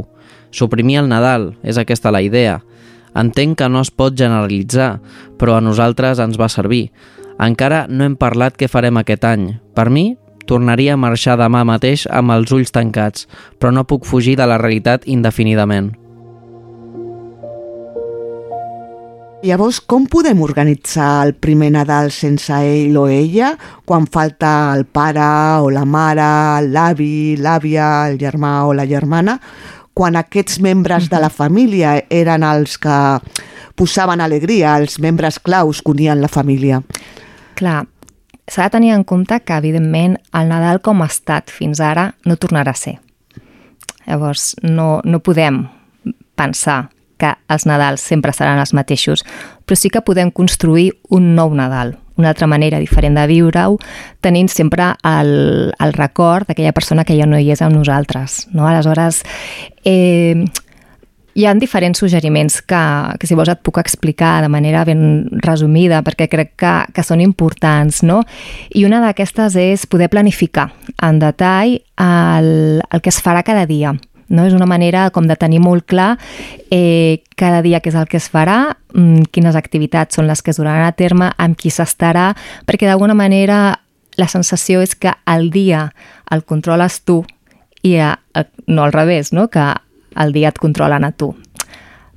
Suprimir 0.50 0.96
el 1.04 1.12
Nadal, 1.12 1.52
és 1.62 1.78
aquesta 1.78 2.10
la 2.10 2.24
idea. 2.26 2.56
Entenc 3.14 3.60
que 3.60 3.68
no 3.70 3.84
es 3.86 3.92
pot 3.94 4.18
generalitzar, 4.18 4.96
però 5.38 5.60
a 5.60 5.62
nosaltres 5.62 6.18
ens 6.18 6.42
va 6.42 6.50
servir. 6.50 6.88
Encara 7.42 7.88
no 7.90 8.06
hem 8.06 8.14
parlat 8.22 8.54
què 8.54 8.68
farem 8.70 9.00
aquest 9.02 9.24
any. 9.26 9.48
Per 9.74 9.88
mi, 9.90 10.12
tornaria 10.46 10.94
a 10.94 11.00
marxar 11.02 11.40
demà 11.42 11.64
mateix 11.66 12.04
amb 12.06 12.36
els 12.36 12.52
ulls 12.54 12.70
tancats, 12.76 13.26
però 13.58 13.72
no 13.74 13.88
puc 13.90 14.06
fugir 14.06 14.36
de 14.38 14.46
la 14.46 14.60
realitat 14.62 15.08
indefinidament. 15.10 15.90
Llavors, 19.42 19.80
com 19.82 20.04
podem 20.06 20.44
organitzar 20.46 21.24
el 21.26 21.32
primer 21.34 21.72
Nadal 21.74 22.12
sense 22.14 22.54
ell 22.54 23.00
o 23.02 23.08
ella 23.10 23.56
quan 23.90 24.06
falta 24.06 24.52
el 24.76 24.86
pare 24.86 25.32
o 25.66 25.72
la 25.74 25.82
mare, 25.82 26.62
l'avi, 26.70 27.40
l'àvia, 27.42 27.88
el 28.12 28.20
germà 28.22 28.52
o 28.70 28.76
la 28.78 28.86
germana, 28.86 29.40
quan 29.98 30.20
aquests 30.20 30.60
membres 30.62 31.10
de 31.10 31.24
la 31.24 31.32
família 31.34 31.96
eren 32.14 32.46
els 32.46 32.78
que 32.78 33.00
posaven 33.74 34.22
alegria, 34.22 34.76
els 34.78 35.00
membres 35.02 35.42
claus 35.42 35.82
que 35.82 35.96
unien 35.98 36.22
la 36.22 36.30
família? 36.30 36.84
Clar, 37.62 37.84
s'ha 38.50 38.66
de 38.66 38.74
tenir 38.74 38.96
en 38.96 39.04
compte 39.06 39.38
que, 39.46 39.54
evidentment, 39.54 40.16
el 40.34 40.48
Nadal 40.50 40.80
com 40.82 41.04
ha 41.04 41.10
estat 41.12 41.54
fins 41.54 41.78
ara 41.78 42.08
no 42.26 42.40
tornarà 42.42 42.74
a 42.74 42.80
ser. 42.80 42.96
Llavors, 44.08 44.56
no, 44.66 44.96
no 45.06 45.20
podem 45.22 45.68
pensar 46.34 46.88
que 47.22 47.36
els 47.54 47.68
Nadals 47.70 48.02
sempre 48.02 48.34
seran 48.34 48.58
els 48.58 48.74
mateixos, 48.74 49.22
però 49.62 49.78
sí 49.78 49.92
que 49.94 50.02
podem 50.02 50.32
construir 50.34 50.88
un 51.14 51.36
nou 51.38 51.54
Nadal, 51.54 51.94
una 52.18 52.32
altra 52.34 52.50
manera 52.50 52.82
diferent 52.82 53.20
de 53.20 53.28
viure-ho, 53.30 53.78
tenint 54.26 54.50
sempre 54.50 54.90
el, 55.06 55.70
el 55.78 55.94
record 55.94 56.50
d'aquella 56.50 56.74
persona 56.74 57.06
que 57.06 57.20
ja 57.20 57.30
no 57.30 57.38
hi 57.38 57.54
és 57.54 57.62
amb 57.62 57.78
nosaltres. 57.78 58.48
No? 58.58 58.66
Aleshores, 58.66 59.22
eh, 59.86 60.50
hi 61.34 61.46
ha 61.46 61.54
diferents 61.56 62.00
suggeriments 62.00 62.60
que, 62.62 62.82
que 63.20 63.28
si 63.28 63.36
vols 63.38 63.52
et 63.52 63.62
puc 63.64 63.80
explicar 63.82 64.42
de 64.44 64.50
manera 64.52 64.84
ben 64.88 65.28
resumida 65.44 66.02
perquè 66.04 66.28
crec 66.32 66.54
que, 66.60 66.74
que 66.92 67.06
són 67.08 67.24
importants, 67.24 68.02
no? 68.04 68.22
I 68.76 68.86
una 68.88 69.02
d'aquestes 69.04 69.56
és 69.60 69.86
poder 69.88 70.10
planificar 70.12 70.70
en 71.02 71.20
detall 71.22 71.78
el, 72.02 72.82
el 72.82 73.04
que 73.04 73.14
es 73.14 73.22
farà 73.24 73.46
cada 73.48 73.66
dia. 73.70 73.96
No? 74.32 74.46
És 74.48 74.56
una 74.56 74.68
manera 74.68 75.10
com 75.12 75.26
de 75.28 75.36
tenir 75.36 75.60
molt 75.60 75.84
clar 75.92 76.14
eh, 76.72 77.20
cada 77.36 77.60
dia 77.66 77.82
què 77.84 77.92
és 77.92 77.98
el 78.00 78.08
que 78.08 78.16
es 78.22 78.30
farà, 78.32 78.78
mm, 78.96 79.28
quines 79.36 79.58
activitats 79.60 80.16
són 80.16 80.30
les 80.30 80.40
que 80.40 80.54
es 80.54 80.60
duran 80.60 80.86
a 80.86 80.94
terme, 80.96 81.34
amb 81.36 81.60
qui 81.60 81.72
s'estarà, 81.72 82.30
perquè 82.64 82.88
d'alguna 82.88 83.16
manera 83.18 83.82
la 84.16 84.28
sensació 84.32 84.80
és 84.84 84.96
que 84.96 85.12
el 85.28 85.50
dia 85.52 85.90
el 86.32 86.46
controles 86.48 87.02
tu 87.04 87.22
i 87.84 87.98
a, 88.00 88.14
a, 88.34 88.46
no 88.68 88.86
al 88.86 88.96
revés, 88.96 89.34
no? 89.36 89.50
que 89.52 89.68
el 90.16 90.34
dia 90.34 90.50
et 90.50 90.60
controlen 90.60 91.04
a 91.04 91.12
tu. 91.12 91.36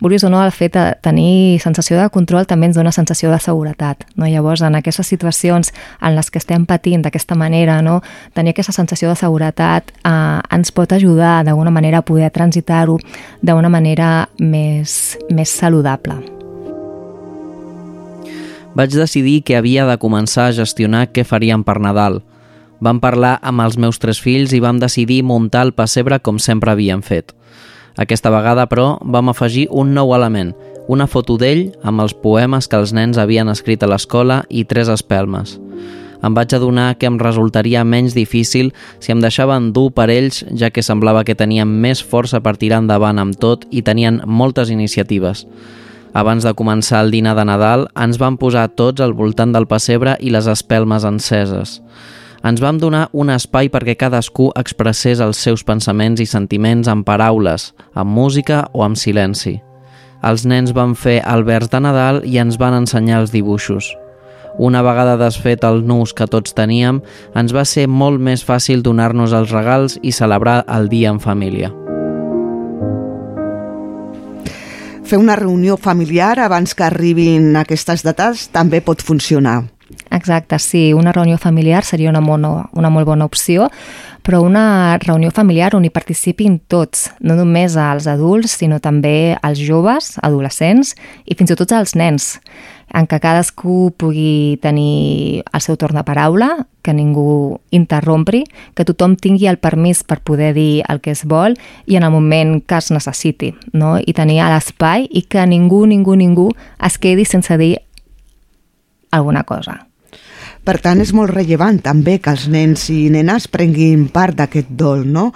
Vulguis 0.01 0.25
o 0.25 0.29
no, 0.29 0.43
el 0.45 0.51
fet 0.53 0.75
de 0.75 0.83
tenir 1.01 1.61
sensació 1.63 1.97
de 1.97 2.11
control 2.13 2.45
també 2.45 2.67
ens 2.67 2.77
dona 2.77 2.91
sensació 2.93 3.31
de 3.31 3.39
seguretat. 3.41 4.03
No? 4.19 4.27
Llavors, 4.27 4.61
en 4.67 4.75
aquestes 4.75 5.07
situacions 5.07 5.71
en 6.03 6.17
les 6.17 6.29
que 6.31 6.41
estem 6.43 6.67
patint 6.67 7.05
d'aquesta 7.07 7.39
manera, 7.39 7.79
no? 7.81 8.01
tenir 8.35 8.53
aquesta 8.53 8.75
sensació 8.75 9.09
de 9.09 9.17
seguretat 9.17 9.95
eh, 9.95 10.41
ens 10.53 10.75
pot 10.75 10.93
ajudar 10.93 11.39
d'alguna 11.47 11.73
manera 11.73 12.03
a 12.03 12.05
poder 12.05 12.29
transitar-ho 12.35 12.99
d'una 13.41 13.71
manera 13.71 14.29
més, 14.39 15.17
més 15.31 15.49
saludable. 15.49 16.19
Vaig 18.75 18.91
decidir 18.99 19.45
que 19.47 19.57
havia 19.57 19.87
de 19.87 19.97
començar 20.03 20.49
a 20.51 20.57
gestionar 20.57 21.07
què 21.15 21.23
faríem 21.25 21.63
per 21.63 21.79
Nadal. 21.79 22.19
Vam 22.83 22.99
parlar 23.01 23.39
amb 23.41 23.63
els 23.63 23.79
meus 23.79 24.03
tres 24.03 24.19
fills 24.21 24.53
i 24.53 24.61
vam 24.61 24.83
decidir 24.83 25.23
muntar 25.23 25.63
el 25.69 25.73
pessebre 25.73 26.19
com 26.19 26.43
sempre 26.43 26.75
havíem 26.75 27.01
fet. 27.01 27.31
Aquesta 27.97 28.31
vegada, 28.35 28.67
però, 28.67 28.97
vam 29.01 29.31
afegir 29.31 29.69
un 29.71 29.93
nou 29.95 30.15
element, 30.17 30.55
una 30.89 31.07
foto 31.07 31.37
d'ell 31.39 31.69
amb 31.87 32.03
els 32.03 32.15
poemes 32.15 32.67
que 32.69 32.81
els 32.81 32.93
nens 32.93 33.19
havien 33.19 33.49
escrit 33.49 33.83
a 33.83 33.89
l'escola 33.89 34.43
i 34.51 34.65
tres 34.69 34.91
espelmes. 34.91 35.59
Em 36.25 36.33
vaig 36.33 36.55
adonar 36.57 36.95
que 36.97 37.07
em 37.07 37.19
resultaria 37.21 37.85
menys 37.85 38.15
difícil 38.17 38.73
si 38.99 39.13
em 39.13 39.21
deixaven 39.21 39.73
dur 39.77 39.91
per 39.93 40.09
ells, 40.11 40.43
ja 40.57 40.71
que 40.73 40.83
semblava 40.83 41.25
que 41.25 41.37
tenien 41.37 41.69
més 41.69 42.01
força 42.03 42.41
per 42.41 42.57
tirar 42.57 42.81
endavant 42.83 43.21
amb 43.21 43.37
tot 43.37 43.67
i 43.71 43.85
tenien 43.85 44.23
moltes 44.25 44.73
iniciatives. 44.73 45.45
Abans 46.15 46.47
de 46.47 46.55
començar 46.55 47.03
el 47.05 47.11
dinar 47.11 47.35
de 47.37 47.45
Nadal, 47.45 47.89
ens 47.99 48.21
vam 48.23 48.39
posar 48.39 48.69
tots 48.79 49.03
al 49.03 49.13
voltant 49.19 49.53
del 49.53 49.67
pessebre 49.67 50.17
i 50.21 50.31
les 50.31 50.47
espelmes 50.49 51.05
enceses. 51.05 51.81
Ens 52.45 52.61
vam 52.61 52.77
donar 52.77 53.07
un 53.17 53.31
espai 53.33 53.71
perquè 53.73 53.95
cadascú 53.97 54.51
expressés 54.61 55.21
els 55.25 55.39
seus 55.41 55.63
pensaments 55.65 56.21
i 56.21 56.27
sentiments 56.29 56.91
en 56.93 57.01
paraules, 57.01 57.71
amb 57.97 58.13
música 58.13 58.67
o 58.77 58.83
amb 58.85 59.01
silenci. 59.01 59.55
Els 60.21 60.45
nens 60.45 60.75
van 60.77 60.93
fer 60.93 61.23
el 61.25 61.47
vers 61.49 61.71
de 61.73 61.81
Nadal 61.81 62.21
i 62.29 62.37
ens 62.43 62.59
van 62.61 62.77
ensenyar 62.77 63.23
els 63.23 63.33
dibuixos. 63.33 63.89
Una 64.61 64.85
vegada 64.85 65.17
desfet 65.17 65.65
el 65.65 65.81
nus 65.89 66.13
que 66.13 66.29
tots 66.29 66.53
teníem, 66.53 67.01
ens 67.35 67.57
va 67.57 67.65
ser 67.65 67.89
molt 67.89 68.21
més 68.21 68.45
fàcil 68.45 68.85
donar-nos 68.85 69.33
els 69.33 69.51
regals 69.51 69.97
i 70.03 70.13
celebrar 70.13 70.67
el 70.69 70.93
dia 70.93 71.17
en 71.17 71.25
família. 71.25 71.73
Fer 75.05 75.17
una 75.21 75.37
reunió 75.37 75.77
familiar 75.77 76.39
abans 76.41 76.77
que 76.77 76.85
arribin 76.85 77.57
aquestes 77.57 78.05
dates 78.05 78.51
també 78.53 78.85
pot 78.85 79.01
funcionar. 79.01 79.63
Exacte, 80.11 80.59
sí, 80.59 80.93
una 80.95 81.13
reunió 81.13 81.37
familiar 81.37 81.85
seria 81.85 82.09
una, 82.09 82.21
mono, 82.21 82.71
una 82.73 82.89
molt 82.89 83.07
bona 83.07 83.27
opció, 83.27 83.69
però 84.25 84.41
una 84.41 84.97
reunió 85.03 85.31
familiar 85.31 85.75
on 85.77 85.85
hi 85.85 85.91
participin 85.93 86.57
tots, 86.73 87.11
no 87.21 87.37
només 87.37 87.77
els 87.77 88.09
adults, 88.09 88.57
sinó 88.57 88.81
també 88.81 89.37
els 89.45 89.61
joves, 89.61 90.15
adolescents 90.25 90.95
i 91.29 91.37
fins 91.37 91.53
i 91.53 91.59
tot 91.61 91.77
els 91.77 91.93
nens, 92.01 92.39
en 92.95 93.09
què 93.11 93.19
cadascú 93.21 93.93
pugui 94.01 94.57
tenir 94.65 95.43
el 95.45 95.61
seu 95.61 95.77
torn 95.77 95.99
de 96.01 96.05
paraula, 96.07 96.51
que 96.85 96.95
ningú 96.97 97.61
interrompri, 97.75 98.45
que 98.73 98.85
tothom 98.89 99.17
tingui 99.21 99.49
el 99.51 99.61
permís 99.61 100.05
per 100.05 100.23
poder 100.25 100.55
dir 100.57 100.85
el 100.89 101.01
que 101.05 101.13
es 101.13 101.25
vol 101.29 101.59
i 101.85 101.97
en 101.97 102.05
el 102.09 102.13
moment 102.15 102.61
que 102.65 102.81
es 102.81 102.93
necessiti, 102.95 103.53
no? 103.73 103.99
i 104.01 104.17
tenir 104.17 104.41
l'espai 104.41 105.09
i 105.11 105.27
que 105.29 105.45
ningú, 105.45 105.85
ningú, 105.91 106.17
ningú 106.17 106.53
es 106.81 106.97
quedi 106.97 107.29
sense 107.29 107.59
dir 107.61 107.77
alguna 109.15 109.45
cosa. 109.45 109.81
Per 110.65 110.79
tant, 110.81 111.03
és 111.05 111.13
molt 111.13 111.35
rellevant 111.35 111.79
també 111.85 112.17
que 112.25 112.33
els 112.33 112.49
nens 112.49 112.89
i 112.93 113.11
nenes 113.13 113.51
prenguin 113.53 114.09
part 114.09 114.37
d'aquest 114.39 114.71
dol, 114.73 115.05
no? 115.05 115.29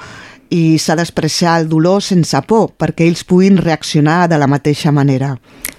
I 0.49 0.79
s'ha 0.81 0.95
d'expressar 0.97 1.59
el 1.61 1.67
dolor 1.69 2.01
sense 2.01 2.41
por, 2.49 2.71
perquè 2.81 3.05
ells 3.05 3.27
puguin 3.29 3.59
reaccionar 3.61 4.23
de 4.33 4.39
la 4.41 4.49
mateixa 4.49 4.89
manera. 4.97 5.35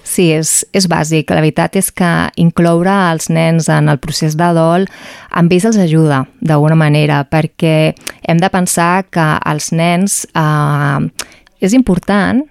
Sí, 0.05 0.27
és, 0.29 0.67
és 0.77 0.85
bàsic. 0.89 1.33
La 1.33 1.41
veritat 1.41 1.79
és 1.81 1.89
que 1.89 2.11
incloure 2.37 2.93
els 3.09 3.31
nens 3.33 3.71
en 3.73 3.89
el 3.89 3.97
procés 3.97 4.37
de 4.37 4.51
dol 4.53 4.85
amb 5.33 5.53
ells 5.53 5.65
els 5.71 5.81
ajuda 5.81 6.23
d'alguna 6.41 6.77
manera, 6.77 7.23
perquè 7.25 7.95
hem 8.21 8.37
de 8.37 8.53
pensar 8.53 9.07
que 9.09 9.31
els 9.49 9.73
nens... 9.73 10.23
Eh, 10.37 11.35
és 11.59 11.73
important 11.75 12.45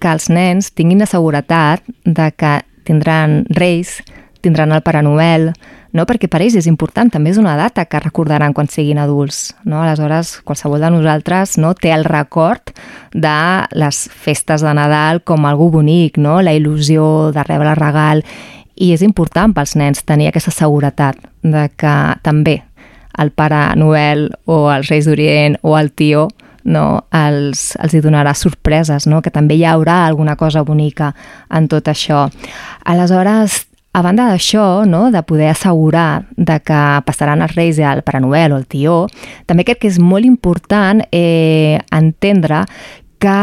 que 0.00 0.12
els 0.12 0.30
nens 0.32 0.70
tinguin 0.72 1.02
la 1.02 1.08
seguretat 1.08 1.84
de 2.04 2.30
que 2.36 2.54
tindran 2.88 3.42
reis, 3.56 3.98
tindran 4.44 4.74
el 4.76 4.82
Pare 4.84 5.00
Noel, 5.02 5.48
no? 5.96 6.04
perquè 6.08 6.28
per 6.28 6.42
ells 6.44 6.58
és 6.60 6.68
important, 6.68 7.10
també 7.10 7.32
és 7.32 7.40
una 7.40 7.56
data 7.56 7.86
que 7.88 8.02
recordaran 8.02 8.52
quan 8.56 8.68
siguin 8.68 9.00
adults. 9.00 9.54
No? 9.64 9.80
Aleshores, 9.82 10.36
qualsevol 10.44 10.84
de 10.84 10.90
nosaltres 10.92 11.56
no, 11.62 11.72
té 11.74 11.94
el 11.94 12.04
record 12.04 12.74
de 13.14 13.38
les 13.72 14.04
festes 14.10 14.64
de 14.66 14.74
Nadal 14.76 15.22
com 15.24 15.48
algú 15.48 15.70
bonic, 15.78 16.20
no? 16.20 16.40
la 16.42 16.54
il·lusió 16.56 17.32
de 17.34 17.46
rebre 17.46 17.72
el 17.72 17.80
regal, 17.80 18.24
i 18.74 18.90
és 18.92 19.04
important 19.06 19.54
pels 19.54 19.76
nens 19.78 20.02
tenir 20.02 20.28
aquesta 20.28 20.52
seguretat 20.54 21.18
de 21.42 21.68
que 21.78 21.96
també 22.26 22.60
el 23.22 23.30
Pare 23.30 23.68
Noel 23.78 24.26
o 24.50 24.66
els 24.74 24.90
Reis 24.90 25.06
d'Orient 25.06 25.60
o 25.62 25.76
el 25.78 25.92
tio 25.94 26.28
no, 26.64 27.04
els, 27.12 27.74
els 27.76 27.94
hi 27.94 28.00
donarà 28.02 28.32
sorpreses, 28.34 29.06
no? 29.06 29.20
que 29.22 29.30
també 29.30 29.58
hi 29.58 29.66
haurà 29.68 30.04
alguna 30.06 30.34
cosa 30.40 30.64
bonica 30.64 31.12
en 31.52 31.68
tot 31.68 31.90
això. 31.92 32.24
Aleshores, 32.88 33.66
a 33.94 34.02
banda 34.02 34.26
d'això, 34.26 34.84
no, 34.90 35.06
de 35.14 35.22
poder 35.22 35.52
assegurar 35.52 36.26
de 36.34 36.58
que 36.66 36.80
passaran 37.06 37.44
els 37.46 37.54
Reis 37.54 37.78
i 37.78 37.86
el 37.86 38.02
Pare 38.02 38.20
Noel 38.20 38.52
o 38.52 38.58
el 38.58 38.66
Tió, 38.66 39.04
també 39.46 39.62
crec 39.64 39.84
que 39.84 39.92
és 39.92 40.00
molt 40.02 40.26
important 40.26 41.04
eh, 41.14 41.78
entendre 41.94 42.64
que 43.22 43.38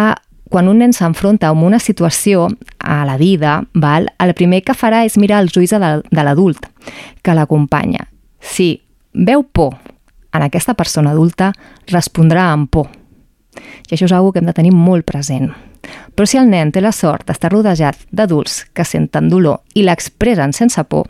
quan 0.51 0.67
un 0.67 0.81
nen 0.83 0.91
s'enfronta 0.91 1.47
amb 1.47 1.63
una 1.63 1.79
situació 1.79 2.49
a 2.83 3.05
la 3.07 3.15
vida, 3.15 3.61
val, 3.73 4.09
el 4.19 4.35
primer 4.35 4.59
que 4.67 4.75
farà 4.75 5.05
és 5.07 5.15
mirar 5.15 5.39
els 5.45 5.55
ulls 5.55 5.71
de 5.71 6.23
l'adult 6.27 6.67
que 7.23 7.35
l'acompanya. 7.37 8.09
Si 8.43 8.73
veu 9.15 9.47
por 9.47 9.77
en 10.35 10.43
aquesta 10.43 10.75
persona 10.75 11.15
adulta, 11.15 11.53
respondrà 11.87 12.51
amb 12.51 12.67
por 12.67 12.91
i 13.91 13.95
això 13.95 14.07
és 14.07 14.13
una 14.15 14.31
que 14.31 14.39
hem 14.39 14.47
de 14.47 14.55
tenir 14.55 14.71
molt 14.75 15.07
present. 15.07 15.51
Però 16.15 16.27
si 16.27 16.37
el 16.37 16.49
nen 16.51 16.71
té 16.71 16.81
la 16.81 16.93
sort 16.93 17.27
d'estar 17.27 17.51
rodejat 17.51 17.97
d'adults 18.11 18.65
que 18.73 18.85
senten 18.85 19.29
dolor 19.29 19.61
i 19.73 19.85
l'expressen 19.85 20.53
sense 20.53 20.83
por, 20.85 21.09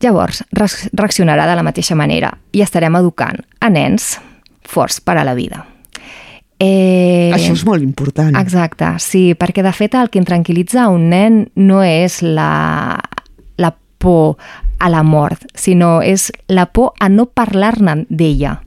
llavors 0.00 0.42
reaccionarà 0.52 1.46
de 1.48 1.56
la 1.56 1.64
mateixa 1.66 1.96
manera 1.96 2.32
i 2.52 2.62
estarem 2.64 2.96
educant 2.98 3.40
a 3.60 3.70
nens 3.72 4.16
forts 4.66 5.00
per 5.00 5.16
a 5.18 5.24
la 5.24 5.34
vida. 5.34 5.64
Eh... 6.58 7.32
Això 7.34 7.52
és 7.52 7.64
molt 7.68 7.84
important. 7.84 8.34
Exacte, 8.38 8.94
sí, 9.02 9.34
perquè 9.36 9.64
de 9.64 9.72
fet 9.76 9.96
el 9.98 10.10
que 10.12 10.22
tranquil·litza 10.24 10.88
un 10.92 11.10
nen 11.12 11.42
no 11.56 11.82
és 11.84 12.22
la, 12.24 12.96
la 13.60 13.72
por 13.98 14.36
a 14.78 14.90
la 14.92 15.02
mort, 15.04 15.44
sinó 15.56 16.00
és 16.04 16.30
la 16.52 16.66
por 16.72 16.94
a 17.00 17.08
no 17.08 17.28
parlar-ne 17.32 18.04
d'ella 18.08 18.60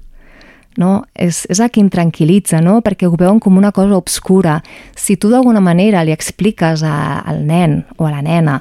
no? 0.78 1.04
És, 1.16 1.46
és 1.50 1.60
el 1.60 1.72
que 1.74 1.84
tranquil·litza, 1.90 2.62
no? 2.62 2.80
perquè 2.86 3.08
ho 3.08 3.18
veuen 3.18 3.40
com 3.40 3.58
una 3.58 3.72
cosa 3.72 3.98
obscura. 3.98 4.60
Si 4.96 5.18
tu 5.18 5.30
d'alguna 5.30 5.62
manera 5.62 6.04
li 6.04 6.14
expliques 6.16 6.84
a, 6.84 7.20
al 7.20 7.46
nen 7.48 7.84
o 7.98 8.08
a 8.08 8.14
la 8.14 8.22
nena 8.26 8.60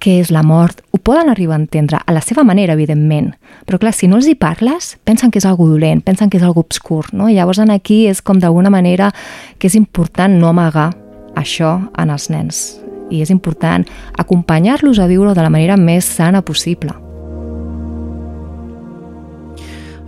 què 0.00 0.16
és 0.22 0.30
la 0.32 0.42
mort, 0.46 0.80
ho 0.94 0.98
poden 0.98 1.28
arribar 1.28 1.58
a 1.58 1.60
entendre 1.60 2.00
a 2.00 2.14
la 2.14 2.22
seva 2.24 2.44
manera, 2.46 2.72
evidentment. 2.72 3.34
Però 3.68 3.78
clar, 3.78 3.92
si 3.92 4.08
no 4.08 4.16
els 4.16 4.30
hi 4.30 4.36
parles, 4.38 4.94
pensen 5.04 5.30
que 5.30 5.40
és 5.42 5.46
algo 5.48 5.68
dolent, 5.68 6.00
pensen 6.06 6.32
que 6.32 6.40
és 6.40 6.46
algo 6.46 6.64
obscur, 6.64 7.10
no? 7.12 7.28
I 7.28 7.36
llavors 7.36 7.60
en 7.60 7.74
aquí 7.74 8.06
és 8.08 8.22
com 8.24 8.40
d'alguna 8.40 8.72
manera 8.72 9.10
que 9.58 9.68
és 9.68 9.76
important 9.76 10.38
no 10.40 10.48
amagar 10.48 10.90
això 11.36 11.76
en 11.98 12.16
els 12.16 12.30
nens. 12.32 12.64
I 13.10 13.20
és 13.24 13.30
important 13.34 13.84
acompanyar-los 14.16 15.02
a 15.02 15.10
viure 15.10 15.34
de 15.34 15.44
la 15.44 15.52
manera 15.52 15.76
més 15.76 16.08
sana 16.08 16.42
possible. 16.46 17.09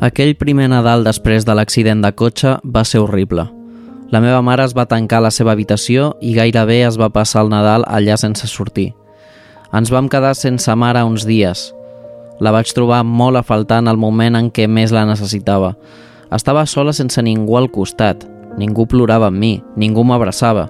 Aquell 0.03 0.33
primer 0.35 0.65
Nadal 0.67 1.05
després 1.07 1.45
de 1.47 1.55
l'accident 1.55 2.01
de 2.03 2.09
cotxe 2.19 2.57
va 2.75 2.83
ser 2.83 2.99
horrible. 2.99 3.45
La 4.11 4.19
meva 4.25 4.41
mare 4.43 4.65
es 4.67 4.73
va 4.75 4.89
tancar 4.91 5.21
a 5.21 5.25
la 5.29 5.31
seva 5.31 5.53
habitació 5.55 6.09
i 6.19 6.33
gairebé 6.35 6.81
es 6.83 6.99
va 6.99 7.13
passar 7.15 7.45
el 7.45 7.53
Nadal 7.53 7.87
allà 7.87 8.17
sense 8.19 8.51
sortir. 8.51 8.89
Ens 9.71 9.93
vam 9.95 10.09
quedar 10.11 10.35
sense 10.35 10.75
mare 10.75 11.05
uns 11.07 11.23
dies. 11.29 11.69
La 12.43 12.51
vaig 12.51 12.75
trobar 12.75 13.05
molt 13.07 13.39
a 13.39 13.45
faltar 13.47 13.79
en 13.79 13.93
el 13.93 14.01
moment 14.09 14.41
en 14.41 14.51
què 14.51 14.67
més 14.67 14.91
la 14.91 15.07
necessitava. 15.07 15.77
Estava 16.35 16.67
sola 16.67 16.91
sense 16.91 17.23
ningú 17.23 17.55
al 17.61 17.71
costat. 17.71 18.27
Ningú 18.59 18.89
plorava 18.91 19.31
amb 19.31 19.39
mi, 19.39 19.55
ningú 19.79 20.03
m'abraçava. 20.03 20.67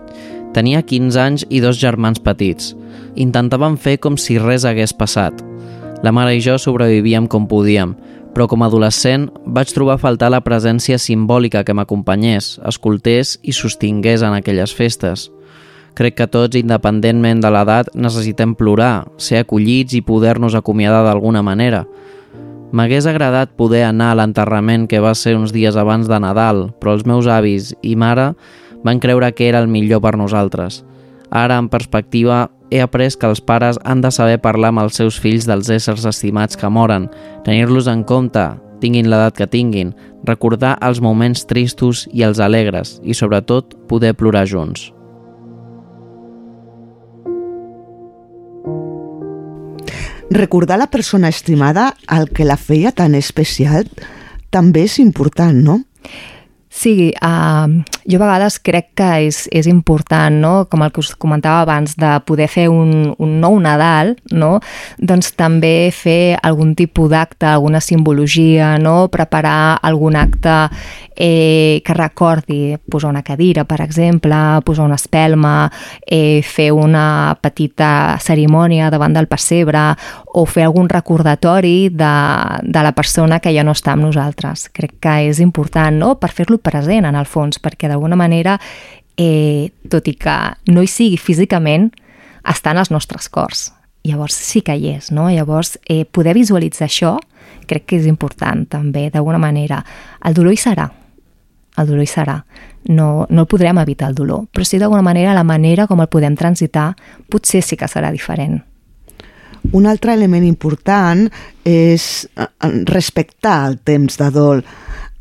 Tenia 0.53 0.85
15 0.85 1.25
anys 1.25 1.49
i 1.49 1.65
dos 1.65 1.81
germans 1.81 2.21
petits. 2.21 2.75
Intentàvem 3.17 3.81
fer 3.81 3.97
com 3.97 4.21
si 4.21 4.37
res 4.37 4.69
hagués 4.69 4.93
passat. 4.93 5.41
La 6.05 6.13
mare 6.13 6.37
i 6.37 6.45
jo 6.45 6.61
sobrevivíem 6.61 7.25
com 7.31 7.49
podíem, 7.49 7.97
però 8.33 8.49
com 8.49 8.63
a 8.63 8.69
adolescent 8.71 9.29
vaig 9.45 9.73
trobar 9.75 9.99
a 9.99 10.03
faltar 10.03 10.31
la 10.33 10.41
presència 10.45 10.99
simbòlica 10.99 11.63
que 11.65 11.75
m'acompanyés, 11.77 12.57
escoltés 12.69 13.37
i 13.43 13.53
sostingués 13.53 14.25
en 14.25 14.37
aquelles 14.37 14.73
festes. 14.75 15.29
Crec 15.95 16.17
que 16.17 16.27
tots, 16.27 16.57
independentment 16.57 17.43
de 17.45 17.51
l'edat, 17.53 17.91
necessitem 17.93 18.55
plorar, 18.57 19.05
ser 19.21 19.43
acollits 19.43 19.93
i 19.93 20.01
poder-nos 20.01 20.57
acomiadar 20.57 21.03
d'alguna 21.05 21.43
manera. 21.45 21.85
M'hagués 22.73 23.05
agradat 23.05 23.53
poder 23.53 23.83
anar 23.85 24.15
a 24.15 24.17
l'enterrament 24.17 24.87
que 24.89 25.03
va 25.05 25.13
ser 25.13 25.37
uns 25.37 25.53
dies 25.53 25.77
abans 25.77 26.09
de 26.09 26.17
Nadal, 26.25 26.71
però 26.81 26.97
els 26.97 27.05
meus 27.05 27.29
avis 27.29 27.75
i 27.85 27.93
mare 28.01 28.31
van 28.83 29.01
creure 29.01 29.29
que 29.37 29.51
era 29.51 29.61
el 29.61 29.69
millor 29.69 30.01
per 30.01 30.17
nosaltres. 30.17 30.81
Ara, 31.29 31.59
en 31.61 31.69
perspectiva, 31.69 32.47
he 32.73 32.81
après 32.81 33.13
que 33.13 33.29
els 33.29 33.43
pares 33.45 33.79
han 33.85 34.01
de 34.01 34.11
saber 34.11 34.41
parlar 34.41 34.73
amb 34.73 34.81
els 34.87 34.97
seus 34.97 35.19
fills 35.21 35.45
dels 35.49 35.69
éssers 35.69 36.07
estimats 36.09 36.57
que 36.57 36.71
moren, 36.73 37.11
tenir-los 37.45 37.91
en 37.93 38.01
compte, 38.09 38.47
tinguin 38.81 39.11
l'edat 39.13 39.37
que 39.37 39.47
tinguin, 39.47 39.93
recordar 40.25 40.79
els 40.81 41.03
moments 41.05 41.45
tristos 41.47 42.07
i 42.13 42.25
els 42.27 42.41
alegres 42.41 42.97
i, 43.05 43.15
sobretot, 43.15 43.77
poder 43.93 44.15
plorar 44.17 44.47
junts. 44.49 44.89
Recordar 50.33 50.79
la 50.81 50.89
persona 50.89 51.29
estimada, 51.29 51.93
el 52.09 52.31
que 52.33 52.49
la 52.49 52.57
feia 52.57 52.95
tan 52.97 53.15
especial, 53.15 53.85
també 54.49 54.87
és 54.89 54.97
important, 55.03 55.59
no? 55.61 55.83
Sí, 56.73 57.13
uh, 57.21 57.69
jo 58.09 58.17
a 58.17 58.23
vegades 58.23 58.57
crec 58.65 58.95
que 58.97 59.09
és, 59.27 59.43
és 59.53 59.67
important, 59.69 60.33
no? 60.41 60.53
com 60.73 60.81
el 60.81 60.91
que 60.91 61.03
us 61.05 61.11
comentava 61.21 61.61
abans, 61.67 61.99
de 62.01 62.15
poder 62.25 62.49
fer 62.49 62.65
un, 62.73 63.13
un 63.21 63.35
nou 63.43 63.59
Nadal, 63.61 64.15
no? 64.33 64.55
doncs 64.97 65.35
també 65.37 65.93
fer 65.93 66.39
algun 66.41 66.73
tipus 66.75 67.11
d'acte, 67.13 67.45
alguna 67.45 67.83
simbologia, 67.85 68.79
no? 68.81 69.11
preparar 69.13 69.77
algun 69.85 70.17
acte 70.17 70.57
eh, 71.15 71.83
que 71.85 71.95
recordi 71.95 72.79
posar 72.89 73.13
una 73.13 73.23
cadira, 73.23 73.67
per 73.69 73.83
exemple, 73.85 74.35
posar 74.65 74.89
una 74.89 74.97
espelma, 74.97 75.71
eh, 76.07 76.41
fer 76.41 76.71
una 76.73 77.37
petita 77.41 78.17
cerimònia 78.17 78.89
davant 78.91 79.13
del 79.13 79.29
pessebre 79.29 79.91
o 80.33 80.47
fer 80.49 80.65
algun 80.65 80.89
recordatori 80.89 81.91
de, 81.93 82.17
de 82.65 82.83
la 82.83 82.95
persona 82.97 83.39
que 83.45 83.53
ja 83.53 83.63
no 83.63 83.77
està 83.77 83.93
amb 83.93 84.09
nosaltres. 84.09 84.71
Crec 84.73 84.97
que 85.05 85.19
és 85.29 85.45
important 85.45 86.01
no? 86.01 86.15
per 86.17 86.33
fer-lo 86.33 86.62
present 86.63 87.07
en 87.09 87.19
el 87.19 87.29
fons, 87.29 87.61
perquè 87.63 87.91
d'alguna 87.91 88.17
manera, 88.17 88.59
eh, 89.17 89.71
tot 89.91 90.09
i 90.09 90.15
que 90.15 90.37
no 90.73 90.83
hi 90.83 90.89
sigui 90.91 91.19
físicament, 91.21 91.91
està 92.43 92.73
en 92.73 92.83
els 92.83 92.91
nostres 92.91 93.29
cors. 93.29 93.71
Llavors 94.03 94.35
sí 94.35 94.65
que 94.67 94.75
hi 94.75 94.97
és, 94.97 95.13
no? 95.15 95.29
Llavors 95.31 95.77
eh, 95.87 96.05
poder 96.05 96.35
visualitzar 96.35 96.89
això 96.89 97.19
crec 97.67 97.87
que 97.87 98.01
és 98.01 98.09
important 98.11 98.67
també, 98.69 99.09
d'alguna 99.11 99.39
manera. 99.39 99.83
El 100.27 100.35
dolor 100.35 100.55
hi 100.55 100.61
serà, 100.61 100.89
el 101.79 101.89
dolor 101.89 102.03
hi 102.03 102.11
serà. 102.11 102.41
No, 102.91 103.27
no 103.31 103.45
el 103.45 103.49
podrem 103.49 103.79
evitar 103.79 104.11
el 104.11 104.19
dolor, 104.19 104.49
però 104.51 104.67
sí 104.67 104.81
d'alguna 104.83 105.05
manera 105.07 105.37
la 105.37 105.47
manera 105.47 105.87
com 105.87 106.03
el 106.03 106.11
podem 106.11 106.37
transitar 106.37 106.93
potser 107.31 107.63
sí 107.63 107.79
que 107.79 107.89
serà 107.89 108.11
diferent. 108.13 108.59
Un 109.71 109.87
altre 109.87 110.17
element 110.17 110.45
important 110.45 111.29
és 111.65 112.27
eh, 112.35 112.49
respectar 112.91 113.61
el 113.69 113.79
temps 113.87 114.19
de 114.19 114.31
dol 114.35 114.65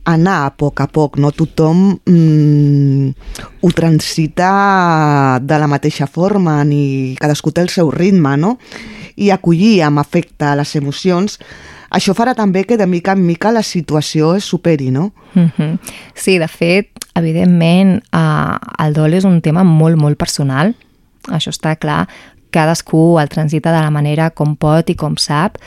anar 0.05 0.45
a 0.45 0.53
poc 0.57 0.81
a 0.81 0.87
poc, 0.87 1.17
no 1.21 1.31
tothom 1.35 1.99
mm, 2.05 3.09
ho 3.61 3.71
transita 3.75 5.39
de 5.41 5.59
la 5.59 5.69
mateixa 5.69 6.07
forma, 6.07 6.63
ni 6.65 7.15
cadascú 7.19 7.53
té 7.53 7.61
el 7.61 7.69
seu 7.69 7.91
ritme, 7.93 8.35
no? 8.37 8.57
I 9.15 9.29
acollir 9.31 9.81
amb 9.85 10.01
afecte 10.01 10.49
les 10.57 10.75
emocions, 10.79 11.37
això 11.91 12.15
farà 12.17 12.33
també 12.33 12.63
que 12.65 12.79
de 12.79 12.87
mica 12.87 13.13
en 13.13 13.25
mica 13.27 13.51
la 13.51 13.63
situació 13.63 14.35
es 14.39 14.45
superi, 14.45 14.91
no? 14.91 15.11
Mm 15.33 15.51
-hmm. 15.57 15.79
Sí, 16.15 16.37
de 16.39 16.47
fet, 16.47 16.89
evidentment, 17.15 18.03
eh, 18.11 18.85
el 18.85 18.93
dol 18.93 19.13
és 19.13 19.23
un 19.23 19.41
tema 19.41 19.63
molt, 19.63 19.97
molt 19.97 20.17
personal, 20.17 20.75
això 21.27 21.51
està 21.51 21.75
clar, 21.75 22.07
cadascú 22.49 23.19
el 23.19 23.29
transita 23.29 23.71
de 23.71 23.81
la 23.81 23.91
manera 23.91 24.29
com 24.31 24.55
pot 24.55 24.89
i 24.89 24.95
com 24.95 25.17
sap, 25.17 25.57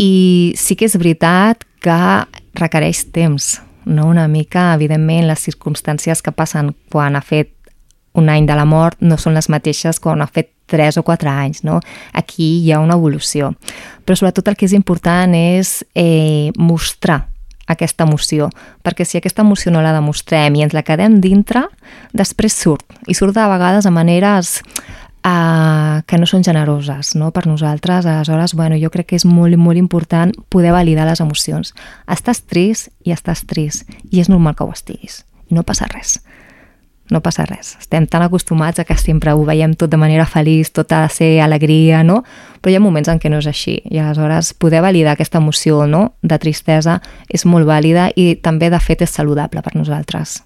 i 0.00 0.54
sí 0.56 0.76
que 0.80 0.88
és 0.88 0.96
veritat 0.96 1.66
que 1.84 2.00
requereix 2.56 3.04
temps, 3.12 3.58
no? 3.84 4.08
una 4.08 4.26
mica, 4.28 4.70
evidentment, 4.74 5.28
les 5.28 5.44
circumstàncies 5.44 6.24
que 6.24 6.32
passen 6.32 6.72
quan 6.92 7.16
ha 7.16 7.24
fet 7.24 7.52
un 8.16 8.28
any 8.32 8.46
de 8.48 8.56
la 8.58 8.66
mort 8.66 8.98
no 9.04 9.18
són 9.20 9.36
les 9.36 9.48
mateixes 9.52 10.00
quan 10.02 10.22
ha 10.24 10.28
fet 10.30 10.50
3 10.70 11.00
o 11.00 11.04
4 11.06 11.30
anys, 11.30 11.64
no? 11.66 11.80
Aquí 12.14 12.62
hi 12.62 12.72
ha 12.72 12.80
una 12.80 12.96
evolució. 12.98 13.52
Però 14.06 14.16
sobretot 14.16 14.48
el 14.48 14.56
que 14.58 14.68
és 14.68 14.74
important 14.74 15.34
és 15.34 15.80
eh, 15.98 16.50
mostrar 16.58 17.24
aquesta 17.70 18.06
emoció, 18.06 18.48
perquè 18.82 19.06
si 19.06 19.18
aquesta 19.18 19.44
emoció 19.46 19.70
no 19.70 19.82
la 19.82 19.94
demostrem 19.94 20.56
i 20.58 20.64
ens 20.64 20.74
la 20.74 20.82
quedem 20.86 21.20
dintre, 21.22 21.64
després 22.10 22.56
surt, 22.56 22.86
i 23.06 23.14
surt 23.14 23.36
de 23.36 23.46
vegades 23.46 23.86
a 23.86 23.94
maneres 23.94 24.58
uh, 25.24 26.02
que 26.06 26.18
no 26.18 26.26
són 26.28 26.44
generoses 26.46 27.14
no? 27.18 27.30
per 27.34 27.46
nosaltres. 27.46 28.06
Aleshores, 28.06 28.54
bueno, 28.54 28.78
jo 28.80 28.90
crec 28.90 29.12
que 29.12 29.20
és 29.20 29.26
molt, 29.28 29.56
molt 29.60 29.78
important 29.80 30.32
poder 30.48 30.72
validar 30.72 31.08
les 31.08 31.20
emocions. 31.20 31.74
Estàs 32.10 32.44
trist 32.46 32.90
i 33.04 33.14
estàs 33.16 33.44
trist, 33.46 33.88
i 34.10 34.20
és 34.20 34.30
normal 34.32 34.56
que 34.56 34.66
ho 34.66 34.72
estiguis. 34.72 35.24
No 35.50 35.64
passa 35.66 35.88
res. 35.90 36.20
No 37.10 37.18
passa 37.24 37.42
res. 37.42 37.74
Estem 37.80 38.06
tan 38.06 38.22
acostumats 38.22 38.78
a 38.78 38.84
que 38.86 38.94
sempre 38.94 39.32
ho 39.34 39.42
veiem 39.44 39.74
tot 39.74 39.90
de 39.90 39.98
manera 39.98 40.28
feliç, 40.30 40.70
tot 40.70 40.92
ha 40.94 41.02
de 41.08 41.10
ser 41.10 41.30
alegria, 41.42 42.04
no? 42.06 42.22
Però 42.62 42.70
hi 42.70 42.76
ha 42.78 42.82
moments 42.82 43.10
en 43.10 43.18
què 43.18 43.32
no 43.32 43.40
és 43.42 43.48
així. 43.50 43.80
I 43.90 43.98
aleshores 43.98 44.52
poder 44.54 44.84
validar 44.84 45.16
aquesta 45.16 45.42
emoció 45.42 45.88
no? 45.90 46.12
de 46.22 46.38
tristesa 46.38 47.00
és 47.28 47.46
molt 47.46 47.66
vàlida 47.66 48.12
i 48.14 48.36
també, 48.38 48.70
de 48.70 48.78
fet, 48.78 49.02
és 49.02 49.10
saludable 49.10 49.64
per 49.66 49.74
nosaltres. 49.74 50.38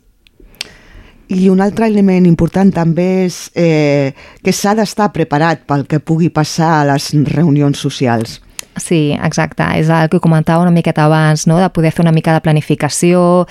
I 1.29 1.49
un 1.49 1.62
altre 1.64 1.87
element 1.89 2.27
important 2.29 2.70
també 2.75 3.25
és 3.25 3.39
eh, 3.57 4.12
que 4.45 4.53
s'ha 4.53 4.75
d'estar 4.77 5.11
preparat 5.14 5.64
pel 5.68 5.87
que 5.89 6.01
pugui 6.01 6.29
passar 6.29 6.81
a 6.81 6.89
les 6.93 7.12
reunions 7.33 7.81
socials. 7.81 8.41
Sí, 8.77 9.14
exacte. 9.22 9.64
És 9.79 9.89
el 9.89 10.09
que 10.11 10.18
comentava 10.20 10.62
una 10.62 10.75
miqueta 10.75 11.05
abans, 11.07 11.47
no? 11.47 11.61
de 11.62 11.68
poder 11.70 11.93
fer 11.95 12.03
una 12.03 12.12
mica 12.12 12.35
de 12.35 12.43
planificació, 12.43 13.47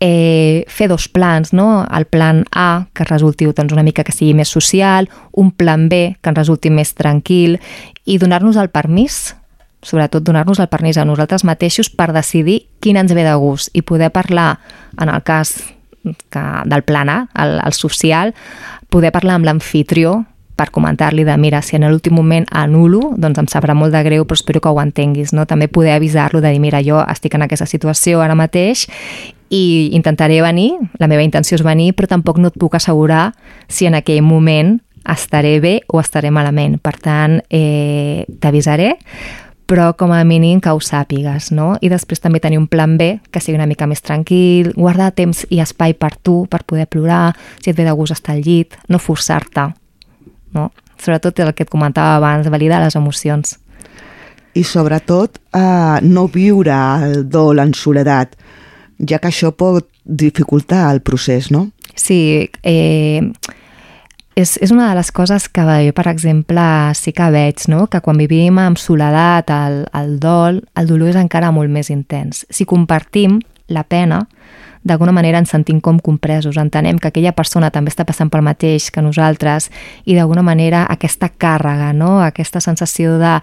eh, 0.00 0.64
fer 0.70 0.88
dos 0.88 1.08
plans, 1.08 1.52
no? 1.52 1.84
el 1.84 2.06
plan 2.06 2.44
A, 2.54 2.86
que 2.94 3.04
resulti 3.04 3.48
doncs, 3.50 3.74
una 3.74 3.82
mica 3.82 4.04
que 4.06 4.14
sigui 4.14 4.36
més 4.38 4.48
social, 4.54 5.10
un 5.32 5.50
plan 5.50 5.88
B, 5.90 6.16
que 6.22 6.30
ens 6.30 6.38
resulti 6.38 6.70
més 6.70 6.94
tranquil, 6.94 7.58
i 8.06 8.18
donar-nos 8.22 8.56
el 8.56 8.70
permís 8.70 9.34
sobretot 9.82 10.24
donar-nos 10.26 10.58
el 10.58 10.66
permís 10.66 10.96
a 10.98 11.04
nosaltres 11.06 11.44
mateixos 11.46 11.86
per 11.90 12.10
decidir 12.10 12.64
quin 12.82 12.98
ens 12.98 13.14
ve 13.14 13.22
de 13.22 13.34
gust 13.38 13.70
i 13.78 13.82
poder 13.86 14.10
parlar, 14.10 14.58
en 14.98 15.08
el 15.08 15.22
cas 15.22 15.54
que, 16.04 16.44
del 16.66 16.82
plan 16.82 17.08
A, 17.08 17.20
el, 17.38 17.58
el 17.64 17.76
social, 17.76 18.34
poder 18.90 19.12
parlar 19.12 19.38
amb 19.38 19.48
l'anfitrió 19.48 20.22
per 20.58 20.72
comentar-li 20.74 21.22
de, 21.22 21.36
mira, 21.38 21.60
si 21.62 21.76
en 21.78 21.86
l'últim 21.86 22.16
moment 22.18 22.48
anulo, 22.50 23.12
doncs 23.16 23.38
em 23.38 23.48
sabrà 23.50 23.76
molt 23.78 23.94
de 23.94 24.02
greu, 24.02 24.26
però 24.26 24.38
espero 24.40 24.60
que 24.60 24.72
ho 24.72 24.80
entenguis, 24.82 25.30
no? 25.32 25.46
També 25.46 25.68
poder 25.70 25.94
avisar-lo 25.94 26.42
de 26.42 26.50
dir, 26.50 26.58
mira, 26.62 26.82
jo 26.82 26.98
estic 27.06 27.36
en 27.38 27.46
aquesta 27.46 27.68
situació 27.70 28.24
ara 28.24 28.34
mateix 28.38 28.88
i 29.54 29.62
intentaré 29.96 30.40
venir, 30.42 30.72
la 30.98 31.06
meva 31.06 31.22
intenció 31.22 31.56
és 31.56 31.64
venir, 31.64 31.92
però 31.94 32.10
tampoc 32.10 32.42
no 32.42 32.50
et 32.50 32.58
puc 32.58 32.74
assegurar 32.74 33.30
si 33.70 33.86
en 33.86 33.94
aquell 34.00 34.24
moment 34.26 34.80
estaré 35.08 35.60
bé 35.62 35.78
o 35.86 36.02
estaré 36.02 36.32
malament. 36.34 36.76
Per 36.82 36.96
tant, 37.00 37.38
eh, 37.48 38.26
t'avisaré, 38.42 38.96
però 39.68 39.92
com 40.00 40.14
a 40.16 40.22
mínim 40.24 40.62
que 40.64 40.72
ho 40.72 40.80
sàpigues, 40.80 41.50
no? 41.52 41.74
I 41.84 41.90
després 41.92 42.22
també 42.24 42.40
tenir 42.40 42.56
un 42.56 42.66
plan 42.72 42.96
B 42.96 43.18
que 43.30 43.42
sigui 43.44 43.58
una 43.58 43.68
mica 43.68 43.86
més 43.86 44.00
tranquil, 44.00 44.72
guardar 44.72 45.10
temps 45.12 45.44
i 45.52 45.60
espai 45.60 45.92
per 45.92 46.14
tu, 46.16 46.46
per 46.48 46.62
poder 46.64 46.86
plorar, 46.88 47.34
si 47.60 47.70
et 47.70 47.76
ve 47.76 47.84
de 47.84 47.92
gust 47.92 48.16
estar 48.16 48.34
al 48.34 48.40
llit, 48.46 48.78
no 48.88 49.00
forçar-te, 49.02 49.66
no? 50.56 50.70
Sobretot 50.98 51.44
el 51.44 51.52
que 51.54 51.68
et 51.68 51.70
comentava 51.70 52.16
abans, 52.16 52.48
validar 52.48 52.80
les 52.82 52.96
emocions. 52.96 53.58
I 54.56 54.64
sobretot 54.64 55.36
eh, 55.52 55.98
no 56.02 56.26
viure 56.32 56.80
el 57.04 57.28
dol 57.28 57.60
en 57.60 57.76
soledat, 57.76 58.38
ja 59.04 59.20
que 59.20 59.28
això 59.28 59.52
pot 59.52 59.90
dificultar 60.02 60.88
el 60.94 61.04
procés, 61.04 61.52
no? 61.52 61.68
Sí, 61.94 62.48
eh, 62.64 63.20
és, 64.38 64.54
és 64.62 64.70
una 64.70 64.88
de 64.88 64.94
les 64.98 65.10
coses 65.10 65.48
que 65.50 65.64
jo, 65.66 65.92
per 65.96 66.06
exemple, 66.10 66.62
sí 66.94 67.12
que 67.12 67.26
veig, 67.34 67.66
no? 67.72 67.86
que 67.90 68.00
quan 68.04 68.20
vivim 68.20 68.58
amb 68.62 68.78
soledat, 68.78 69.50
el, 69.50 69.82
el 69.98 70.18
dol, 70.22 70.62
el 70.78 70.90
dolor 70.90 71.10
és 71.10 71.18
encara 71.18 71.50
molt 71.54 71.72
més 71.74 71.90
intens. 71.90 72.44
Si 72.50 72.66
compartim 72.68 73.40
la 73.68 73.82
pena, 73.84 74.22
d'alguna 74.86 75.12
manera 75.12 75.40
ens 75.42 75.50
sentim 75.50 75.80
com 75.84 75.98
compresos, 75.98 76.56
entenem 76.56 77.00
que 77.02 77.10
aquella 77.10 77.34
persona 77.36 77.72
també 77.74 77.90
està 77.90 78.06
passant 78.06 78.30
pel 78.30 78.46
mateix 78.46 78.92
que 78.94 79.02
nosaltres 79.02 79.68
i 80.06 80.14
d'alguna 80.14 80.46
manera 80.46 80.86
aquesta 80.88 81.28
càrrega, 81.34 81.90
no? 81.92 82.20
aquesta 82.22 82.62
sensació 82.64 83.18
de 83.18 83.38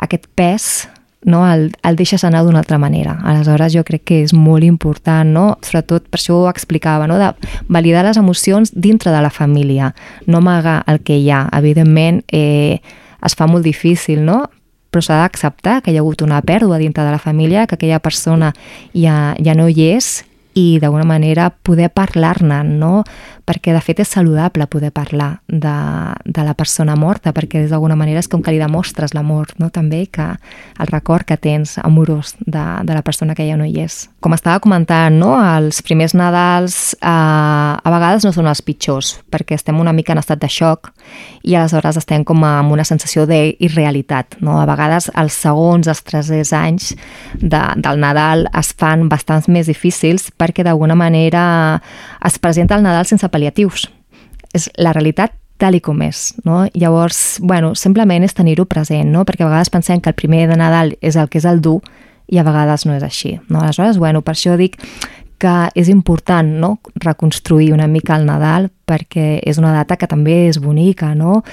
aquest 0.00 0.30
pes 0.34 0.88
no? 1.24 1.42
el, 1.50 1.72
el 1.82 1.96
deixes 1.96 2.24
anar 2.24 2.44
d'una 2.44 2.60
altra 2.62 2.78
manera. 2.78 3.18
Aleshores 3.24 3.72
jo 3.74 3.84
crec 3.86 4.04
que 4.08 4.20
és 4.24 4.34
molt 4.34 4.64
important, 4.66 5.28
no? 5.34 5.46
sobretot 5.64 6.08
per 6.08 6.20
això 6.20 6.42
ho 6.42 6.46
explicava, 6.50 7.08
no? 7.10 7.18
de 7.18 7.32
validar 7.68 8.04
les 8.06 8.20
emocions 8.20 8.72
dintre 8.74 9.12
de 9.14 9.22
la 9.22 9.30
família, 9.30 9.94
no 10.26 10.38
amagar 10.38 10.82
el 10.86 11.02
que 11.02 11.18
hi 11.18 11.30
ha. 11.30 11.46
Evidentment 11.58 12.22
eh, 12.32 12.80
es 13.24 13.36
fa 13.38 13.48
molt 13.50 13.66
difícil, 13.66 14.24
no? 14.24 14.44
però 14.88 15.04
s'ha 15.04 15.20
d'acceptar 15.20 15.82
que 15.82 15.92
hi 15.92 15.98
ha 15.98 16.02
hagut 16.02 16.22
una 16.24 16.40
pèrdua 16.40 16.78
dintre 16.80 17.04
de 17.04 17.12
la 17.12 17.20
família, 17.20 17.66
que 17.66 17.76
aquella 17.76 18.00
persona 18.00 18.54
ja, 18.94 19.34
ja 19.44 19.54
no 19.54 19.68
hi 19.68 19.90
és 19.92 20.22
i 20.58 20.78
d'alguna 20.80 21.04
manera 21.06 21.50
poder 21.50 21.90
parlar-ne, 21.94 22.62
no? 22.64 23.04
Perquè 23.48 23.72
de 23.72 23.80
fet 23.80 24.02
és 24.04 24.10
saludable 24.12 24.66
poder 24.68 24.90
parlar 24.92 25.38
de, 25.48 25.74
de 26.24 26.44
la 26.44 26.52
persona 26.58 26.96
morta, 27.00 27.32
perquè 27.32 27.64
d'alguna 27.70 27.96
manera 27.96 28.20
és 28.20 28.28
com 28.28 28.42
que 28.44 28.52
li 28.52 28.60
demostres 28.60 29.14
l'amor, 29.16 29.54
no? 29.56 29.70
també 29.72 30.04
que 30.12 30.26
el 30.28 30.90
record 30.92 31.24
que 31.28 31.38
tens 31.40 31.78
amorós 31.80 32.34
de, 32.44 32.64
de 32.84 32.96
la 32.96 33.02
persona 33.06 33.34
que 33.38 33.46
ja 33.48 33.56
no 33.56 33.64
hi 33.64 33.80
és. 33.86 34.04
Com 34.20 34.36
estava 34.36 34.60
comentant, 34.60 35.16
no? 35.16 35.32
els 35.40 35.80
primers 35.86 36.12
Nadals 36.18 36.92
eh, 37.00 37.08
a 37.08 37.94
vegades 37.94 38.26
no 38.28 38.34
són 38.36 38.50
els 38.50 38.60
pitjors, 38.64 39.16
perquè 39.32 39.56
estem 39.56 39.80
una 39.80 39.96
mica 39.96 40.12
en 40.12 40.20
estat 40.20 40.42
de 40.42 40.50
xoc 40.52 40.92
i 41.48 41.56
aleshores 41.56 41.96
estem 41.96 42.26
com 42.28 42.44
amb 42.44 42.74
una 42.74 42.84
sensació 42.84 43.24
d'irrealitat. 43.28 44.38
No? 44.44 44.58
A 44.60 44.66
vegades 44.68 45.08
els 45.16 45.36
segons, 45.40 45.88
els 45.88 46.04
tercers 46.04 46.52
anys 46.52 46.92
de, 47.40 47.62
del 47.80 48.02
Nadal 48.02 48.46
es 48.58 48.74
fan 48.76 49.08
bastants 49.08 49.48
més 49.48 49.70
difícils 49.70 50.28
perquè 50.36 50.66
d'alguna 50.66 50.98
manera 50.98 51.80
es 52.26 52.38
presenta 52.42 52.76
el 52.76 52.84
Nadal 52.84 53.06
sense 53.08 53.28
pal·liatius. 53.38 53.86
És 54.56 54.68
la 54.78 54.92
realitat 54.96 55.36
tal 55.58 55.74
i 55.74 55.80
com 55.82 56.00
és, 56.06 56.34
no? 56.46 56.66
Llavors, 56.78 57.38
bueno, 57.42 57.74
simplement 57.74 58.22
és 58.24 58.34
tenir-ho 58.34 58.66
present, 58.70 59.10
no? 59.10 59.24
Perquè 59.26 59.42
a 59.44 59.50
vegades 59.50 59.72
pensem 59.74 60.00
que 60.00 60.12
el 60.12 60.18
primer 60.18 60.46
de 60.50 60.58
Nadal 60.58 60.94
és 61.02 61.18
el 61.18 61.30
que 61.30 61.40
és 61.42 61.48
el 61.48 61.60
dur 61.60 61.80
i 62.28 62.38
a 62.38 62.44
vegades 62.46 62.86
no 62.86 62.94
és 62.94 63.02
així, 63.02 63.38
no? 63.48 63.62
Aleshores, 63.64 63.98
bueno, 63.98 64.22
per 64.22 64.36
això 64.36 64.54
dic 64.60 64.78
que 65.38 65.70
és 65.78 65.88
important 65.88 66.48
no? 66.58 66.80
reconstruir 66.98 67.72
una 67.72 67.86
mica 67.86 68.16
el 68.18 68.26
Nadal 68.26 68.72
perquè 68.88 69.38
és 69.46 69.58
una 69.58 69.70
data 69.72 69.96
que 69.96 70.08
també 70.10 70.48
és 70.48 70.58
bonica 70.58 71.12
no? 71.14 71.44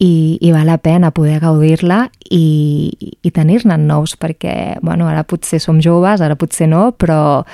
I, 0.00 0.38
i 0.40 0.52
val 0.52 0.68
la 0.68 0.78
pena 0.80 1.12
poder 1.12 1.38
gaudir-la 1.40 2.06
i, 2.32 3.18
i 3.20 3.32
tenir-ne 3.32 3.76
nous 3.80 4.16
perquè 4.16 4.78
bueno, 4.80 5.08
ara 5.08 5.24
potser 5.28 5.60
som 5.60 5.80
joves, 5.84 6.24
ara 6.24 6.36
potser 6.36 6.68
no, 6.72 6.90
però 6.96 7.44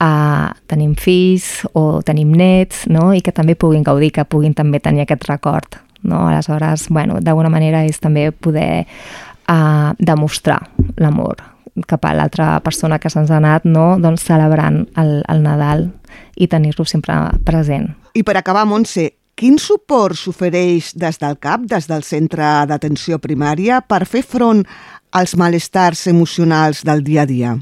uh, 0.00 0.54
tenim 0.70 0.94
fills 0.98 1.66
o 1.74 2.00
tenim 2.06 2.32
nets 2.36 2.86
no? 2.90 3.10
i 3.14 3.22
que 3.24 3.34
també 3.34 3.56
puguin 3.58 3.84
gaudir, 3.86 4.12
que 4.14 4.24
puguin 4.24 4.54
també 4.54 4.80
tenir 4.80 5.04
aquest 5.04 5.28
record. 5.28 5.78
No? 6.02 6.26
Aleshores, 6.28 6.88
bueno, 6.94 7.18
d'alguna 7.20 7.50
manera 7.50 7.84
és 7.86 7.98
també 8.00 8.30
poder 8.32 8.86
uh, 8.86 9.94
demostrar 9.98 10.60
l'amor 10.96 11.42
cap 11.86 12.08
a 12.08 12.14
l'altra 12.16 12.56
persona 12.64 12.98
que 12.98 13.10
se'ns 13.12 13.30
ha 13.30 13.38
anat, 13.38 13.66
no? 13.68 13.98
doncs 14.02 14.24
celebrant 14.26 14.80
el, 14.98 15.20
el 15.30 15.44
Nadal 15.44 15.86
i 16.34 16.48
tenir-lo 16.50 16.86
sempre 16.88 17.14
present. 17.46 17.92
I 18.18 18.24
per 18.26 18.34
acabar, 18.40 18.64
Montse, 18.66 19.12
quin 19.38 19.60
suport 19.62 20.18
s'ofereix 20.18 20.90
des 20.98 21.20
del 21.22 21.38
CAP, 21.38 21.68
des 21.70 21.86
del 21.86 22.02
Centre 22.02 22.48
d'Atenció 22.66 23.20
Primària, 23.22 23.78
per 23.86 24.02
fer 24.10 24.24
front 24.26 24.64
als 25.14 25.36
malestars 25.38 26.08
emocionals 26.10 26.82
del 26.82 27.04
dia 27.06 27.22
a 27.22 27.30
dia? 27.30 27.54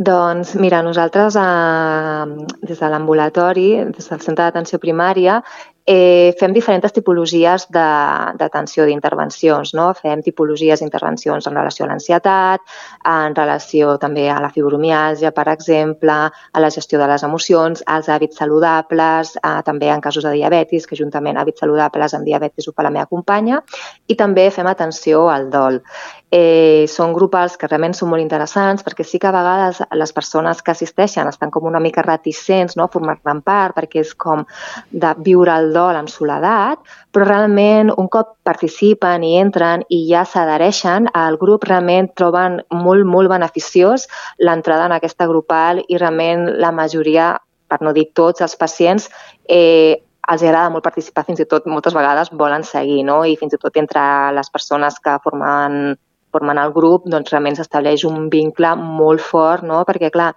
Doncs 0.00 0.54
mira, 0.56 0.78
nosaltres 0.80 1.34
eh, 1.36 2.46
des 2.64 2.78
de 2.80 2.88
l'ambulatori, 2.88 3.66
des 3.92 4.06
del 4.08 4.22
centre 4.24 4.46
d'atenció 4.46 4.78
primària, 4.80 5.42
eh, 5.84 6.32
fem 6.40 6.54
diferents 6.56 6.94
tipologies 6.96 7.66
d'atenció 7.68 8.86
d'intervencions. 8.88 9.74
No? 9.76 9.90
Fem 9.98 10.22
tipologies 10.24 10.80
d'intervencions 10.80 11.46
en 11.46 11.58
relació 11.58 11.84
a 11.84 11.90
l'ansietat, 11.90 12.64
en 13.04 13.36
relació 13.36 13.98
també 14.00 14.30
a 14.30 14.38
la 14.40 14.48
fibromiàlgia, 14.54 15.34
per 15.36 15.48
exemple, 15.52 16.16
a 16.30 16.64
la 16.64 16.70
gestió 16.70 16.98
de 16.98 17.10
les 17.10 17.26
emocions, 17.28 17.84
als 17.86 18.08
hàbits 18.08 18.40
saludables, 18.40 19.36
eh, 19.36 19.60
també 19.68 19.92
en 19.92 20.00
casos 20.00 20.24
de 20.24 20.32
diabetis, 20.32 20.86
que 20.86 20.96
juntament 20.96 21.36
hàbits 21.36 21.60
saludables 21.60 22.14
en 22.14 22.24
diabetis 22.24 22.68
ho 22.68 22.72
fa 22.72 22.88
la 22.88 22.94
meva 22.96 23.04
companya, 23.06 23.60
i 24.06 24.16
també 24.16 24.48
fem 24.50 24.66
atenció 24.66 25.28
al 25.28 25.50
dol. 25.50 25.82
Eh, 26.30 26.86
són 26.86 27.10
grupals 27.10 27.56
que 27.58 27.66
realment 27.66 27.94
són 27.98 28.12
molt 28.12 28.22
interessants 28.22 28.84
perquè 28.86 29.02
sí 29.02 29.18
que 29.18 29.26
a 29.26 29.32
vegades 29.34 29.80
les 29.98 30.12
persones 30.14 30.60
que 30.62 30.70
assisteixen 30.70 31.26
estan 31.26 31.50
com 31.50 31.64
una 31.66 31.80
mica 31.82 32.04
reticents 32.06 32.76
no? 32.78 32.84
a 32.84 32.92
formar-ne 32.92 33.32
part 33.42 33.74
perquè 33.74 34.04
és 34.04 34.12
com 34.14 34.44
de 34.92 35.10
viure 35.26 35.56
el 35.58 35.72
dol 35.74 35.98
en 35.98 36.06
soledat, 36.06 36.78
però 37.10 37.26
realment 37.26 37.90
un 37.96 38.06
cop 38.06 38.36
participen 38.46 39.24
i 39.26 39.32
entren 39.40 39.82
i 39.88 40.04
ja 40.06 40.22
s'adhereixen, 40.22 41.08
al 41.18 41.38
grup 41.40 41.66
realment 41.66 42.12
troben 42.14 42.60
molt, 42.70 43.08
molt 43.10 43.32
beneficiós 43.32 44.06
l'entrada 44.38 44.86
en 44.86 44.94
aquesta 44.94 45.26
grupal 45.26 45.82
i 45.88 45.98
realment 45.98 46.46
la 46.62 46.70
majoria, 46.70 47.32
per 47.66 47.80
no 47.82 47.90
dir 47.96 48.12
tots 48.14 48.46
els 48.46 48.54
pacients, 48.54 49.08
eh, 49.48 49.98
els 50.30 50.44
agrada 50.44 50.70
molt 50.70 50.86
participar, 50.86 51.24
fins 51.26 51.42
i 51.42 51.48
tot 51.50 51.66
moltes 51.66 51.96
vegades 51.96 52.30
volen 52.30 52.62
seguir, 52.62 53.02
no? 53.02 53.24
I 53.26 53.34
fins 53.40 53.56
i 53.56 53.58
tot 53.58 53.74
entre 53.82 54.04
les 54.36 54.50
persones 54.54 54.98
que 55.02 55.16
formen 55.24 55.96
formen 56.32 56.60
el 56.62 56.72
grup, 56.76 57.06
doncs 57.10 57.32
realment 57.32 57.58
s'estableix 57.58 58.04
un 58.08 58.28
vincle 58.32 58.74
molt 58.80 59.22
fort, 59.24 59.66
no? 59.66 59.82
perquè 59.88 60.10
clar, 60.14 60.32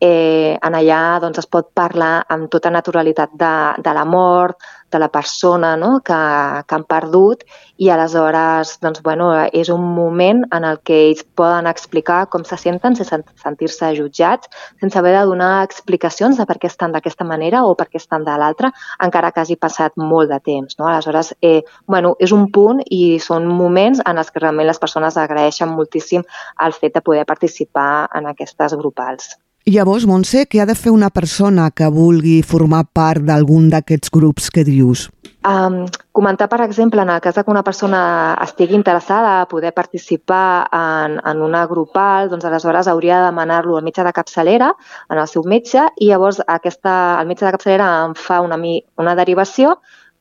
eh, 0.00 0.58
en 0.62 0.74
allà 0.74 1.18
doncs, 1.22 1.38
es 1.42 1.48
pot 1.50 1.70
parlar 1.74 2.24
amb 2.28 2.48
tota 2.50 2.70
naturalitat 2.70 3.34
de, 3.38 3.54
de 3.82 3.94
la 3.94 4.04
mort, 4.04 4.58
de 4.90 4.98
la 4.98 5.08
persona 5.08 5.76
no? 5.76 6.00
que, 6.00 6.18
que 6.66 6.74
han 6.74 6.84
perdut 6.88 7.44
i 7.76 7.90
aleshores 7.92 8.78
doncs, 8.82 9.02
bueno, 9.04 9.30
és 9.52 9.68
un 9.68 9.84
moment 9.94 10.44
en 10.54 10.64
el 10.64 10.80
que 10.80 10.96
ells 11.08 11.24
poden 11.36 11.68
explicar 11.68 12.26
com 12.32 12.44
se 12.48 12.56
senten 12.56 12.96
sense 12.96 13.18
sentir-se 13.42 13.90
jutjats, 13.98 14.48
sense 14.80 14.98
haver 14.98 15.14
de 15.18 15.24
donar 15.28 15.64
explicacions 15.64 16.38
de 16.38 16.46
per 16.48 16.58
què 16.58 16.70
estan 16.70 16.94
d'aquesta 16.94 17.26
manera 17.28 17.64
o 17.66 17.74
per 17.78 17.88
què 17.90 18.00
estan 18.00 18.24
de 18.24 18.36
l'altra, 18.40 18.72
encara 19.04 19.32
que 19.32 19.44
hagi 19.44 19.58
passat 19.60 19.96
molt 19.96 20.32
de 20.32 20.40
temps. 20.40 20.78
No? 20.78 20.88
Aleshores, 20.88 21.34
eh, 21.42 21.62
bueno, 21.86 22.14
és 22.18 22.32
un 22.32 22.48
punt 22.52 22.80
i 22.84 23.18
són 23.22 23.46
moments 23.48 24.00
en 24.06 24.18
els 24.18 24.32
que 24.32 24.40
realment 24.40 24.68
les 24.68 24.80
persones 24.80 25.20
agraeixen 25.20 25.74
moltíssim 25.74 26.24
el 26.64 26.72
fet 26.72 26.96
de 26.96 27.04
poder 27.04 27.26
participar 27.26 28.08
en 28.14 28.32
aquestes 28.32 28.74
grupals. 28.78 29.36
Llavors, 29.68 30.06
Montse, 30.08 30.46
què 30.48 30.62
ha 30.62 30.64
de 30.64 30.72
fer 30.72 30.88
una 30.94 31.10
persona 31.12 31.66
que 31.76 31.90
vulgui 31.92 32.38
formar 32.40 32.86
part 32.96 33.20
d'algun 33.28 33.66
d'aquests 33.68 34.08
grups 34.14 34.46
que 34.54 34.62
dius? 34.64 35.02
Um, 35.44 35.82
comentar, 36.16 36.48
per 36.48 36.62
exemple, 36.64 37.02
en 37.04 37.12
el 37.12 37.20
cas 37.20 37.36
que 37.36 37.52
una 37.52 37.62
persona 37.66 38.00
estigui 38.40 38.78
interessada 38.78 39.34
a 39.42 39.44
poder 39.50 39.74
participar 39.76 40.70
en, 40.72 41.18
en 41.20 41.44
una 41.44 41.66
grupal, 41.68 42.30
doncs 42.32 42.48
aleshores 42.48 42.88
hauria 42.88 43.20
de 43.20 43.28
demanar-lo 43.28 43.76
al 43.76 43.84
metge 43.84 44.06
de 44.08 44.14
capçalera, 44.16 44.72
en 45.12 45.20
el 45.20 45.28
seu 45.28 45.44
metge, 45.44 45.84
i 46.00 46.08
llavors 46.08 46.40
aquesta, 46.46 47.20
el 47.20 47.28
metge 47.28 47.44
de 47.44 47.52
capçalera 47.58 47.92
em 48.08 48.16
fa 48.16 48.40
una, 48.40 48.56
una 48.96 49.16
derivació 49.20 49.76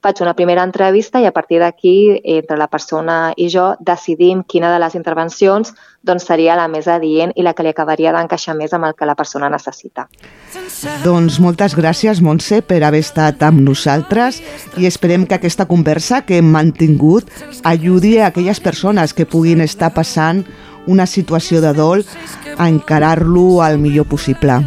faig 0.07 0.21
una 0.23 0.33
primera 0.35 0.63
entrevista 0.63 1.19
i 1.19 1.27
a 1.27 1.33
partir 1.35 1.59
d'aquí, 1.59 2.21
entre 2.23 2.57
la 2.57 2.69
persona 2.71 3.33
i 3.35 3.49
jo, 3.51 3.73
decidim 3.83 4.43
quina 4.47 4.71
de 4.71 4.79
les 4.79 4.95
intervencions 4.95 5.73
doncs, 6.07 6.23
seria 6.23 6.55
la 6.55 6.69
més 6.71 6.87
adient 6.87 7.33
i 7.35 7.43
la 7.43 7.53
que 7.53 7.65
li 7.65 7.73
acabaria 7.73 8.13
d'encaixar 8.15 8.55
més 8.55 8.71
amb 8.73 8.87
el 8.87 8.95
que 8.95 9.07
la 9.07 9.17
persona 9.19 9.49
necessita. 9.51 10.07
Doncs 11.03 11.41
moltes 11.43 11.75
gràcies, 11.75 12.21
Montse, 12.23 12.61
per 12.63 12.79
haver 12.87 13.03
estat 13.03 13.43
amb 13.43 13.59
nosaltres 13.65 14.39
i 14.77 14.87
esperem 14.87 15.25
que 15.27 15.35
aquesta 15.35 15.67
conversa 15.67 16.21
que 16.23 16.39
hem 16.39 16.53
mantingut 16.53 17.27
ajudi 17.67 18.17
a 18.19 18.29
aquelles 18.31 18.61
persones 18.63 19.13
que 19.13 19.27
puguin 19.27 19.61
estar 19.65 19.91
passant 19.93 20.45
una 20.87 21.05
situació 21.05 21.59
de 21.59 21.73
dol 21.75 22.05
a 22.55 22.69
encarar-lo 22.69 23.65
el 23.65 23.81
millor 23.83 24.07
possible. 24.07 24.61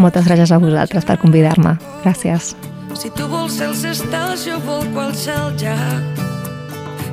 Moltes 0.00 0.24
gràcies 0.24 0.52
a 0.52 0.62
vosaltres 0.62 1.04
per 1.04 1.18
convidar-me. 1.20 1.76
Gràcies. 2.04 2.54
Si 2.96 3.10
tu 3.10 3.26
vols 3.28 3.52
cels 3.52 3.82
estels, 3.84 4.46
jo 4.46 4.56
vol 4.64 4.86
qual 4.94 5.10
cel 5.14 5.52
ja. 5.60 5.74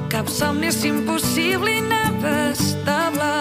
Cap 0.08 0.30
somni 0.32 0.70
és 0.70 0.78
impossible 0.88 1.74
i 1.74 1.82
inabastable. 1.82 3.32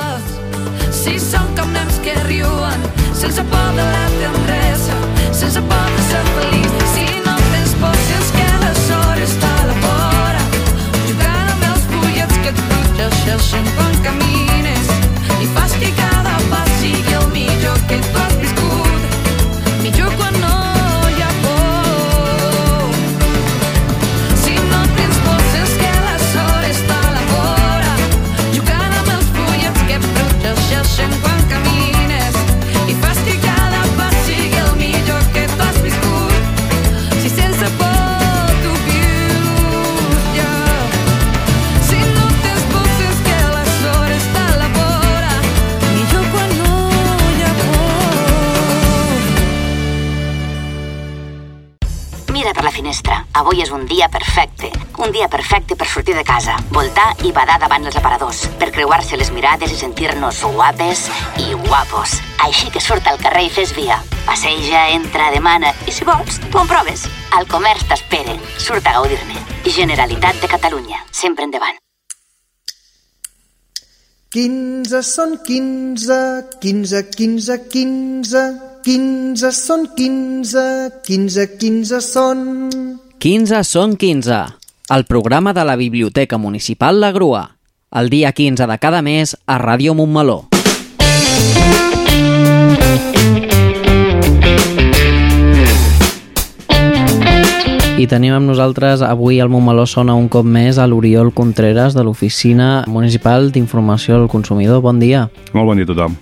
Si 0.91 1.21
som 1.23 1.47
com 1.55 1.71
nens 1.71 2.01
que 2.03 2.17
riuen, 2.27 2.83
sense 3.15 3.45
por 3.53 3.71
de 3.79 3.87
la 3.95 4.09
tendresa, 4.19 4.99
sense 5.31 5.63
por 5.71 5.87
de 5.95 6.03
ser 6.09 6.25
feliç. 6.33 6.83
Si 6.97 7.07
no 7.29 7.37
tens 7.53 7.77
por, 7.79 7.95
si 8.09 8.19
és 8.19 8.35
que 8.35 8.75
sort 8.89 9.23
està 9.29 9.55
a 9.63 9.71
la 9.71 9.79
vora, 9.87 10.43
jugant 11.07 11.55
amb 11.55 11.65
els 11.71 11.89
fullets 11.95 12.43
que 12.43 12.51
et 12.57 12.67
protegeixen 12.75 13.73
quan 13.79 13.97
camines 14.11 14.93
i 15.39 15.49
fas 15.55 15.79
que 15.79 15.95
cada 16.03 16.37
pas 16.51 16.77
sigui 16.83 17.19
el 17.23 17.29
millor 17.39 17.79
que 17.87 18.03
tu 18.11 18.19
has 18.27 18.32
Avui 53.43 53.59
és 53.59 53.73
un 53.75 53.89
dia 53.91 54.07
perfecte. 54.07 54.69
Un 55.03 55.11
dia 55.11 55.27
perfecte 55.27 55.75
per 55.75 55.89
sortir 55.91 56.15
de 56.15 56.23
casa, 56.23 56.53
voltar 56.71 57.09
i 57.27 57.33
badar 57.35 57.57
davant 57.59 57.89
els 57.91 57.97
aparadors, 57.99 58.45
per 58.61 58.69
creuar-se 58.71 59.19
les 59.19 59.33
mirades 59.35 59.73
i 59.75 59.79
sentir-nos 59.81 60.45
guapes 60.55 61.09
i 61.43 61.49
guapos. 61.65 62.15
Així 62.47 62.71
que 62.71 62.79
surt 62.79 63.11
al 63.11 63.19
carrer 63.19 63.49
i 63.49 63.51
fes 63.51 63.75
via. 63.75 63.99
Passeja, 64.29 64.85
entra, 64.95 65.33
demana 65.35 65.75
i 65.91 65.97
si 65.97 66.07
vols, 66.07 66.39
tu 66.53 66.63
en 66.63 66.71
proves. 66.71 67.09
El 67.35 67.51
comerç 67.51 67.83
t'espera. 67.91 68.39
Surt 68.63 68.87
a 68.87 68.95
gaudir-ne. 69.01 69.43
Generalitat 69.67 70.39
de 70.39 70.55
Catalunya. 70.55 71.03
Sempre 71.11 71.51
endavant. 71.51 71.83
15 74.39 75.03
són 75.03 75.41
15, 75.43 76.25
15, 76.63 77.07
15, 77.19 77.63
15, 77.75 78.49
15 78.87 79.57
són 79.67 79.89
15, 79.99 80.69
15, 81.11 81.55
15 81.59 82.07
són... 82.07 83.02
15 83.23 83.61
són 83.63 83.93
15, 83.95 84.37
el 84.91 85.05
programa 85.07 85.53
de 85.55 85.63
la 85.63 85.77
Biblioteca 85.79 86.41
Municipal 86.43 86.97
La 86.99 87.13
Grua, 87.15 87.53
el 87.95 88.09
dia 88.11 88.33
15 88.35 88.67
de 88.67 88.77
cada 88.83 88.99
mes 88.99 89.37
a 89.47 89.61
Ràdio 89.63 89.95
Montmeló. 89.95 90.49
I 97.95 98.09
tenim 98.11 98.35
amb 98.35 98.51
nosaltres 98.51 99.07
avui 99.07 99.39
al 99.39 99.55
Montmeló 99.55 99.87
sona 99.87 100.19
un 100.19 100.27
cop 100.27 100.43
més 100.43 100.83
a 100.83 100.89
l'Oriol 100.91 101.31
Contreras 101.31 101.95
de 101.95 102.03
l'Oficina 102.03 102.83
Municipal 102.91 103.53
d'Informació 103.55 104.19
al 104.19 104.27
Consumidor. 104.27 104.83
Bon 104.83 104.99
dia. 104.99 105.29
Molt 105.55 105.71
bon 105.71 105.79
dia 105.79 105.87
a 105.87 105.95
tothom. 105.95 106.19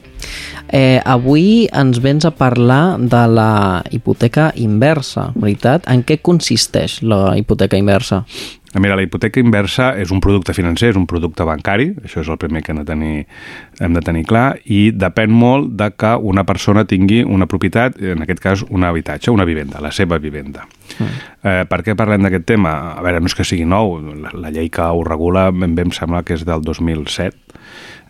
Eh, 0.72 1.00
avui 1.02 1.66
ens 1.74 1.98
vens 1.98 2.24
a 2.24 2.30
parlar 2.30 2.94
de 2.98 3.24
la 3.26 3.82
hipoteca 3.90 4.52
inversa, 4.54 5.32
veritat? 5.34 5.88
En 5.90 6.04
què 6.06 6.20
consisteix 6.22 7.00
la 7.02 7.34
hipoteca 7.38 7.78
inversa? 7.80 8.22
Mira, 8.78 8.94
la 8.94 9.02
hipoteca 9.02 9.40
inversa 9.42 9.88
és 9.98 10.12
un 10.14 10.20
producte 10.22 10.54
financer, 10.54 10.92
és 10.92 10.98
un 10.98 11.08
producte 11.10 11.42
bancari, 11.42 11.88
això 12.06 12.20
és 12.22 12.28
el 12.30 12.38
primer 12.38 12.62
que 12.62 12.70
hem 12.70 12.78
de 12.78 12.84
tenir, 12.86 13.24
hem 13.82 13.96
de 13.96 14.02
tenir 14.06 14.22
clar, 14.30 14.60
i 14.62 14.92
depèn 14.94 15.32
molt 15.34 15.72
de 15.80 15.88
que 15.98 16.12
una 16.14 16.44
persona 16.46 16.84
tingui 16.86 17.24
una 17.24 17.48
propietat, 17.50 17.98
en 17.98 18.22
aquest 18.22 18.42
cas 18.44 18.62
un 18.68 18.86
habitatge, 18.86 19.32
una 19.34 19.48
vivenda, 19.48 19.82
la 19.82 19.90
seva 19.90 20.20
vivenda. 20.22 20.68
Mm. 21.00 21.18
Eh, 21.42 21.64
per 21.66 21.80
què 21.82 21.96
parlem 21.98 22.22
d'aquest 22.22 22.46
tema? 22.46 22.76
A 22.94 23.02
veure, 23.02 23.18
no 23.18 23.26
és 23.26 23.34
que 23.34 23.48
sigui 23.48 23.66
nou, 23.66 23.96
la, 24.22 24.30
la 24.38 24.54
llei 24.54 24.70
que 24.70 24.86
ho 24.86 25.02
regula 25.02 25.48
ben 25.50 25.74
bé 25.74 25.88
em 25.88 25.90
sembla 25.96 26.22
que 26.22 26.38
és 26.38 26.46
del 26.46 26.62
2007, 26.62 27.58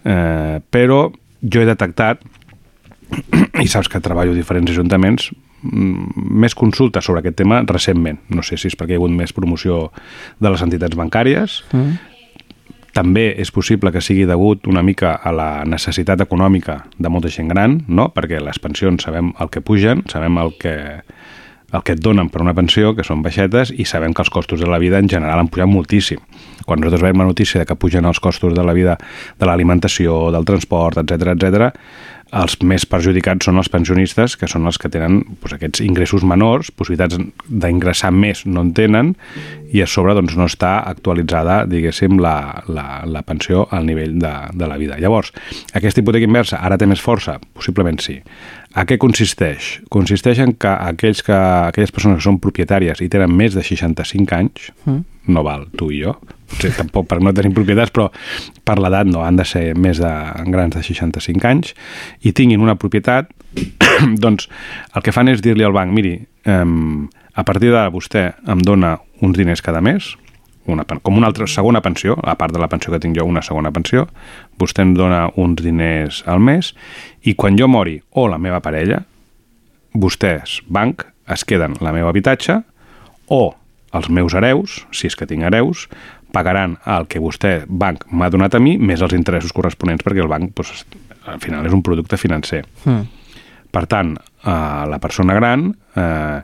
eh, 0.05 0.61
però 0.69 1.07
jo 1.41 1.63
he 1.63 1.65
detectat 1.65 2.21
i 3.61 3.69
saps 3.69 3.89
que 3.89 4.01
treballo 4.01 4.33
a 4.33 4.39
diferents 4.39 4.71
ajuntaments, 4.71 5.31
mm, 5.63 6.29
més 6.45 6.55
consultes 6.55 7.05
sobre 7.05 7.21
aquest 7.21 7.37
tema 7.37 7.63
recentment. 7.67 8.21
No 8.29 8.43
sé 8.43 8.57
si 8.57 8.69
és 8.69 8.77
perquè 8.77 8.95
hi 8.95 8.99
ha 8.99 9.03
hagut 9.03 9.11
més 9.17 9.33
promoció 9.33 9.91
de 10.41 10.51
les 10.51 10.63
entitats 10.63 10.97
bancàries, 10.97 11.63
Mm. 11.73 11.99
també 12.93 13.35
és 13.39 13.51
possible 13.55 13.93
que 13.93 14.01
sigui 14.01 14.25
degut 14.27 14.67
una 14.67 14.83
mica 14.83 15.15
a 15.15 15.31
la 15.33 15.65
necessitat 15.65 16.21
econòmica 16.21 16.87
de 16.99 17.09
molta 17.09 17.29
gent 17.29 17.49
gran, 17.49 17.85
no? 17.87 18.09
perquè 18.13 18.41
les 18.43 18.59
pensions 18.59 19.03
sabem 19.03 19.33
el 19.39 19.49
que 19.49 19.61
pugen, 19.61 20.03
sabem 20.11 20.39
el 20.39 20.57
que, 20.59 21.03
el 21.73 21.83
que 21.85 21.93
et 21.93 22.01
donen 22.03 22.29
per 22.31 22.43
una 22.43 22.55
pensió, 22.55 22.97
que 22.97 23.05
són 23.07 23.23
baixetes, 23.23 23.71
i 23.71 23.85
sabem 23.87 24.13
que 24.13 24.23
els 24.23 24.31
costos 24.31 24.59
de 24.61 24.67
la 24.67 24.79
vida 24.83 24.99
en 24.99 25.09
general 25.09 25.39
han 25.39 25.49
pujat 25.49 25.71
moltíssim. 25.71 26.19
Quan 26.67 26.81
nosaltres 26.81 27.03
veiem 27.03 27.23
la 27.23 27.29
notícia 27.31 27.61
de 27.61 27.67
que 27.67 27.77
pugen 27.79 28.05
els 28.05 28.19
costos 28.19 28.55
de 28.55 28.65
la 28.65 28.73
vida 28.73 28.99
de 29.39 29.47
l'alimentació, 29.47 30.33
del 30.35 30.45
transport, 30.45 30.99
etc 30.99 31.37
etc, 31.37 31.71
els 32.37 32.57
més 32.63 32.85
perjudicats 32.87 33.49
són 33.49 33.59
els 33.61 33.71
pensionistes, 33.73 34.37
que 34.39 34.49
són 34.51 34.69
els 34.71 34.79
que 34.79 34.91
tenen 34.93 35.21
doncs, 35.31 35.55
aquests 35.57 35.83
ingressos 35.85 36.25
menors, 36.27 36.71
possibilitats 36.71 37.19
d'ingressar 37.49 38.13
més 38.15 38.45
no 38.47 38.65
en 38.67 38.73
tenen, 38.77 39.15
i 39.75 39.83
a 39.83 39.89
sobre 39.91 40.15
doncs, 40.19 40.37
no 40.39 40.47
està 40.51 40.77
actualitzada, 40.91 41.65
diguéssim, 41.71 42.19
la, 42.23 42.63
la, 42.71 43.03
la 43.07 43.25
pensió 43.27 43.67
al 43.75 43.87
nivell 43.89 44.19
de, 44.23 44.35
de 44.55 44.71
la 44.71 44.79
vida. 44.81 44.99
Llavors, 45.03 45.35
aquesta 45.75 46.03
hipoteca 46.03 46.29
inversa 46.29 46.63
ara 46.63 46.79
té 46.79 46.89
més 46.91 47.03
força? 47.03 47.39
Possiblement 47.55 48.01
sí. 48.03 48.21
A 48.79 48.85
què 48.87 49.01
consisteix? 49.03 49.81
Consisteix 49.91 50.39
en 50.45 50.53
que 50.55 50.71
aquells 50.71 51.25
que, 51.27 51.35
aquelles 51.35 51.91
persones 51.91 52.21
que 52.21 52.27
són 52.29 52.39
propietàries 52.43 53.01
i 53.03 53.09
tenen 53.11 53.33
més 53.35 53.57
de 53.57 53.65
65 53.67 54.37
anys, 54.37 54.71
Mm. 54.87 55.03
no 55.35 55.43
val 55.43 55.67
tu 55.77 55.91
i 55.91 56.03
jo, 56.05 56.15
o 56.15 56.55
sigui, 56.55 56.77
tampoc 56.77 57.09
per 57.11 57.21
no 57.21 57.33
tenir 57.35 57.53
propietats, 57.55 57.91
però 57.91 58.09
per 58.65 58.79
l'edat 58.79 59.07
no, 59.07 59.25
han 59.27 59.37
de 59.37 59.45
ser 59.45 59.75
més 59.75 59.99
de 59.99 60.11
grans 60.47 60.75
de 60.77 60.83
65 60.83 61.47
anys, 61.51 61.75
i 62.23 62.33
tinguin 62.33 62.63
una 62.63 62.77
propietat, 62.77 63.31
doncs 64.25 64.49
el 64.95 65.03
que 65.03 65.13
fan 65.13 65.29
és 65.29 65.43
dir-li 65.43 65.67
al 65.67 65.75
banc, 65.75 65.93
miri, 65.93 66.15
eh, 66.47 66.65
a 67.35 67.45
partir 67.45 67.71
d'ara 67.71 67.91
vostè 67.91 68.33
em 68.47 68.63
dona 68.63 68.99
uns 69.21 69.37
diners 69.37 69.63
cada 69.63 69.81
mes, 69.81 70.15
una, 70.73 70.87
com 70.87 71.19
una 71.19 71.29
altra 71.31 71.47
segona 71.51 71.83
pensió, 71.85 72.17
a 72.23 72.37
part 72.39 72.55
de 72.55 72.61
la 72.63 72.69
pensió 72.71 72.93
que 72.93 73.01
tinc 73.03 73.19
jo, 73.19 73.27
una 73.29 73.43
segona 73.43 73.73
pensió, 73.75 74.07
vostè 74.61 74.85
em 74.87 74.95
dona 74.97 75.27
uns 75.41 75.63
diners 75.63 76.23
al 76.31 76.41
mes, 76.41 76.73
i 77.23 77.35
quan 77.35 77.59
jo 77.59 77.69
mori, 77.69 77.99
o 78.17 78.27
la 78.31 78.39
meva 78.39 78.63
parella, 78.65 79.03
vostès, 79.95 80.61
banc, 80.69 81.05
es 81.31 81.45
queden 81.47 81.77
la 81.85 81.95
meva 81.95 82.11
habitatge, 82.11 82.61
o 83.31 83.43
els 83.95 84.09
meus 84.11 84.35
hereus, 84.39 84.85
si 84.95 85.11
és 85.11 85.17
que 85.19 85.27
tinc 85.27 85.47
hereus, 85.47 85.87
pagaran 86.35 86.77
el 86.87 87.07
que 87.11 87.23
vostè, 87.23 87.65
banc, 87.67 88.07
m'ha 88.15 88.31
donat 88.31 88.55
a 88.55 88.63
mi, 88.63 88.77
més 88.79 89.03
els 89.03 89.15
interessos 89.17 89.55
corresponents, 89.55 90.05
perquè 90.07 90.23
el 90.23 90.31
banc, 90.31 90.53
doncs, 90.57 90.85
al 91.31 91.41
final, 91.43 91.67
és 91.67 91.75
un 91.75 91.83
producte 91.87 92.19
financer. 92.19 92.63
Mm. 92.85 93.09
Per 93.71 93.85
tant, 93.91 94.15
eh, 94.19 94.51
la 94.91 94.99
persona 95.03 95.35
gran, 95.35 95.69
eh, 95.95 96.43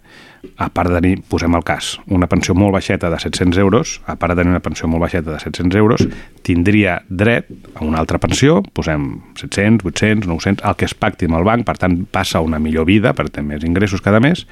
a 0.57 0.69
part 0.73 0.91
de 0.91 1.01
tenir, 1.01 1.19
posem 1.29 1.55
el 1.59 1.65
cas, 1.67 1.97
una 2.13 2.29
pensió 2.31 2.55
molt 2.57 2.75
baixeta 2.77 3.11
de 3.13 3.19
700 3.23 3.59
euros, 3.63 3.97
a 4.07 4.17
part 4.21 4.35
de 4.35 4.43
tenir 4.43 4.55
una 4.55 4.63
pensió 4.65 4.89
molt 4.91 5.05
baixeta 5.05 5.35
de 5.35 5.41
700 5.43 5.79
euros, 5.81 6.07
tindria 6.47 7.01
dret 7.09 7.51
a 7.75 7.85
una 7.85 8.01
altra 8.03 8.21
pensió, 8.23 8.61
posem 8.77 9.09
700, 9.37 9.85
800, 9.87 10.31
900, 10.31 10.65
el 10.67 10.79
que 10.79 10.89
es 10.89 10.97
pacti 10.97 11.29
amb 11.31 11.41
el 11.41 11.47
banc, 11.49 11.67
per 11.69 11.77
tant, 11.83 11.99
passa 12.11 12.43
una 12.45 12.61
millor 12.63 12.89
vida, 12.89 13.15
per 13.17 13.29
tenir 13.29 13.57
més 13.57 13.69
ingressos 13.69 14.05
cada 14.05 14.23
mes, 14.23 14.47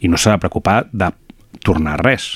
i 0.00 0.08
no 0.08 0.20
s'ha 0.20 0.36
de 0.36 0.42
preocupar 0.42 0.84
de 0.92 1.10
tornar 1.64 1.98
res. 2.02 2.34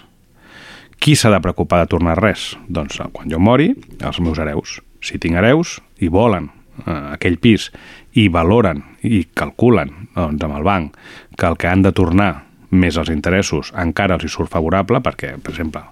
Qui 1.01 1.17
s'ha 1.19 1.33
de 1.33 1.41
preocupar 1.45 1.83
de 1.83 1.91
tornar 1.93 2.17
res? 2.21 2.55
Doncs 2.69 3.01
eh, 3.01 3.09
quan 3.13 3.31
jo 3.31 3.41
mori, 3.43 3.73
els 4.01 4.21
meus 4.25 4.41
hereus. 4.41 4.79
Si 5.05 5.21
tinc 5.21 5.37
hereus 5.37 5.79
i 6.01 6.09
volen 6.09 6.49
eh, 6.87 7.15
aquell 7.17 7.37
pis 7.43 7.71
i 8.17 8.29
valoren 8.33 8.83
i 9.05 9.25
calculen 9.37 9.93
doncs, 10.15 10.45
amb 10.47 10.57
el 10.57 10.67
banc 10.67 10.99
que 11.37 11.49
el 11.51 11.59
que 11.61 11.69
han 11.69 11.83
de 11.85 11.93
tornar 11.93 12.31
més 12.75 12.99
els 13.01 13.11
interessos 13.15 13.73
encara 13.81 14.19
els 14.19 14.27
hi 14.27 14.33
surt 14.33 14.53
favorable 14.53 15.01
perquè, 15.05 15.35
per 15.41 15.55
exemple, 15.55 15.83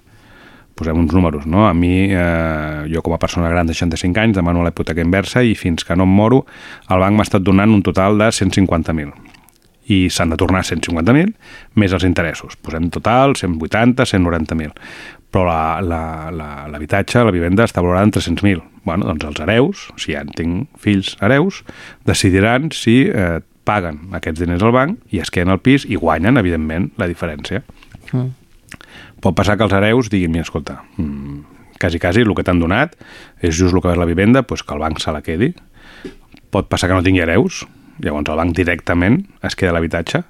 posem 0.75 0.99
uns 0.99 1.13
números, 1.13 1.47
no? 1.47 1.67
A 1.69 1.75
mi, 1.75 2.09
eh, 2.11 2.85
jo 2.93 3.03
com 3.03 3.15
a 3.15 3.21
persona 3.21 3.51
gran 3.53 3.69
de 3.69 3.75
65 3.75 4.21
anys 4.21 4.37
demano 4.37 4.63
la 4.63 4.73
hipoteca 4.73 5.05
inversa 5.05 5.43
i 5.45 5.55
fins 5.55 5.85
que 5.85 5.97
no 5.97 6.09
em 6.09 6.17
moro 6.17 6.45
el 6.89 7.03
banc 7.03 7.17
m'ha 7.17 7.29
estat 7.29 7.45
donant 7.45 7.71
un 7.71 7.83
total 7.83 8.19
de 8.19 8.31
150.000 8.33 9.13
i 9.93 10.07
s'han 10.11 10.31
de 10.33 10.39
tornar 10.39 10.63
150.000 10.63 11.33
més 11.75 11.93
els 11.93 12.05
interessos. 12.07 12.55
Posem 12.57 12.89
total 12.95 13.35
180, 13.37 14.07
190.000. 14.07 14.73
Però 15.33 15.47
l'habitatge, 15.49 15.89
la, 15.89 16.31
la, 16.37 16.51
l'habitatge, 16.71 17.23
la 17.25 17.33
vivenda 17.35 17.65
està 17.67 17.83
valorada 17.83 18.07
en 18.07 18.15
300.000. 18.15 18.63
Bueno, 18.85 19.09
doncs 19.09 19.25
els 19.31 19.41
hereus, 19.41 19.87
si 19.97 20.15
ja 20.15 20.23
en 20.23 20.33
tinc 20.37 20.83
fills 20.83 21.17
hereus, 21.23 21.63
decidiran 22.09 22.71
si 22.77 23.03
eh, 23.09 23.41
paguen 23.65 24.11
aquests 24.19 24.41
diners 24.43 24.63
al 24.67 24.73
banc 24.75 24.99
i 25.15 25.21
es 25.23 25.31
queden 25.31 25.53
al 25.55 25.61
pis 25.63 25.85
i 25.89 25.97
guanyen, 25.97 26.39
evidentment, 26.41 26.91
la 26.99 27.09
diferència. 27.11 27.63
Mm. 28.13 28.31
Pot 29.23 29.37
passar 29.39 29.57
que 29.57 29.67
els 29.67 29.75
hereus 29.77 30.11
diguin, 30.11 30.33
mira, 30.35 30.43
escolta, 30.43 30.81
mm, 30.97 31.77
quasi, 31.79 31.99
quasi, 32.03 32.21
el 32.27 32.35
que 32.35 32.43
t'han 32.47 32.61
donat 32.63 32.97
és 33.41 33.55
just 33.55 33.75
el 33.75 33.81
que 33.83 33.93
és 33.93 33.99
la 33.99 34.09
vivenda, 34.09 34.43
doncs 34.43 34.63
que 34.63 34.75
el 34.75 34.81
banc 34.81 34.99
se 34.99 35.13
la 35.13 35.23
quedi. 35.23 35.53
Pot 36.51 36.69
passar 36.69 36.89
que 36.89 36.95
no 36.95 37.03
tingui 37.03 37.23
hereus, 37.23 37.67
llavors 38.03 38.29
el 38.29 38.37
banc 38.37 38.57
directament 38.57 39.27
es 39.43 39.55
queda 39.55 39.73
l'habitatge 39.73 40.25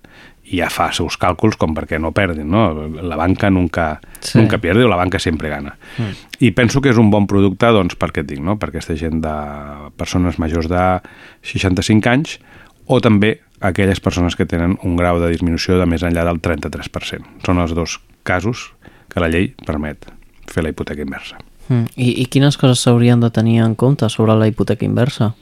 i 0.52 0.58
ja 0.58 0.68
fa 0.68 0.88
els 0.90 0.98
seus 0.98 1.16
càlculs 1.16 1.56
com 1.56 1.72
perquè 1.74 2.00
no 2.02 2.10
perdin, 2.12 2.48
no? 2.50 2.88
La 3.00 3.16
banca 3.16 3.48
nunca, 3.48 4.00
Sí. 4.20 4.38
nunca 4.38 4.58
pierde 4.58 4.84
o 4.84 4.88
la 4.88 4.96
banca 4.96 5.18
sempre 5.18 5.48
gana. 5.48 5.76
Mm. 5.96 6.16
I 6.40 6.50
penso 6.50 6.80
que 6.80 6.90
és 6.90 6.98
un 6.98 7.10
bon 7.10 7.26
producte, 7.26 7.66
doncs, 7.66 7.94
per 7.94 8.10
què 8.12 8.20
et 8.20 8.26
dic, 8.26 8.40
no? 8.40 8.58
Per 8.58 8.68
aquesta 8.68 8.94
gent 8.94 9.22
de 9.22 9.90
persones 9.96 10.38
majors 10.38 10.68
de 10.68 11.00
65 11.42 12.10
anys 12.10 12.38
o 12.86 13.00
també 13.00 13.36
aquelles 13.62 14.00
persones 14.02 14.36
que 14.36 14.46
tenen 14.46 14.76
un 14.82 14.96
grau 14.98 15.20
de 15.22 15.30
disminució 15.30 15.78
de 15.78 15.86
més 15.86 16.02
enllà 16.02 16.26
del 16.26 16.42
33%. 16.42 17.42
Són 17.46 17.62
els 17.62 17.74
dos 17.78 18.00
casos 18.26 18.72
que 19.12 19.22
la 19.22 19.30
llei 19.30 19.52
permet 19.66 20.08
fer 20.50 20.64
la 20.64 20.72
hipoteca 20.72 21.04
inversa. 21.04 21.38
Mm. 21.68 21.86
I, 21.94 22.08
I 22.22 22.26
quines 22.26 22.58
coses 22.58 22.82
s'haurien 22.82 23.22
de 23.22 23.30
tenir 23.30 23.60
en 23.62 23.76
compte 23.78 24.08
sobre 24.10 24.34
la 24.36 24.48
hipoteca 24.50 24.84
inversa? 24.84 25.32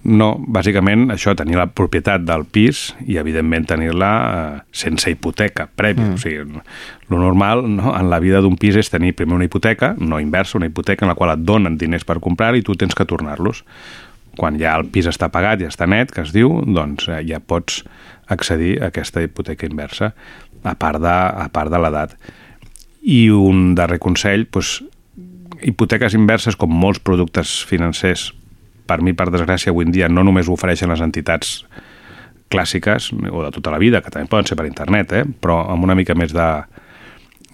No, 0.00 0.30
bàsicament 0.40 1.10
això, 1.12 1.34
tenir 1.36 1.58
la 1.58 1.66
propietat 1.76 2.22
del 2.24 2.46
pis 2.48 2.86
i 3.04 3.18
evidentment 3.20 3.66
tenir-la 3.68 4.10
eh, 4.10 4.60
sense 4.72 5.12
hipoteca 5.12 5.66
prèvia. 5.76 6.06
Mm. 6.06 6.16
O 6.16 6.20
sigui, 6.20 6.62
lo 7.12 7.20
normal 7.20 7.66
no, 7.68 7.92
en 7.92 8.08
la 8.08 8.20
vida 8.22 8.40
d'un 8.40 8.56
pis 8.60 8.78
és 8.80 8.88
tenir 8.88 9.12
primer 9.16 9.36
una 9.36 9.48
hipoteca, 9.48 9.92
no 10.00 10.20
inversa, 10.20 10.56
una 10.56 10.70
hipoteca 10.70 11.04
en 11.04 11.12
la 11.12 11.18
qual 11.18 11.34
et 11.34 11.44
donen 11.44 11.76
diners 11.80 12.08
per 12.08 12.16
comprar 12.24 12.54
i 12.56 12.64
tu 12.64 12.78
tens 12.80 12.96
que 12.96 13.04
tornar-los. 13.04 13.64
Quan 14.40 14.56
ja 14.60 14.72
el 14.78 14.88
pis 14.92 15.08
està 15.10 15.28
pagat 15.32 15.60
i 15.60 15.68
està 15.68 15.88
net, 15.90 16.14
que 16.14 16.24
es 16.24 16.32
diu, 16.32 16.62
doncs 16.64 17.10
eh, 17.10 17.20
ja 17.28 17.42
pots 17.44 17.82
accedir 18.32 18.78
a 18.80 18.88
aquesta 18.88 19.20
hipoteca 19.24 19.68
inversa, 19.68 20.14
a 20.64 20.74
part 20.78 21.00
de, 21.02 21.12
a 21.12 21.48
part 21.52 21.72
de 21.72 21.80
l'edat. 21.80 22.16
I 23.00 23.28
un 23.34 23.74
darrer 23.76 24.00
consell, 24.00 24.46
doncs, 24.52 24.78
hipoteques 25.66 26.16
inverses, 26.16 26.56
com 26.56 26.72
molts 26.72 27.02
productes 27.04 27.60
financers, 27.68 28.30
per 28.88 29.00
mi, 29.04 29.14
per 29.14 29.28
desgràcia, 29.30 29.70
avui 29.74 29.86
en 29.86 29.94
dia 29.94 30.08
no 30.10 30.24
només 30.26 30.48
ho 30.48 30.56
ofereixen 30.56 30.90
les 30.90 31.02
entitats 31.04 31.60
clàssiques 32.50 33.10
o 33.30 33.44
de 33.44 33.50
tota 33.54 33.70
la 33.70 33.78
vida, 33.78 34.00
que 34.02 34.10
també 34.10 34.30
poden 34.30 34.48
ser 34.48 34.58
per 34.58 34.66
internet, 34.66 35.14
eh? 35.14 35.24
però 35.24 35.62
amb 35.70 35.86
una 35.86 35.94
mica 35.94 36.16
més 36.18 36.34
de, 36.34 36.48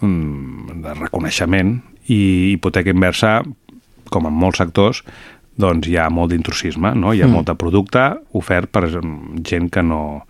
mm, 0.01 0.81
de 0.87 0.97
reconeixement 1.03 1.77
i 2.09 2.21
hipoteca 2.55 2.95
inversa, 2.95 3.41
com 4.11 4.29
en 4.29 4.37
molts 4.39 4.63
sectors, 4.63 5.03
doncs 5.57 5.89
hi 5.89 5.97
ha 5.97 6.09
molt 6.13 6.33
d'intrusisme, 6.33 6.95
no? 6.95 7.13
hi 7.13 7.23
ha 7.23 7.27
Mm. 7.27 7.31
mm. 7.31 7.35
molt 7.35 7.47
de 7.51 7.55
producte 7.55 8.07
ofert 8.33 8.71
per 8.71 8.89
gent 8.91 9.71
que 9.71 9.83
no, 9.83 10.27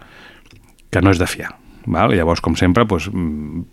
que 0.91 1.03
no 1.03 1.11
és 1.11 1.19
de 1.19 1.27
fiar. 1.27 1.55
Val? 1.87 2.15
Llavors, 2.15 2.41
com 2.43 2.57
sempre, 2.59 2.85
doncs, 2.85 3.09
mm, 3.13 3.65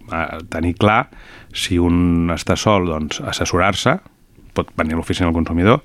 tenir 0.49 0.76
clar 0.78 1.08
si 1.54 1.80
un 1.80 2.30
està 2.34 2.56
sol, 2.56 2.86
doncs 2.88 3.22
assessorar-se, 3.22 3.97
pot 4.54 4.70
venir 4.78 4.93
a 4.93 4.97
l'oficina 4.97 5.30
del 5.30 5.34
consumidor, 5.36 5.82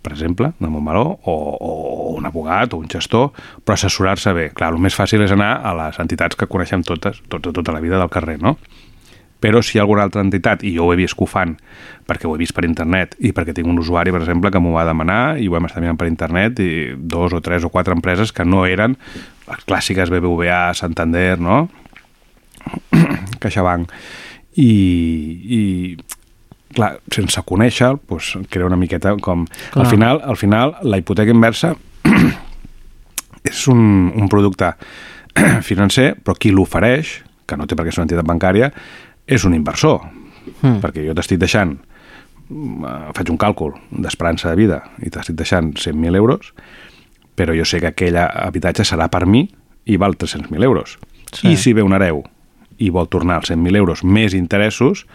per 0.00 0.12
exemple, 0.12 0.52
de 0.58 0.68
Montmeló, 0.70 1.18
o, 1.24 1.34
o 1.60 2.14
un 2.16 2.26
abogat 2.26 2.72
o 2.72 2.78
un 2.78 2.88
gestor, 2.88 3.32
però 3.64 3.74
assessorar-se 3.74 4.32
bé. 4.32 4.50
Clar, 4.54 4.70
el 4.72 4.78
més 4.78 4.94
fàcil 4.94 5.24
és 5.24 5.32
anar 5.34 5.56
a 5.66 5.74
les 5.74 5.98
entitats 5.98 6.38
que 6.38 6.46
coneixem 6.46 6.84
totes, 6.86 7.18
tota, 7.28 7.52
tota 7.52 7.74
la 7.74 7.80
vida 7.82 7.98
del 7.98 8.08
carrer, 8.08 8.38
no? 8.40 8.56
Però 9.40 9.60
si 9.60 9.76
hi 9.76 9.80
ha 9.80 9.84
alguna 9.84 10.06
altra 10.06 10.22
entitat, 10.24 10.62
i 10.64 10.72
jo 10.76 10.86
ho 10.86 10.92
he 10.94 10.96
vist 10.98 11.16
que 11.16 11.26
ho 11.26 11.28
fan, 11.28 11.56
perquè 12.08 12.28
ho 12.28 12.34
he 12.34 12.40
vist 12.40 12.54
per 12.56 12.64
internet 12.64 13.16
i 13.20 13.34
perquè 13.36 13.52
tinc 13.56 13.68
un 13.68 13.78
usuari, 13.82 14.14
per 14.14 14.22
exemple, 14.22 14.50
que 14.50 14.62
m'ho 14.62 14.72
va 14.74 14.86
demanar 14.88 15.36
i 15.38 15.48
ho 15.48 15.52
vam 15.52 15.68
estar 15.68 15.82
mirant 15.84 15.98
per 16.00 16.08
internet 16.08 16.62
i 16.64 16.70
dos 16.96 17.36
o 17.36 17.42
tres 17.44 17.66
o 17.66 17.70
quatre 17.74 17.94
empreses 17.96 18.32
que 18.32 18.46
no 18.48 18.64
eren 18.66 18.96
les 19.46 19.66
clàssiques 19.68 20.10
BBVA, 20.10 20.72
Santander, 20.74 21.36
no? 21.38 21.66
CaixaBank. 23.42 23.92
I, 24.56 24.70
i 25.52 25.60
clar, 26.76 26.96
sense 27.12 27.42
conèixer, 27.48 27.92
doncs, 28.08 28.32
crea 28.52 28.68
una 28.68 28.78
miqueta 28.80 29.14
com... 29.22 29.44
Clar. 29.72 29.84
Al 29.84 29.90
final, 29.90 30.22
al 30.24 30.40
final, 30.40 30.76
la 30.82 31.00
hipoteca 31.00 31.34
inversa 31.34 31.74
és 33.52 33.62
un, 33.72 34.10
un 34.16 34.32
producte 34.32 34.72
financer, 35.68 36.14
però 36.22 36.36
qui 36.38 36.52
l'ofereix, 36.54 37.20
que 37.46 37.58
no 37.58 37.68
té 37.68 37.78
per 37.78 37.86
què 37.86 37.94
ser 37.94 38.02
una 38.02 38.08
entitat 38.08 38.26
bancària, 38.26 38.72
és 39.26 39.44
un 39.44 39.54
inversor. 39.54 40.00
Mm. 40.62 40.80
Perquè 40.82 41.04
jo 41.06 41.14
t'estic 41.18 41.40
deixant, 41.42 41.74
eh, 41.76 42.96
faig 43.16 43.30
un 43.32 43.38
càlcul 43.38 43.74
d'esperança 43.90 44.50
de 44.52 44.56
vida 44.56 44.82
i 45.02 45.10
t'estic 45.10 45.36
deixant 45.36 45.72
100.000 45.74 46.16
euros, 46.16 46.52
però 47.36 47.54
jo 47.56 47.66
sé 47.68 47.80
que 47.82 47.92
aquell 47.92 48.16
habitatge 48.16 48.86
serà 48.86 49.10
per 49.12 49.26
mi 49.26 49.44
i 49.86 49.98
val 50.00 50.16
300.000 50.16 50.64
euros. 50.64 50.98
Sí. 51.32 51.52
I 51.52 51.56
si 51.56 51.74
ve 51.76 51.82
un 51.82 51.92
hereu 51.92 52.22
i 52.78 52.90
vol 52.92 53.08
tornar 53.08 53.40
els 53.40 53.50
100.000 53.50 53.76
euros 53.76 54.04
més 54.04 54.34
interessos, 54.34 55.06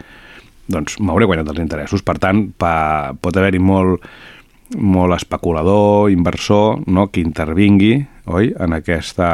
doncs 0.72 1.00
m'hauré 1.00 1.28
guanyat 1.30 1.50
els 1.54 1.62
interessos. 1.62 2.04
Per 2.06 2.18
tant, 2.22 2.48
pa, 2.58 3.14
pot 3.22 3.38
haver-hi 3.38 3.60
molt, 3.62 4.06
molt 4.78 5.16
especulador, 5.18 6.12
inversor, 6.14 6.82
no?, 6.88 7.10
que 7.12 7.24
intervingui, 7.24 7.96
oi?, 8.32 8.54
en 8.60 8.78
aquesta, 8.78 9.32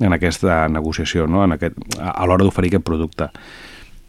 en 0.00 0.14
aquesta 0.14 0.66
negociació, 0.72 1.26
no?, 1.26 1.44
en 1.44 1.56
aquest, 1.56 1.78
a, 1.98 2.12
a 2.14 2.28
l'hora 2.28 2.46
d'oferir 2.46 2.72
aquest 2.72 2.86
producte. 2.86 3.30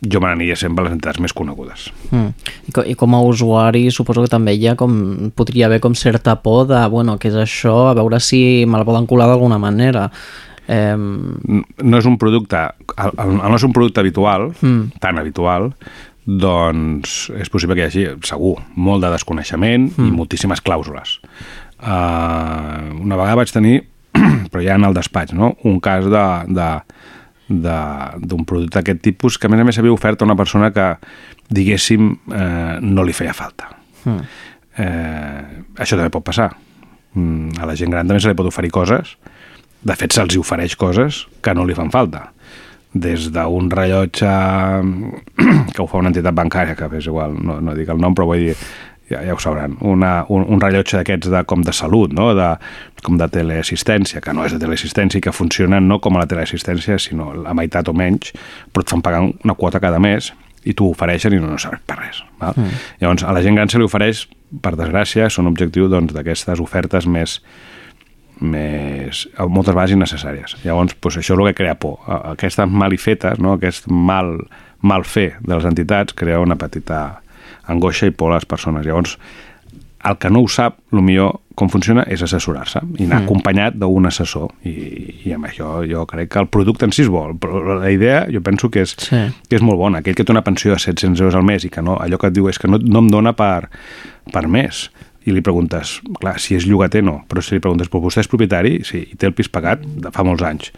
Jo 0.01 0.21
me 0.23 0.29
n'aniria 0.29 0.55
sempre 0.55 0.83
a 0.83 0.87
les 0.87 0.93
entitats 0.95 1.19
més 1.19 1.33
conegudes. 1.35 1.89
Mm. 2.11 2.29
I, 2.69 2.71
co 2.71 2.83
I 2.87 2.93
com 2.95 3.15
a 3.17 3.21
usuari 3.27 3.89
suposo 3.91 4.23
que 4.23 4.31
també 4.31 4.53
hi 4.55 4.67
ha 4.71 4.75
com, 4.79 4.93
podria 5.35 5.65
haver 5.67 5.81
com 5.83 5.95
certa 5.95 6.37
por 6.39 6.67
de, 6.69 6.79
bueno, 6.87 7.17
què 7.19 7.27
és 7.33 7.35
això, 7.35 7.89
a 7.89 7.95
veure 7.97 8.19
si 8.23 8.63
me 8.65 8.79
la 8.79 8.85
poden 8.87 9.05
colar 9.09 9.27
d'alguna 9.27 9.57
manera. 9.59 10.05
Eh, 10.69 10.95
no 10.95 11.97
és 11.97 12.05
un 12.07 12.15
producte, 12.21 12.61
al, 12.95 13.11
al 13.19 13.35
no 13.49 13.55
és 13.57 13.65
un 13.67 13.73
producte 13.75 13.99
habitual, 13.99 14.53
Mm. 14.61 14.99
tan 15.03 15.17
habitual, 15.19 15.73
doncs 16.29 17.31
és 17.41 17.49
possible 17.49 17.75
que 17.75 17.81
hi 17.81 17.87
hagi, 17.89 18.03
segur, 18.27 18.59
molt 18.75 19.01
de 19.03 19.09
desconeixement 19.11 19.89
mm. 19.97 20.07
i 20.07 20.11
moltíssimes 20.15 20.61
clàusules. 20.61 21.17
Uh, 21.79 22.91
una 23.01 23.15
vegada 23.17 23.37
vaig 23.39 23.51
tenir, 23.55 23.79
però 24.51 24.61
ja 24.63 24.75
en 24.77 24.85
el 24.87 24.93
despatx, 24.97 25.33
no? 25.33 25.53
un 25.65 25.79
cas 25.83 26.05
de, 26.05 26.25
de- 26.53 26.98
d'un 27.49 28.45
producte 28.45 28.77
d'aquest 28.77 29.01
tipus 29.01 29.37
que 29.37 29.49
a 29.49 29.51
més 29.51 29.61
a 29.61 29.65
més 29.65 29.79
havia 29.81 29.93
ofert 29.93 30.21
a 30.21 30.27
una 30.27 30.37
persona 30.37 30.69
que 30.71 30.93
diguéssim 31.49 32.11
eh, 32.29 32.77
no 32.81 33.03
li 33.03 33.15
feia 33.17 33.33
falta. 33.33 33.73
mm. 34.05 34.45
Eh, 34.79 35.41
això 35.75 35.97
també 35.97 36.11
pot 36.13 36.23
passar. 36.23 36.53
Mm, 37.17 37.57
a 37.59 37.65
la 37.67 37.75
gent 37.75 37.91
gran 37.91 38.07
també 38.07 38.21
se 38.21 38.29
li 38.31 38.37
pot 38.37 38.47
oferir 38.47 38.71
coses. 38.71 39.17
De 39.83 39.95
fet, 39.95 40.13
se'ls 40.13 40.37
ofereix 40.39 40.75
coses 40.79 41.25
que 41.43 41.55
no 41.55 41.65
li 41.67 41.75
fan 41.75 41.91
falta. 41.91 42.29
Des 42.93 43.27
d'un 43.33 43.69
rellotge 43.69 44.29
que 45.73 45.81
ho 45.81 45.87
fa 45.87 45.99
una 45.99 46.13
entitat 46.13 46.35
bancària, 46.37 46.77
que 46.77 46.89
és 46.97 47.09
igual, 47.11 47.35
no, 47.35 47.59
no 47.61 47.75
dic 47.77 47.89
el 47.91 47.99
nom, 48.01 48.15
però 48.15 48.29
vull 48.31 48.49
dir, 48.49 48.55
ja, 49.09 49.21
ja 49.25 49.35
ho 49.35 49.39
sabran, 49.41 49.77
una, 49.81 50.25
un, 50.29 50.45
un 50.47 50.61
rellotge 50.61 50.99
d'aquests 50.99 51.31
de, 51.33 51.43
com 51.49 51.63
de 51.65 51.73
salut, 51.75 52.13
no? 52.15 52.31
de, 52.37 52.49
com 53.05 53.17
de 53.19 53.27
teleassistència, 53.31 54.21
que 54.21 54.35
no 54.35 54.45
és 54.45 54.55
de 54.55 54.61
teleassistència 54.61 55.19
i 55.19 55.25
que 55.25 55.33
funciona 55.35 55.81
no 55.83 55.99
com 56.03 56.17
a 56.17 56.23
la 56.23 56.29
teleassistència, 56.29 56.99
sinó 57.01 57.31
la 57.37 57.55
meitat 57.57 57.89
o 57.89 57.95
menys, 57.95 58.33
però 58.73 58.85
et 58.85 58.93
fan 58.93 59.03
pagar 59.05 59.23
una 59.25 59.57
quota 59.57 59.81
cada 59.83 60.01
mes 60.03 60.31
i 60.67 60.75
t'ho 60.75 60.91
ofereixen 60.91 61.33
i 61.33 61.39
no, 61.41 61.49
no 61.53 61.59
serveix 61.61 61.83
per 61.87 61.97
res. 62.01 62.21
Val? 62.41 62.57
Mm. 62.57 62.85
Llavors, 63.01 63.25
a 63.25 63.33
la 63.35 63.43
gent 63.45 63.57
gran 63.57 63.71
se 63.71 63.79
li 63.79 63.87
ofereix, 63.87 64.25
per 64.63 64.75
desgràcia, 64.77 65.29
són 65.31 65.49
objectiu 65.49 65.89
doncs, 65.91 66.13
d'aquestes 66.15 66.61
ofertes 66.61 67.07
més, 67.07 67.39
més, 68.39 69.23
moltes 69.47 69.75
vegades 69.75 69.95
innecessàries. 69.95 70.57
Llavors, 70.65 70.95
doncs, 70.97 71.21
això 71.21 71.35
és 71.35 71.39
el 71.39 71.47
que 71.51 71.57
crea 71.61 71.77
por. 71.79 71.99
Aquestes 72.33 72.69
malifetes, 72.69 73.39
no? 73.39 73.55
aquest 73.57 73.87
mal, 73.87 74.35
mal 74.81 75.07
fer 75.07 75.31
de 75.39 75.55
les 75.55 75.67
entitats, 75.69 76.17
crea 76.17 76.41
una 76.43 76.59
petita 76.59 77.21
angoixa 77.69 78.07
i 78.07 78.11
por 78.11 78.31
a 78.31 78.35
les 78.35 78.45
persones. 78.45 78.85
Llavors, 78.85 79.17
el 80.05 80.17
que 80.17 80.29
no 80.31 80.39
ho 80.41 80.47
sap, 80.47 80.77
el 80.95 81.01
millor 81.03 81.41
com 81.59 81.67
funciona 81.67 82.05
és 82.07 82.21
assessorar-se 82.23 82.79
i 82.97 83.03
anar 83.03 83.19
Mm. 83.19 83.25
acompanyat 83.25 83.73
d'un 83.75 84.05
assessor. 84.07 84.47
I, 84.63 85.25
i 85.27 85.33
amb 85.35 85.45
això 85.49 85.83
jo 85.91 86.05
crec 86.07 86.29
que 86.31 86.39
el 86.39 86.47
producte 86.47 86.85
en 86.85 86.93
si 86.95 87.01
és 87.03 87.09
bo 87.11 87.25
però 87.35 87.79
la 87.81 87.91
idea 87.91 88.25
jo 88.31 88.39
penso 88.41 88.69
que 88.71 88.81
és, 88.81 88.95
Sí. 88.97 89.17
que 89.49 89.55
és 89.57 89.61
molt 89.61 89.77
bona. 89.77 89.97
Aquell 89.99 90.15
que 90.15 90.23
té 90.23 90.31
una 90.31 90.41
pensió 90.43 90.71
de 90.71 90.79
700 90.79 91.19
euros 91.19 91.35
al 91.35 91.43
mes 91.43 91.65
i 91.65 91.69
que 91.69 91.81
no, 91.81 91.97
allò 91.99 92.17
que 92.17 92.27
et 92.27 92.33
diu 92.33 92.47
és 92.47 92.57
que 92.57 92.69
no, 92.69 92.77
no 92.79 92.99
em 92.99 93.09
dona 93.09 93.33
per, 93.33 93.67
per 94.31 94.47
mes. 94.47 94.89
I 95.25 95.31
li 95.35 95.41
preguntes, 95.41 95.99
clar, 96.21 96.39
si 96.39 96.55
és 96.55 96.65
llogater 96.65 97.03
no. 97.03 97.25
Però 97.27 97.41
si 97.43 97.55
li 97.55 97.59
preguntes, 97.59 97.89
però 97.89 97.99
vostè 98.01 98.21
és 98.21 98.27
propietari? 98.31 98.79
Sí, 98.85 99.09
i 99.11 99.15
té 99.17 99.27
el 99.27 99.33
pis 99.33 99.49
pagat 99.49 99.83
de 99.83 100.09
fa 100.15 100.23
molts 100.23 100.41
anys. 100.43 100.71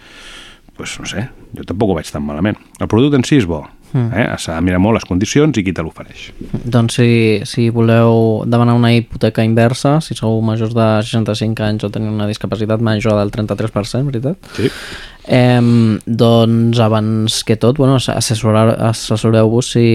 Doncs 0.77 0.99
no 0.99 1.05
sé, 1.05 1.27
jo 1.55 1.63
tampoc 1.63 1.89
ho 1.91 1.95
veig 1.95 2.09
tan 2.11 2.23
malament. 2.25 2.57
El 2.79 2.87
producte 2.87 3.15
en 3.17 3.23
si 3.23 3.37
és 3.37 3.45
bo 3.45 3.67
Mm. 3.91 4.11
eh? 4.15 4.25
s'ha 4.39 4.55
de 4.55 4.65
mirar 4.65 4.79
molt 4.79 4.99
les 4.99 5.07
condicions 5.07 5.57
i 5.59 5.63
qui 5.65 5.73
te 5.75 5.83
l'ofereix 5.83 6.29
Doncs 6.63 6.95
si, 6.99 7.11
si 7.47 7.67
voleu 7.73 8.43
demanar 8.47 8.77
una 8.77 8.93
hipoteca 8.95 9.43
inversa, 9.43 9.97
si 10.01 10.15
sou 10.15 10.39
majors 10.45 10.75
de 10.77 10.87
65 11.07 11.65
anys 11.65 11.87
o 11.87 11.91
teniu 11.91 12.13
una 12.13 12.29
discapacitat 12.29 12.83
major 12.83 13.17
del 13.19 13.33
33%, 13.33 14.07
veritat? 14.07 14.51
Sí. 14.55 14.71
Eh, 15.27 15.97
doncs 16.05 16.79
abans 16.81 17.41
que 17.47 17.57
tot, 17.59 17.77
bueno, 17.77 17.99
assessoreu-vos 17.99 19.73
si, 19.75 19.87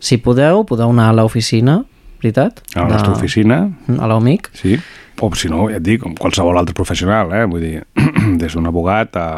si 0.00 0.20
podeu, 0.24 0.64
podeu 0.68 0.92
anar 0.94 1.10
a 1.12 1.18
l'oficina, 1.20 1.82
veritat? 2.22 2.64
a 2.74 2.86
la 2.86 2.96
nostra 2.96 3.12
oficina 3.14 3.60
A 3.98 4.08
l'OMIC. 4.10 4.50
Sí, 4.58 4.78
o 5.20 5.34
si 5.34 5.48
no, 5.50 5.66
ja 5.70 5.78
et 5.78 5.84
dic, 5.84 6.02
com 6.04 6.14
qualsevol 6.14 6.58
altre 6.60 6.76
professional, 6.78 7.32
eh? 7.34 7.44
vull 7.50 7.64
dir, 7.64 7.82
des 8.42 8.54
d'un 8.54 8.68
abogat 8.70 9.16
a, 9.18 9.28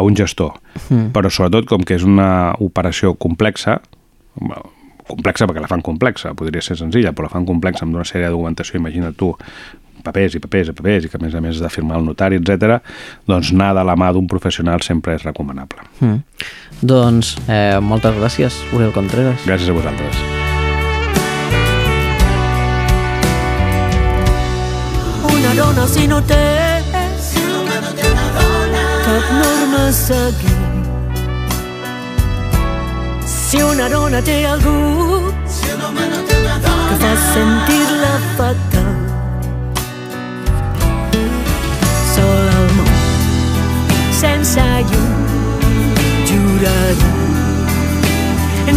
a 0.00 0.06
un 0.06 0.16
gestor. 0.16 0.56
Mm. 0.88 1.10
Però 1.14 1.30
sobretot, 1.30 1.68
com 1.70 1.84
que 1.86 1.98
és 1.98 2.06
una 2.06 2.56
operació 2.64 3.14
complexa, 3.20 3.78
complexa 5.10 5.48
perquè 5.48 5.62
la 5.62 5.70
fan 5.70 5.84
complexa, 5.84 6.34
podria 6.38 6.62
ser 6.64 6.78
senzilla, 6.80 7.12
però 7.12 7.28
la 7.28 7.34
fan 7.34 7.46
complexa 7.48 7.86
amb 7.86 7.98
una 7.98 8.06
sèrie 8.06 8.28
de 8.28 8.34
documentació, 8.34 8.80
imagina't 8.80 9.16
tu, 9.18 9.34
papers 10.04 10.36
i 10.36 10.40
papers 10.40 10.70
i 10.70 10.76
papers, 10.76 11.04
i 11.04 11.12
que 11.12 11.20
a 11.20 11.22
més 11.22 11.34
a 11.34 11.42
més 11.44 11.58
has 11.58 11.64
de 11.64 11.72
firmar 11.72 11.98
el 12.00 12.06
notari, 12.08 12.40
etc. 12.40 12.80
doncs 13.28 13.52
anar 13.52 13.74
de 13.76 13.84
la 13.84 13.96
mà 14.00 14.12
d'un 14.16 14.28
professional 14.30 14.84
sempre 14.86 15.16
és 15.18 15.26
recomanable. 15.26 15.84
Mm. 16.00 16.22
Doncs 16.80 17.34
eh, 17.46 17.76
moltes 17.84 18.16
gràcies, 18.16 18.62
Oriol 18.72 18.94
Contreras. 18.96 19.44
Gràcies 19.44 19.68
a 19.68 19.76
vosaltres. 19.76 20.24
Una 25.30 25.54
dona 25.56 25.86
si 25.88 26.08
no 26.08 26.22
té 26.24 26.59
Si 33.26 33.60
una 33.60 33.88
dona 33.88 34.20
té 34.22 34.46
algú 34.46 35.32
que 35.42 36.98
fa 37.00 37.10
sentir-la 37.32 38.12
fatal. 38.36 38.92
Sol 42.12 42.46
al 42.54 42.70
món, 42.78 42.94
sense 44.22 44.68
llum. 44.92 45.10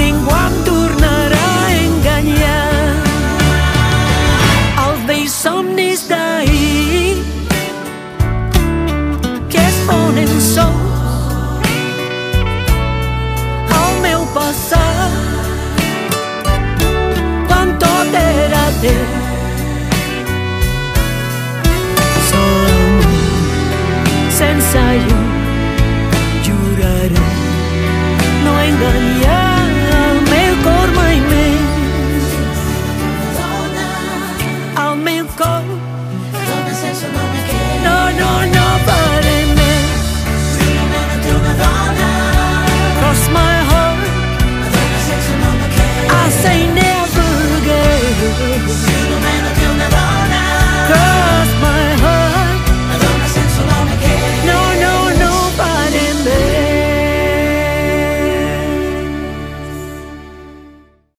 Ningú 0.02 0.34
em 0.34 1.04
a 1.06 1.72
enganyar. 1.86 2.63
ter 18.84 19.06
Solo 22.30 22.68
amor, 22.76 23.04
senza 24.30 24.82
io, 24.94 25.20
giurare, 26.44 27.22
no 28.44 28.60
é 28.60 29.43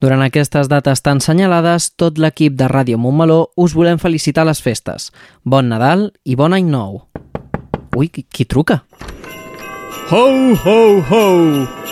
Durant 0.05 0.21
aquestes 0.21 0.69
dates 0.69 1.01
tan 1.01 1.23
senyalades, 1.25 1.87
tot 1.97 2.19
l'equip 2.21 2.59
de 2.59 2.67
Ràdio 2.69 2.99
Montmeló 3.01 3.39
us 3.57 3.73
volem 3.73 3.97
felicitar 3.97 4.43
les 4.45 4.59
festes. 4.61 5.07
Bon 5.49 5.65
Nadal 5.65 6.11
i 6.29 6.35
bon 6.37 6.53
any 6.53 6.67
nou. 6.69 6.99
Ui, 7.97 8.11
qui, 8.13 8.27
qui 8.29 8.45
truca? 8.45 8.83
Ho, 10.11 10.27
ho, 10.61 10.77
ho! 11.09 11.23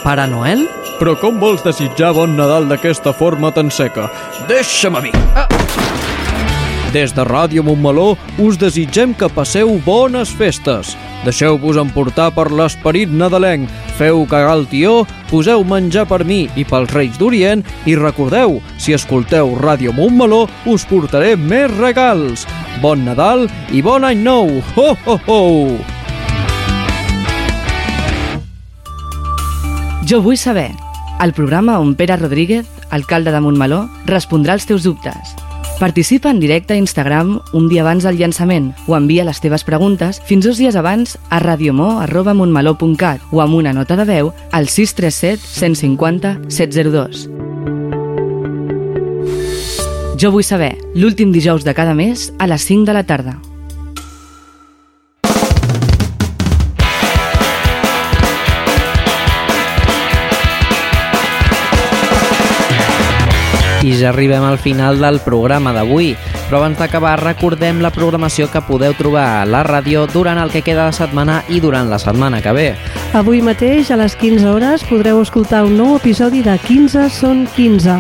Pare 0.03 0.27
Noel? 0.29 0.67
Però 0.99 1.15
com 1.23 1.41
vols 1.41 1.65
desitjar 1.65 2.13
bon 2.19 2.37
Nadal 2.37 2.69
d'aquesta 2.69 3.15
forma 3.17 3.49
tan 3.57 3.73
seca? 3.73 4.11
Deixa'm 4.51 5.01
a 5.01 5.03
mi! 5.07 5.15
Ah. 5.33 5.47
Des 6.93 7.17
de 7.17 7.25
Ràdio 7.25 7.65
Montmeló 7.65 8.11
us 8.37 8.61
desitgem 8.61 9.17
que 9.17 9.33
passeu 9.33 9.73
bones 9.89 10.37
festes. 10.37 10.93
Deixeu-vos 11.23 11.79
emportar 11.79 12.33
per 12.35 12.49
l'esperit 12.51 13.11
nadalenc, 13.15 13.71
feu 13.99 14.25
cagar 14.27 14.57
el 14.57 14.65
tió, 14.67 15.03
poseu 15.31 15.63
menjar 15.63 16.03
per 16.11 16.25
mi 16.27 16.49
i 16.59 16.65
pels 16.67 16.91
Reis 16.97 17.15
d'Orient 17.21 17.63
i 17.87 17.95
recordeu, 17.99 18.59
si 18.75 18.97
escolteu 18.97 19.55
Ràdio 19.61 19.95
Montmeló, 19.95 20.49
us 20.67 20.87
portaré 20.91 21.37
més 21.39 21.71
regals. 21.79 22.47
Bon 22.83 23.05
Nadal 23.07 23.47
i 23.71 23.83
bon 23.87 24.03
any 24.09 24.25
nou! 24.25 24.59
Ho, 24.75 24.89
ho, 25.07 25.19
ho! 25.29 25.43
Jo 30.11 30.19
vull 30.21 30.37
saber, 30.37 30.73
el 31.23 31.31
programa 31.33 31.79
on 31.79 31.95
Pere 31.95 32.19
Rodríguez, 32.19 32.67
alcalde 32.91 33.31
de 33.31 33.41
Montmeló, 33.41 33.85
respondrà 34.11 34.59
als 34.59 34.67
teus 34.67 34.83
dubtes. 34.83 35.37
Participa 35.83 36.31
en 36.31 36.39
directe 36.39 36.75
a 36.75 36.77
Instagram 36.77 37.41
un 37.53 37.69
dia 37.69 37.83
abans 37.83 38.05
del 38.07 38.15
llançament 38.15 38.69
o 38.87 38.95
envia 38.95 39.25
les 39.27 39.41
teves 39.43 39.65
preguntes 39.67 40.21
fins 40.29 40.47
dos 40.47 40.61
dies 40.63 40.79
abans 40.79 41.17
a 41.27 41.41
radiomó.montmeló.cat 41.43 43.35
o 43.35 43.43
amb 43.43 43.59
una 43.59 43.73
nota 43.75 43.99
de 43.99 44.07
veu 44.07 44.31
al 44.55 44.71
637 44.71 45.43
150 45.43 46.37
702. 46.47 47.27
Jo 50.23 50.31
vull 50.31 50.47
saber, 50.47 50.77
l'últim 50.95 51.35
dijous 51.35 51.67
de 51.67 51.75
cada 51.75 51.99
mes 51.99 52.31
a 52.39 52.47
les 52.47 52.63
5 52.63 52.87
de 52.87 52.95
la 52.95 53.03
tarda. 53.03 53.41
I 63.83 63.97
ja 63.99 64.13
arribem 64.13 64.45
al 64.47 64.61
final 64.63 65.01
del 65.03 65.19
programa 65.25 65.73
d'avui, 65.75 66.13
però 66.53 66.61
abans 66.61 66.77
d'acabar 66.77 67.15
recordem 67.17 67.79
la 67.81 67.89
programació 67.89 68.45
que 68.53 68.61
podeu 68.67 68.93
trobar 68.93 69.23
a 69.39 69.45
la 69.49 69.63
ràdio 69.65 70.03
durant 70.13 70.37
el 70.37 70.51
que 70.53 70.61
queda 70.61 70.85
de 70.85 70.93
setmana 70.93 71.39
i 71.49 71.63
durant 71.65 71.89
la 71.89 71.97
setmana 71.97 72.43
que 72.45 72.53
ve. 72.53 72.67
Avui 73.17 73.41
mateix, 73.41 73.89
a 73.89 73.97
les 73.97 74.13
15 74.21 74.51
hores, 74.51 74.85
podreu 74.85 75.23
escoltar 75.23 75.63
un 75.65 75.79
nou 75.81 75.95
episodi 75.97 76.43
de 76.45 76.59
15 76.61 77.07
són 77.09 77.47
15, 77.57 77.97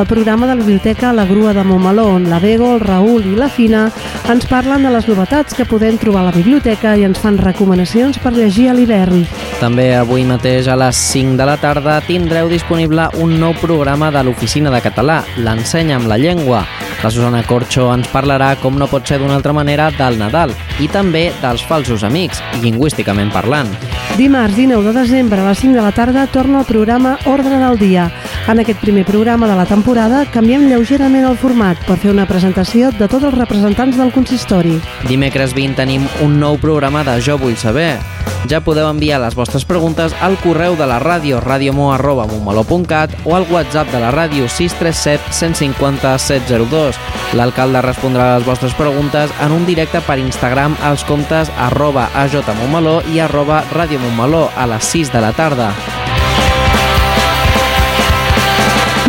el 0.00 0.06
programa 0.08 0.46
de 0.46 0.54
la 0.54 0.62
Biblioteca 0.62 1.12
La 1.12 1.26
Grua 1.28 1.52
de 1.52 1.64
Montmeló, 1.66 2.06
on 2.14 2.30
la 2.30 2.38
Bego, 2.40 2.72
el 2.78 2.80
Raül 2.80 3.26
i 3.26 3.36
la 3.36 3.50
Fina 3.52 3.90
ens 4.32 4.48
parlen 4.48 4.86
de 4.86 4.94
les 4.94 5.08
novetats 5.10 5.52
que 5.58 5.68
podem 5.68 5.98
trobar 6.00 6.22
a 6.22 6.30
la 6.30 6.34
biblioteca 6.36 6.94
i 6.96 7.04
ens 7.04 7.20
fan 7.20 7.36
recomanacions 7.36 8.16
per 8.22 8.32
llegir 8.32 8.70
a 8.70 8.76
l'hivern. 8.78 9.26
També 9.60 9.90
avui 9.98 10.24
mateix 10.24 10.70
a 10.70 10.78
les 10.78 10.96
5 11.10 11.36
de 11.36 11.48
la 11.48 11.58
tarda 11.60 11.98
tindreu 12.06 12.48
disponible 12.48 13.10
un 13.20 13.36
nou 13.42 13.52
programa 13.60 14.08
de 14.14 14.24
l'Oficina 14.24 14.72
de 14.72 14.80
Català, 14.80 15.20
l'Ensenya 15.36 15.98
amb 16.00 16.08
la 16.08 16.16
Llengua. 16.16 16.64
La 17.02 17.10
Susana 17.10 17.42
Corxo 17.42 17.89
ens 17.94 18.08
parlarà, 18.12 18.54
com 18.60 18.78
no 18.78 18.88
pot 18.90 19.06
ser 19.06 19.18
d'una 19.20 19.36
altra 19.38 19.54
manera, 19.56 19.90
del 19.96 20.18
Nadal 20.20 20.54
i 20.80 20.88
també 20.88 21.28
dels 21.42 21.64
falsos 21.66 22.04
amics, 22.06 22.42
lingüísticament 22.62 23.32
parlant. 23.34 23.70
Dimarts 24.18 24.56
19 24.56 24.90
de 24.90 24.94
desembre 25.00 25.40
a 25.40 25.48
les 25.48 25.60
5 25.62 25.76
de 25.76 25.82
la 25.82 25.92
tarda 25.92 26.26
torna 26.26 26.60
el 26.60 26.66
programa 26.66 27.18
Ordre 27.26 27.58
del 27.58 27.78
Dia. 27.78 28.10
En 28.48 28.58
aquest 28.58 28.80
primer 28.80 29.04
programa 29.06 29.46
de 29.46 29.54
la 29.56 29.66
temporada 29.66 30.24
canviem 30.32 30.66
lleugerament 30.68 31.24
el 31.28 31.38
format 31.38 31.78
per 31.86 31.96
fer 32.00 32.10
una 32.10 32.26
presentació 32.26 32.90
de 32.98 33.06
tots 33.06 33.24
els 33.28 33.36
representants 33.36 33.96
del 34.00 34.12
consistori. 34.12 34.78
Dimecres 35.08 35.54
20 35.54 35.78
tenim 35.78 36.08
un 36.24 36.40
nou 36.40 36.58
programa 36.58 37.04
de 37.06 37.20
Jo 37.22 37.38
vull 37.38 37.56
saber. 37.56 37.94
Ja 38.50 38.62
podeu 38.64 38.88
enviar 38.88 39.20
les 39.22 39.36
vostres 39.36 39.66
preguntes 39.68 40.14
al 40.24 40.36
correu 40.40 40.74
de 40.78 40.86
la 40.88 40.98
ràdio 41.02 41.40
radiomo.montmeló.cat 41.44 43.14
o 43.24 43.36
al 43.36 43.46
WhatsApp 43.50 43.92
de 43.92 44.00
la 44.00 44.10
ràdio 44.14 44.48
637 44.48 45.32
150 45.36 46.16
702. 46.18 46.98
L'alcalde 47.38 47.79
respondrà 47.84 48.30
a 48.30 48.38
les 48.38 48.46
vostres 48.46 48.74
preguntes 48.78 49.32
en 49.40 49.52
un 49.52 49.66
directe 49.66 50.00
per 50.06 50.18
Instagram 50.18 50.76
als 50.82 51.04
comptes 51.04 51.50
arroba 51.58 52.08
ajmontmeló 52.14 53.02
i 53.12 53.20
arroba 53.20 53.64
radiomontmeló 53.72 54.48
a 54.56 54.66
les 54.66 54.84
6 54.84 55.12
de 55.12 55.20
la 55.20 55.32
tarda. 55.32 55.72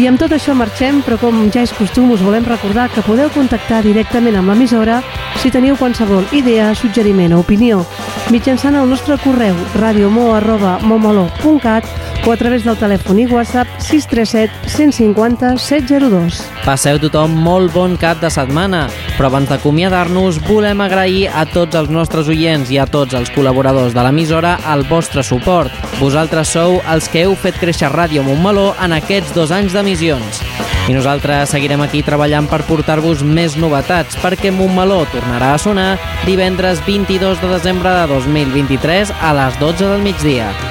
I 0.02 0.08
amb 0.10 0.18
tot 0.18 0.32
això 0.34 0.56
marxem, 0.58 1.04
però 1.06 1.14
com 1.22 1.44
ja 1.54 1.62
és 1.62 1.70
costum 1.78 2.10
us 2.16 2.24
volem 2.26 2.42
recordar 2.48 2.88
que 2.90 3.04
podeu 3.06 3.30
contactar 3.36 3.84
directament 3.86 4.40
amb 4.40 4.50
l'emissora 4.50 4.96
si 5.38 5.52
teniu 5.54 5.76
qualsevol 5.78 6.26
idea, 6.34 6.72
suggeriment 6.74 7.36
o 7.36 7.44
opinió 7.44 7.84
mitjançant 8.32 8.76
el 8.80 8.90
nostre 8.90 9.18
correu 9.22 9.56
radiomo.momolo.cat 9.82 11.86
o 12.26 12.32
a 12.32 12.38
través 12.38 12.64
del 12.64 12.78
telèfon 12.78 13.20
i 13.20 13.26
WhatsApp 13.26 13.68
637 13.82 14.70
150 14.70 15.58
702. 15.58 16.42
Passeu 16.66 17.00
tothom 17.02 17.34
molt 17.44 17.74
bon 17.74 17.96
cap 17.98 18.22
de 18.22 18.30
setmana, 18.30 18.84
però 19.18 19.32
abans 19.32 19.50
d'acomiadar-nos 19.50 20.42
volem 20.46 20.84
agrair 20.86 21.32
a 21.34 21.46
tots 21.50 21.78
els 21.80 21.90
nostres 21.90 22.30
oients 22.30 22.70
i 22.70 22.78
a 22.78 22.86
tots 22.86 23.18
els 23.18 23.32
col·laboradors 23.34 23.96
de 23.98 24.06
l'emissora 24.06 24.58
el 24.74 24.86
vostre 24.90 25.24
suport. 25.26 25.74
Vosaltres 26.00 26.54
sou 26.54 26.80
els 26.94 27.10
que 27.10 27.26
heu 27.26 27.36
fet 27.36 27.58
créixer 27.62 27.90
Ràdio 27.94 28.26
Montmeló 28.26 28.72
en 28.82 28.94
aquests 28.98 29.34
dos 29.38 29.54
anys 29.56 29.74
d'emissions. 29.74 30.44
I 30.90 30.96
nosaltres 30.98 31.54
seguirem 31.54 31.82
aquí 31.86 32.02
treballant 32.06 32.50
per 32.50 32.64
portar-vos 32.70 33.22
més 33.26 33.56
novetats, 33.58 34.18
perquè 34.22 34.54
Montmeló 34.54 35.04
tornarà 35.14 35.54
a 35.56 35.62
sonar 35.62 35.92
divendres 36.26 36.84
22 36.86 37.42
de 37.42 37.54
desembre 37.54 37.94
de 38.02 38.06
2023 38.14 39.14
a 39.22 39.34
les 39.38 39.58
12 39.62 39.90
del 39.94 40.06
migdia. 40.06 40.71